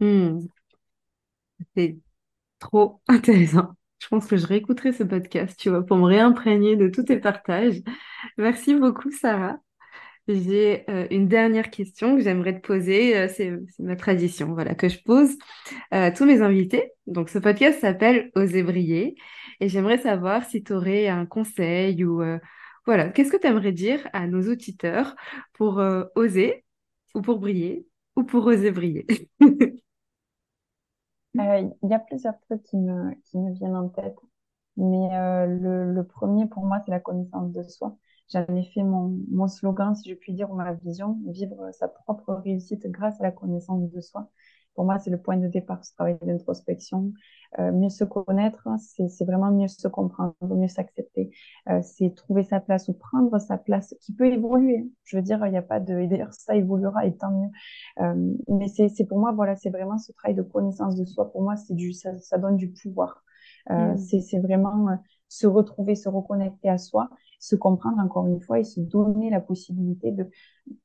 Hmm. 0.00 0.40
C'est 1.76 1.98
trop 2.58 3.00
intéressant. 3.08 3.74
Je 3.98 4.08
pense 4.08 4.26
que 4.26 4.36
je 4.36 4.46
réécouterai 4.46 4.92
ce 4.92 5.02
podcast, 5.02 5.58
tu 5.58 5.70
vois, 5.70 5.84
pour 5.84 5.96
me 5.96 6.04
réimprégner 6.04 6.76
de 6.76 6.88
tous 6.88 7.04
tes 7.04 7.18
partages. 7.18 7.82
Merci 8.36 8.74
beaucoup, 8.74 9.10
Sarah. 9.10 9.58
J'ai 10.28 10.84
euh, 10.90 11.06
une 11.10 11.26
dernière 11.26 11.70
question 11.70 12.14
que 12.16 12.22
j'aimerais 12.22 12.60
te 12.60 12.66
poser. 12.66 13.16
Euh, 13.16 13.28
c'est 13.28 13.50
ma 13.78 13.96
tradition, 13.96 14.52
voilà, 14.52 14.74
que 14.74 14.88
je 14.90 15.02
pose 15.02 15.38
à 15.90 16.10
tous 16.10 16.26
mes 16.26 16.42
invités. 16.42 16.92
Donc, 17.06 17.30
ce 17.30 17.38
podcast 17.38 17.80
s'appelle 17.80 18.30
Oser 18.34 18.62
briller. 18.62 19.16
Et 19.60 19.70
j'aimerais 19.70 19.96
savoir 19.96 20.44
si 20.44 20.62
tu 20.62 20.74
aurais 20.74 21.08
un 21.08 21.24
conseil 21.24 22.04
ou 22.04 22.20
euh, 22.22 22.38
voilà, 22.84 23.08
qu'est-ce 23.08 23.32
que 23.32 23.38
tu 23.38 23.46
aimerais 23.46 23.72
dire 23.72 24.06
à 24.12 24.26
nos 24.26 24.50
auditeurs 24.50 25.16
pour 25.54 25.82
oser 26.14 26.64
ou 27.14 27.22
pour 27.22 27.38
briller 27.38 27.86
ou 28.16 28.22
pour 28.22 28.46
oser 28.46 28.70
briller? 28.70 29.06
Il 31.34 31.72
y 31.82 31.94
a 31.94 31.98
plusieurs 31.98 32.38
trucs 32.40 32.62
qui 32.64 32.76
me, 32.76 33.14
viennent 33.54 33.76
en 33.76 33.88
tête. 33.88 34.16
Mais 34.76 35.08
le 35.46 36.02
premier, 36.02 36.46
pour 36.46 36.64
moi, 36.64 36.80
c'est 36.84 36.90
la 36.90 37.00
connaissance 37.00 37.52
de 37.52 37.62
soi. 37.62 37.96
J'en 38.32 38.44
ai 38.54 38.64
fait 38.64 38.82
mon, 38.82 39.18
mon 39.30 39.48
slogan, 39.48 39.94
si 39.94 40.10
je 40.10 40.14
puis 40.14 40.32
dire, 40.34 40.50
ou 40.50 40.54
ma 40.54 40.74
vision, 40.74 41.18
vivre 41.26 41.70
sa 41.72 41.88
propre 41.88 42.34
réussite 42.44 42.86
grâce 42.86 43.20
à 43.20 43.24
la 43.24 43.32
connaissance 43.32 43.90
de 43.90 44.00
soi. 44.00 44.28
Pour 44.74 44.84
moi, 44.84 45.00
c'est 45.00 45.10
le 45.10 45.18
point 45.20 45.36
de 45.36 45.48
départ, 45.48 45.84
ce 45.84 45.92
travail 45.94 46.18
d'introspection. 46.22 47.12
Euh, 47.58 47.72
mieux 47.72 47.88
se 47.88 48.04
connaître, 48.04 48.68
c'est 48.78 49.24
vraiment 49.24 49.50
mieux 49.50 49.66
se 49.66 49.88
comprendre, 49.88 50.34
mieux 50.42 50.68
s'accepter. 50.68 51.32
Euh, 51.68 51.80
c'est 51.82 52.14
trouver 52.14 52.44
sa 52.44 52.60
place 52.60 52.86
ou 52.88 52.92
prendre 52.92 53.36
sa 53.40 53.58
place 53.58 53.92
qui 54.00 54.14
peut 54.14 54.26
évoluer. 54.26 54.88
Je 55.02 55.16
veux 55.16 55.22
dire, 55.22 55.44
il 55.46 55.50
n'y 55.50 55.56
a 55.56 55.62
pas 55.62 55.80
de... 55.80 55.98
Et 55.98 56.06
d'ailleurs, 56.06 56.32
ça 56.32 56.54
évoluera 56.54 57.06
et 57.06 57.16
tant 57.16 57.32
mieux. 57.32 57.48
Euh, 58.04 58.34
mais 58.46 58.68
c'est 58.68 59.04
pour 59.06 59.18
moi, 59.18 59.32
voilà, 59.32 59.56
c'est 59.56 59.70
vraiment 59.70 59.98
ce 59.98 60.12
travail 60.12 60.36
de 60.36 60.42
connaissance 60.42 60.94
de 60.94 61.04
soi. 61.06 61.32
Pour 61.32 61.42
moi, 61.42 61.56
c'est 61.56 61.74
du, 61.74 61.92
ça, 61.92 62.16
ça 62.20 62.38
donne 62.38 62.56
du 62.56 62.70
pouvoir. 62.70 63.24
Euh, 63.70 63.94
mmh. 63.94 63.98
C'est 63.98 64.38
vraiment 64.38 64.90
euh, 64.90 64.96
se 65.28 65.46
retrouver, 65.46 65.94
se 65.94 66.08
reconnecter 66.08 66.68
à 66.68 66.78
soi 66.78 67.10
se 67.40 67.54
comprendre 67.54 68.00
encore 68.00 68.26
une 68.26 68.40
fois 68.40 68.58
et 68.58 68.64
se 68.64 68.80
donner 68.80 69.30
la 69.30 69.40
possibilité 69.40 70.10
de, 70.10 70.28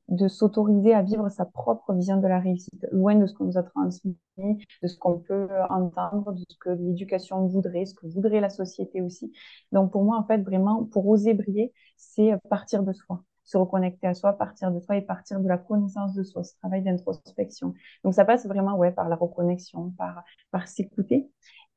de 0.08 0.28
s'autoriser 0.28 0.94
à 0.94 1.02
vivre 1.02 1.28
sa 1.28 1.44
propre 1.44 1.92
vision 1.94 2.20
de 2.20 2.26
la 2.26 2.38
réussite, 2.38 2.86
loin 2.92 3.14
de 3.16 3.26
ce 3.26 3.34
qu'on 3.34 3.46
nous 3.46 3.58
a 3.58 3.62
transmis, 3.62 4.16
de 4.38 4.86
ce 4.86 4.96
qu'on 4.96 5.18
peut 5.18 5.48
entendre, 5.70 6.32
de 6.32 6.42
ce 6.48 6.56
que 6.58 6.70
l'éducation 6.70 7.46
voudrait, 7.46 7.86
ce 7.86 7.94
que 7.94 8.06
voudrait 8.06 8.40
la 8.40 8.50
société 8.50 9.02
aussi. 9.02 9.32
Donc 9.72 9.92
pour 9.92 10.04
moi, 10.04 10.18
en 10.18 10.24
fait, 10.24 10.38
vraiment, 10.42 10.84
pour 10.84 11.06
oser 11.08 11.34
briller, 11.34 11.72
c'est 11.96 12.32
partir 12.48 12.82
de 12.82 12.92
soi 12.92 13.22
se 13.46 13.58
reconnecter 13.58 14.06
à 14.06 14.14
soi, 14.14 14.32
partir 14.32 14.72
de 14.72 14.80
soi 14.80 14.96
et 14.96 15.02
partir 15.02 15.38
de 15.38 15.46
la 15.46 15.58
connaissance 15.58 16.14
de 16.14 16.22
soi, 16.22 16.44
ce 16.44 16.56
travail 16.60 16.82
d'introspection. 16.82 17.74
Donc 18.02 18.14
ça 18.14 18.24
passe 18.24 18.46
vraiment 18.46 18.74
ouais 18.78 18.90
par 18.90 19.06
la 19.10 19.16
reconnexion, 19.16 19.90
par 19.98 20.24
par 20.50 20.66
s'écouter. 20.66 21.28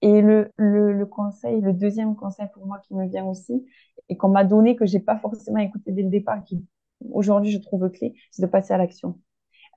Et 0.02 0.22
le, 0.22 0.52
le, 0.58 0.94
le, 0.94 1.06
conseil, 1.06 1.62
le 1.62 1.74
deuxième 1.74 2.16
conseil 2.16 2.48
pour 2.54 2.66
moi 2.68 2.80
qui 2.80 2.94
me 2.94 3.08
vient 3.08 3.26
aussi, 3.26 3.66
et 4.10 4.18
qu'on 4.18 4.30
m'a 4.30 4.44
donné, 4.44 4.76
que 4.76 4.86
j'ai 4.86 5.00
pas 5.00 5.18
forcément 5.18 5.60
écouté 5.60 5.92
dès 5.92 6.04
le 6.04 6.10
départ, 6.10 6.44
qui 6.44 6.66
aujourd'hui 7.12 7.52
je 7.52 7.58
trouve 7.60 7.90
clé, 7.90 8.16
c'est 8.32 8.42
de 8.44 8.48
passer 8.48 8.74
à 8.74 8.78
l'action. 8.78 9.20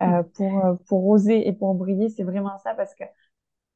Euh, 0.02 0.22
mm. 0.22 0.24
pour, 0.34 0.64
euh, 0.64 0.74
pour 0.88 1.06
oser 1.06 1.46
et 1.48 1.52
pour 1.52 1.74
briller, 1.74 2.08
c'est 2.08 2.22
vraiment 2.24 2.56
ça 2.58 2.74
parce 2.74 2.94
que 2.94 3.04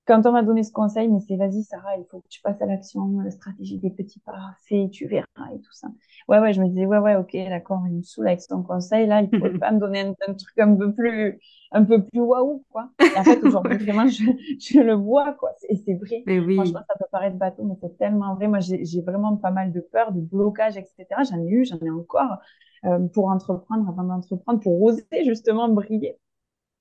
quand 0.07 0.27
on 0.27 0.33
m'a 0.33 0.43
donné 0.43 0.63
ce 0.63 0.73
conseil, 0.73 1.09
mais 1.09 1.21
c'est 1.21 1.37
vas-y 1.37 1.63
Sarah, 1.63 1.97
il 1.97 2.05
faut 2.11 2.21
que 2.21 2.29
tu 2.29 2.43
passes 2.43 2.61
à 2.61 2.67
l'action, 2.67 3.21
la 3.21 3.31
stratégie 3.31 3.79
des 3.79 3.91
petits 3.91 4.21
pas, 4.21 4.55
fais, 4.69 4.89
tu 4.93 5.07
verras 5.07 5.25
et 5.55 5.61
tout 5.61 5.73
ça. 5.73 5.89
Ouais, 6.29 6.39
ouais, 6.41 6.53
je 6.53 6.61
me 6.61 6.69
disais, 6.69 6.85
ouais, 6.85 6.99
ouais, 6.99 7.17
ok, 7.17 7.35
d'accord, 7.49 7.83
il 7.87 7.97
me 7.97 8.03
saoule 8.03 8.29
avec 8.29 8.43
son 8.43 8.63
conseil, 8.63 9.07
là, 9.07 9.23
il 9.23 9.39
faut 9.39 9.59
pas 9.59 9.73
me 9.73 9.79
donner 9.79 10.01
un, 10.01 10.35
truc 10.35 10.59
un 10.59 10.75
peu 10.75 10.93
plus, 10.93 11.39
un 11.73 11.85
peu 11.85 12.03
plus 12.05 12.21
waouh, 12.21 12.65
quoi. 12.71 12.91
Et 13.01 13.19
en 13.19 13.25
fait, 13.25 13.43
aujourd'hui, 13.43 13.79
vraiment, 13.85 14.07
je, 14.07 14.25
je, 14.61 14.81
le 14.81 14.95
vois, 14.95 15.33
quoi. 15.33 15.51
Et 15.71 15.77
c'est 15.77 15.95
vrai. 15.95 16.23
Mais 16.27 16.39
oui. 16.39 16.57
Franchement, 16.57 16.83
ça 16.87 16.95
peut 16.99 17.07
paraître 17.11 17.37
bateau, 17.37 17.65
mais 17.65 17.77
c'est 17.81 17.97
tellement 17.97 18.35
vrai. 18.35 18.49
Moi, 18.49 18.61
j'ai 18.61 19.01
vraiment 19.01 19.37
pas 19.37 19.51
mal 19.51 19.73
de 19.73 19.81
peur, 19.81 20.13
de 20.13 20.21
blocage, 20.21 20.77
etc. 20.77 21.07
J'en 21.31 21.43
ai 21.43 21.49
eu, 21.49 21.65
j'en 21.65 21.79
ai 21.79 21.91
encore, 21.91 22.37
euh, 22.85 22.99
pour 23.09 23.29
entreprendre, 23.29 23.89
avant 23.89 24.05
d'entreprendre, 24.05 24.61
pour 24.61 24.83
oser 24.83 25.07
justement 25.25 25.69
briller. 25.69 26.19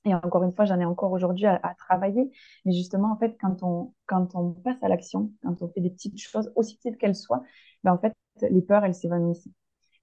Et 0.05 0.13
encore 0.13 0.43
une 0.43 0.53
fois, 0.53 0.65
j'en 0.65 0.79
ai 0.79 0.85
encore 0.85 1.11
aujourd'hui 1.11 1.45
à, 1.45 1.75
travailler. 1.77 2.29
Mais 2.65 2.73
justement, 2.73 3.11
en 3.11 3.17
fait, 3.17 3.37
quand 3.39 3.63
on, 3.63 3.93
quand 4.05 4.35
on 4.35 4.51
passe 4.51 4.81
à 4.81 4.89
l'action, 4.89 5.31
quand 5.43 5.61
on 5.61 5.69
fait 5.69 5.81
des 5.81 5.89
petites 5.89 6.19
choses, 6.19 6.51
aussi 6.55 6.75
petites 6.77 6.97
qu'elles 6.97 7.15
soient, 7.15 7.43
ben, 7.83 7.93
en 7.93 7.97
fait, 7.97 8.13
les 8.41 8.61
peurs, 8.61 8.83
elles 8.83 8.95
s'évanouissent. 8.95 9.47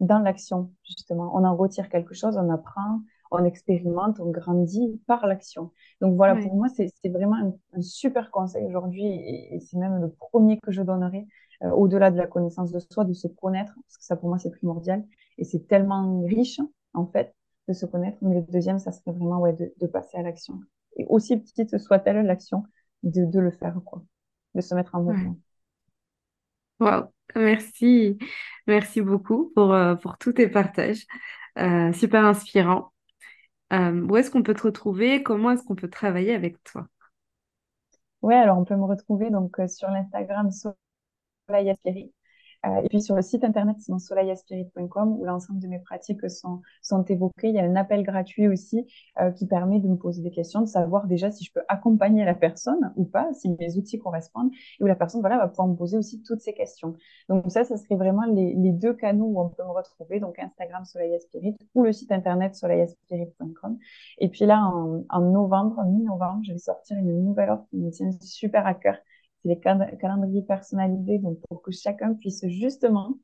Dans 0.01 0.21
l'action, 0.21 0.73
justement, 0.85 1.31
on 1.35 1.45
en 1.45 1.55
retire 1.55 1.91
quelque 1.91 2.15
chose, 2.15 2.39
on 2.39 2.49
apprend, 2.49 3.01
on 3.31 3.45
expérimente, 3.45 4.19
on 4.21 4.31
grandit 4.31 5.01
par 5.07 5.27
l'action. 5.27 5.71
Donc 6.01 6.17
voilà, 6.17 6.37
pour 6.37 6.55
moi, 6.55 6.69
c'est 6.69 6.91
vraiment 7.09 7.37
un, 7.75 7.83
super 7.83 8.31
conseil 8.31 8.65
aujourd'hui 8.67 9.05
et, 9.05 9.61
c'est 9.61 9.77
même 9.77 10.01
le 10.01 10.11
premier 10.11 10.59
que 10.59 10.73
je 10.73 10.83
donnerai 10.83 11.27
euh, 11.63 11.71
au-delà 11.71 12.11
de 12.11 12.17
la 12.17 12.27
connaissance 12.27 12.73
de 12.73 12.79
soi, 12.79 13.05
de 13.05 13.13
se 13.13 13.29
connaître, 13.29 13.75
parce 13.75 13.99
que 13.99 14.05
ça 14.05 14.17
pour 14.17 14.29
moi 14.29 14.39
c'est 14.39 14.51
primordial 14.51 15.05
et 15.39 15.45
c'est 15.45 15.67
tellement 15.69 16.23
riche 16.23 16.61
en 16.95 17.07
fait 17.07 17.35
de 17.71 17.75
se 17.75 17.87
connaître. 17.87 18.19
Mais 18.21 18.35
le 18.35 18.43
deuxième, 18.43 18.79
ça 18.79 18.93
serait 18.93 19.13
vraiment 19.13 19.41
ouais, 19.41 19.55
de, 19.55 19.87
passer 19.87 20.19
à 20.19 20.23
l'action. 20.23 20.61
Et 20.97 21.07
aussi 21.09 21.37
petite 21.37 21.79
soit-elle 21.79 22.27
l'action, 22.27 22.65
de, 23.03 23.25
de, 23.25 23.41
le 23.41 23.51
faire, 23.51 23.81
quoi. 23.85 24.03
De 24.55 24.61
se 24.61 24.75
mettre 24.75 24.95
en 24.95 25.03
mouvement. 25.03 25.37
Wow, 26.81 27.13
merci. 27.37 28.19
Merci 28.67 29.01
beaucoup 29.01 29.53
pour, 29.55 29.73
euh, 29.73 29.95
pour 29.95 30.19
tous 30.19 30.33
tes 30.33 30.49
partages. 30.49 31.07
Euh, 31.59 31.93
super 31.93 32.25
inspirant. 32.25 32.93
Euh, 33.73 34.03
où 34.03 34.17
est-ce 34.17 34.31
qu'on 34.31 34.43
peut 34.43 34.55
te 34.55 34.63
retrouver? 34.63 35.23
Comment 35.23 35.53
est-ce 35.53 35.63
qu'on 35.63 35.77
peut 35.77 35.91
travailler 35.91 36.35
avec 36.35 36.63
toi? 36.65 36.89
Ouais, 38.23 38.35
alors 38.35 38.59
on 38.59 38.65
peut 38.65 38.77
me 38.77 38.85
retrouver 38.85 39.31
donc 39.31 39.57
sur 39.69 39.89
l'Instagram 39.89 40.51
Soleil 40.51 41.71
Aspiri. 41.71 42.13
Euh, 42.67 42.83
et 42.83 42.89
puis 42.89 43.01
sur 43.01 43.17
le 43.17 43.23
site 43.23 43.43
internet 43.43 43.77
sinon 43.81 43.99
soleilaspirit.com 43.99 45.17
où 45.19 45.25
l'ensemble 45.25 45.61
de 45.61 45.67
mes 45.67 45.79
pratiques 45.79 46.29
sont, 46.31 46.61
sont 46.83 47.03
évoquées, 47.05 47.49
il 47.49 47.55
y 47.55 47.59
a 47.59 47.65
un 47.65 47.75
appel 47.77 48.03
gratuit 48.03 48.49
aussi 48.49 48.87
euh, 49.21 49.31
qui 49.31 49.47
permet 49.47 49.81
de 49.81 49.89
me 49.89 49.97
poser 49.97 50.23
des 50.23 50.31
questions, 50.31 50.61
de 50.61 50.67
savoir 50.67 51.07
déjà 51.07 51.31
si 51.31 51.45
je 51.45 51.53
peux 51.53 51.63
accompagner 51.69 52.25
la 52.25 52.35
personne 52.35 52.93
ou 52.97 53.05
pas, 53.05 53.33
si 53.33 53.49
mes 53.59 53.77
outils 53.79 53.99
correspondent, 53.99 54.51
et 54.79 54.85
où 54.85 54.87
la 54.87 54.95
personne 54.95 55.21
voilà, 55.21 55.39
va 55.39 55.49
pouvoir 55.49 55.69
me 55.69 55.75
poser 55.75 55.97
aussi 55.97 56.23
toutes 56.23 56.41
ces 56.41 56.53
questions. 56.53 56.95
Donc 57.29 57.51
ça, 57.51 57.65
ça 57.65 57.77
serait 57.79 57.97
vraiment 57.97 58.27
les, 58.27 58.55
les 58.55 58.73
deux 58.73 58.93
canaux 58.93 59.27
où 59.27 59.41
on 59.41 59.49
peut 59.49 59.65
me 59.65 59.73
retrouver, 59.73 60.21
donc 60.21 60.39
Instagram 60.39 60.85
Soleil 60.85 61.19
ou 61.75 61.83
le 61.83 61.93
site 61.93 62.13
internet 62.13 62.55
soleilaspirit.com. 62.55 63.79
Et 64.19 64.29
puis 64.29 64.45
là, 64.45 64.63
en, 64.63 65.05
en 65.09 65.21
novembre, 65.21 65.83
mi-novembre, 65.85 66.43
je 66.45 66.53
vais 66.53 66.59
sortir 66.59 66.99
une 66.99 67.25
nouvelle 67.25 67.51
offre 67.51 67.67
qui 67.71 67.79
me 67.79 67.91
tient 67.91 68.11
super 68.21 68.67
à 68.67 68.75
cœur 68.75 68.97
c'est 69.43 69.49
les 69.49 69.59
calendriers 69.61 70.43
personnalisés, 70.43 71.19
donc 71.19 71.39
pour 71.49 71.63
que 71.63 71.71
chacun 71.73 72.15
puisse 72.15 72.47
justement 72.49 73.17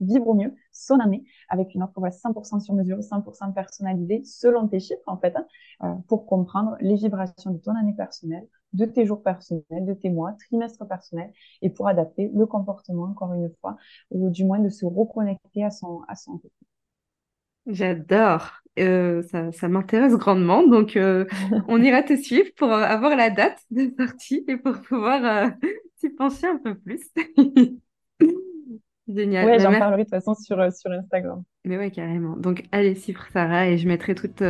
vivre 0.00 0.28
au 0.28 0.34
mieux 0.34 0.54
son 0.72 0.98
année 1.00 1.24
avec 1.48 1.74
une 1.74 1.82
offre 1.82 1.94
voilà, 1.96 2.12
100% 2.12 2.60
sur 2.60 2.74
mesure, 2.74 3.02
100% 3.02 3.52
personnalisée 3.52 4.22
selon 4.24 4.68
tes 4.68 4.80
chiffres 4.80 5.02
en 5.06 5.16
fait, 5.16 5.34
hein, 5.36 5.46
euh, 5.84 5.94
pour 6.08 6.26
comprendre 6.26 6.76
les 6.80 6.96
vibrations 6.96 7.50
de 7.50 7.58
ton 7.58 7.74
année 7.74 7.94
personnelle, 7.94 8.46
de 8.72 8.84
tes 8.84 9.06
jours 9.06 9.22
personnels, 9.22 9.64
de 9.70 9.94
tes 9.94 10.10
mois, 10.10 10.32
trimestres 10.34 10.86
personnels 10.86 11.32
et 11.62 11.70
pour 11.70 11.88
adapter 11.88 12.30
le 12.34 12.46
comportement 12.46 13.04
encore 13.04 13.32
une 13.34 13.50
fois 13.60 13.76
ou 14.10 14.28
du 14.30 14.44
moins 14.44 14.58
de 14.58 14.68
se 14.68 14.84
reconnecter 14.84 15.64
à 15.64 15.70
son 15.70 16.02
à 16.08 16.14
son 16.14 16.40
J'adore. 17.66 18.62
Euh, 18.78 19.22
ça, 19.22 19.52
ça 19.52 19.68
m'intéresse 19.68 20.14
grandement. 20.14 20.66
Donc, 20.66 20.96
euh, 20.96 21.24
on 21.68 21.82
ira 21.82 22.02
te 22.02 22.16
suivre 22.16 22.48
pour 22.56 22.72
avoir 22.72 23.16
la 23.16 23.30
date 23.30 23.58
de 23.70 23.90
sortie 23.98 24.44
et 24.48 24.56
pour 24.56 24.80
pouvoir 24.80 25.24
euh, 25.24 25.48
s'y 25.96 26.10
pencher 26.10 26.46
un 26.46 26.58
peu 26.58 26.74
plus. 26.74 27.00
Génial. 29.08 29.46
Oui, 29.46 29.52
bah, 29.52 29.58
j'en 29.58 29.78
parlerai 29.78 29.98
de 29.98 30.08
toute 30.08 30.10
façon 30.10 30.34
sur, 30.34 30.56
sur 30.72 30.90
Instagram. 30.90 31.42
Mais 31.64 31.78
ouais, 31.78 31.92
carrément. 31.92 32.36
Donc, 32.36 32.64
allez 32.72 32.96
suivre 32.96 33.24
Sarah 33.32 33.68
et 33.68 33.78
je 33.78 33.86
mettrai 33.86 34.16
toutes, 34.16 34.42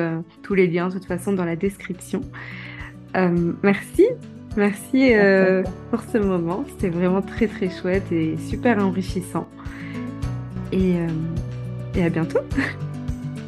tous 0.43 0.55
les 0.55 0.67
liens 0.67 0.89
de 0.89 0.95
toute 0.95 1.05
façon 1.05 1.35
dans 1.35 1.45
la 1.45 1.57
description. 1.57 2.23
merci. 3.63 4.07
Merci 4.57 5.13
pour 5.91 6.01
ce 6.01 6.17
moment. 6.17 6.65
C'était 6.69 6.89
vraiment 6.89 7.21
très, 7.21 7.49
très 7.49 7.69
chouette 7.69 8.11
et 8.11 8.39
super 8.39 8.79
enrichissant. 8.83 9.47
Et, 10.73 10.95
et 11.95 12.03
à 12.03 12.09
bientôt. 12.09 12.41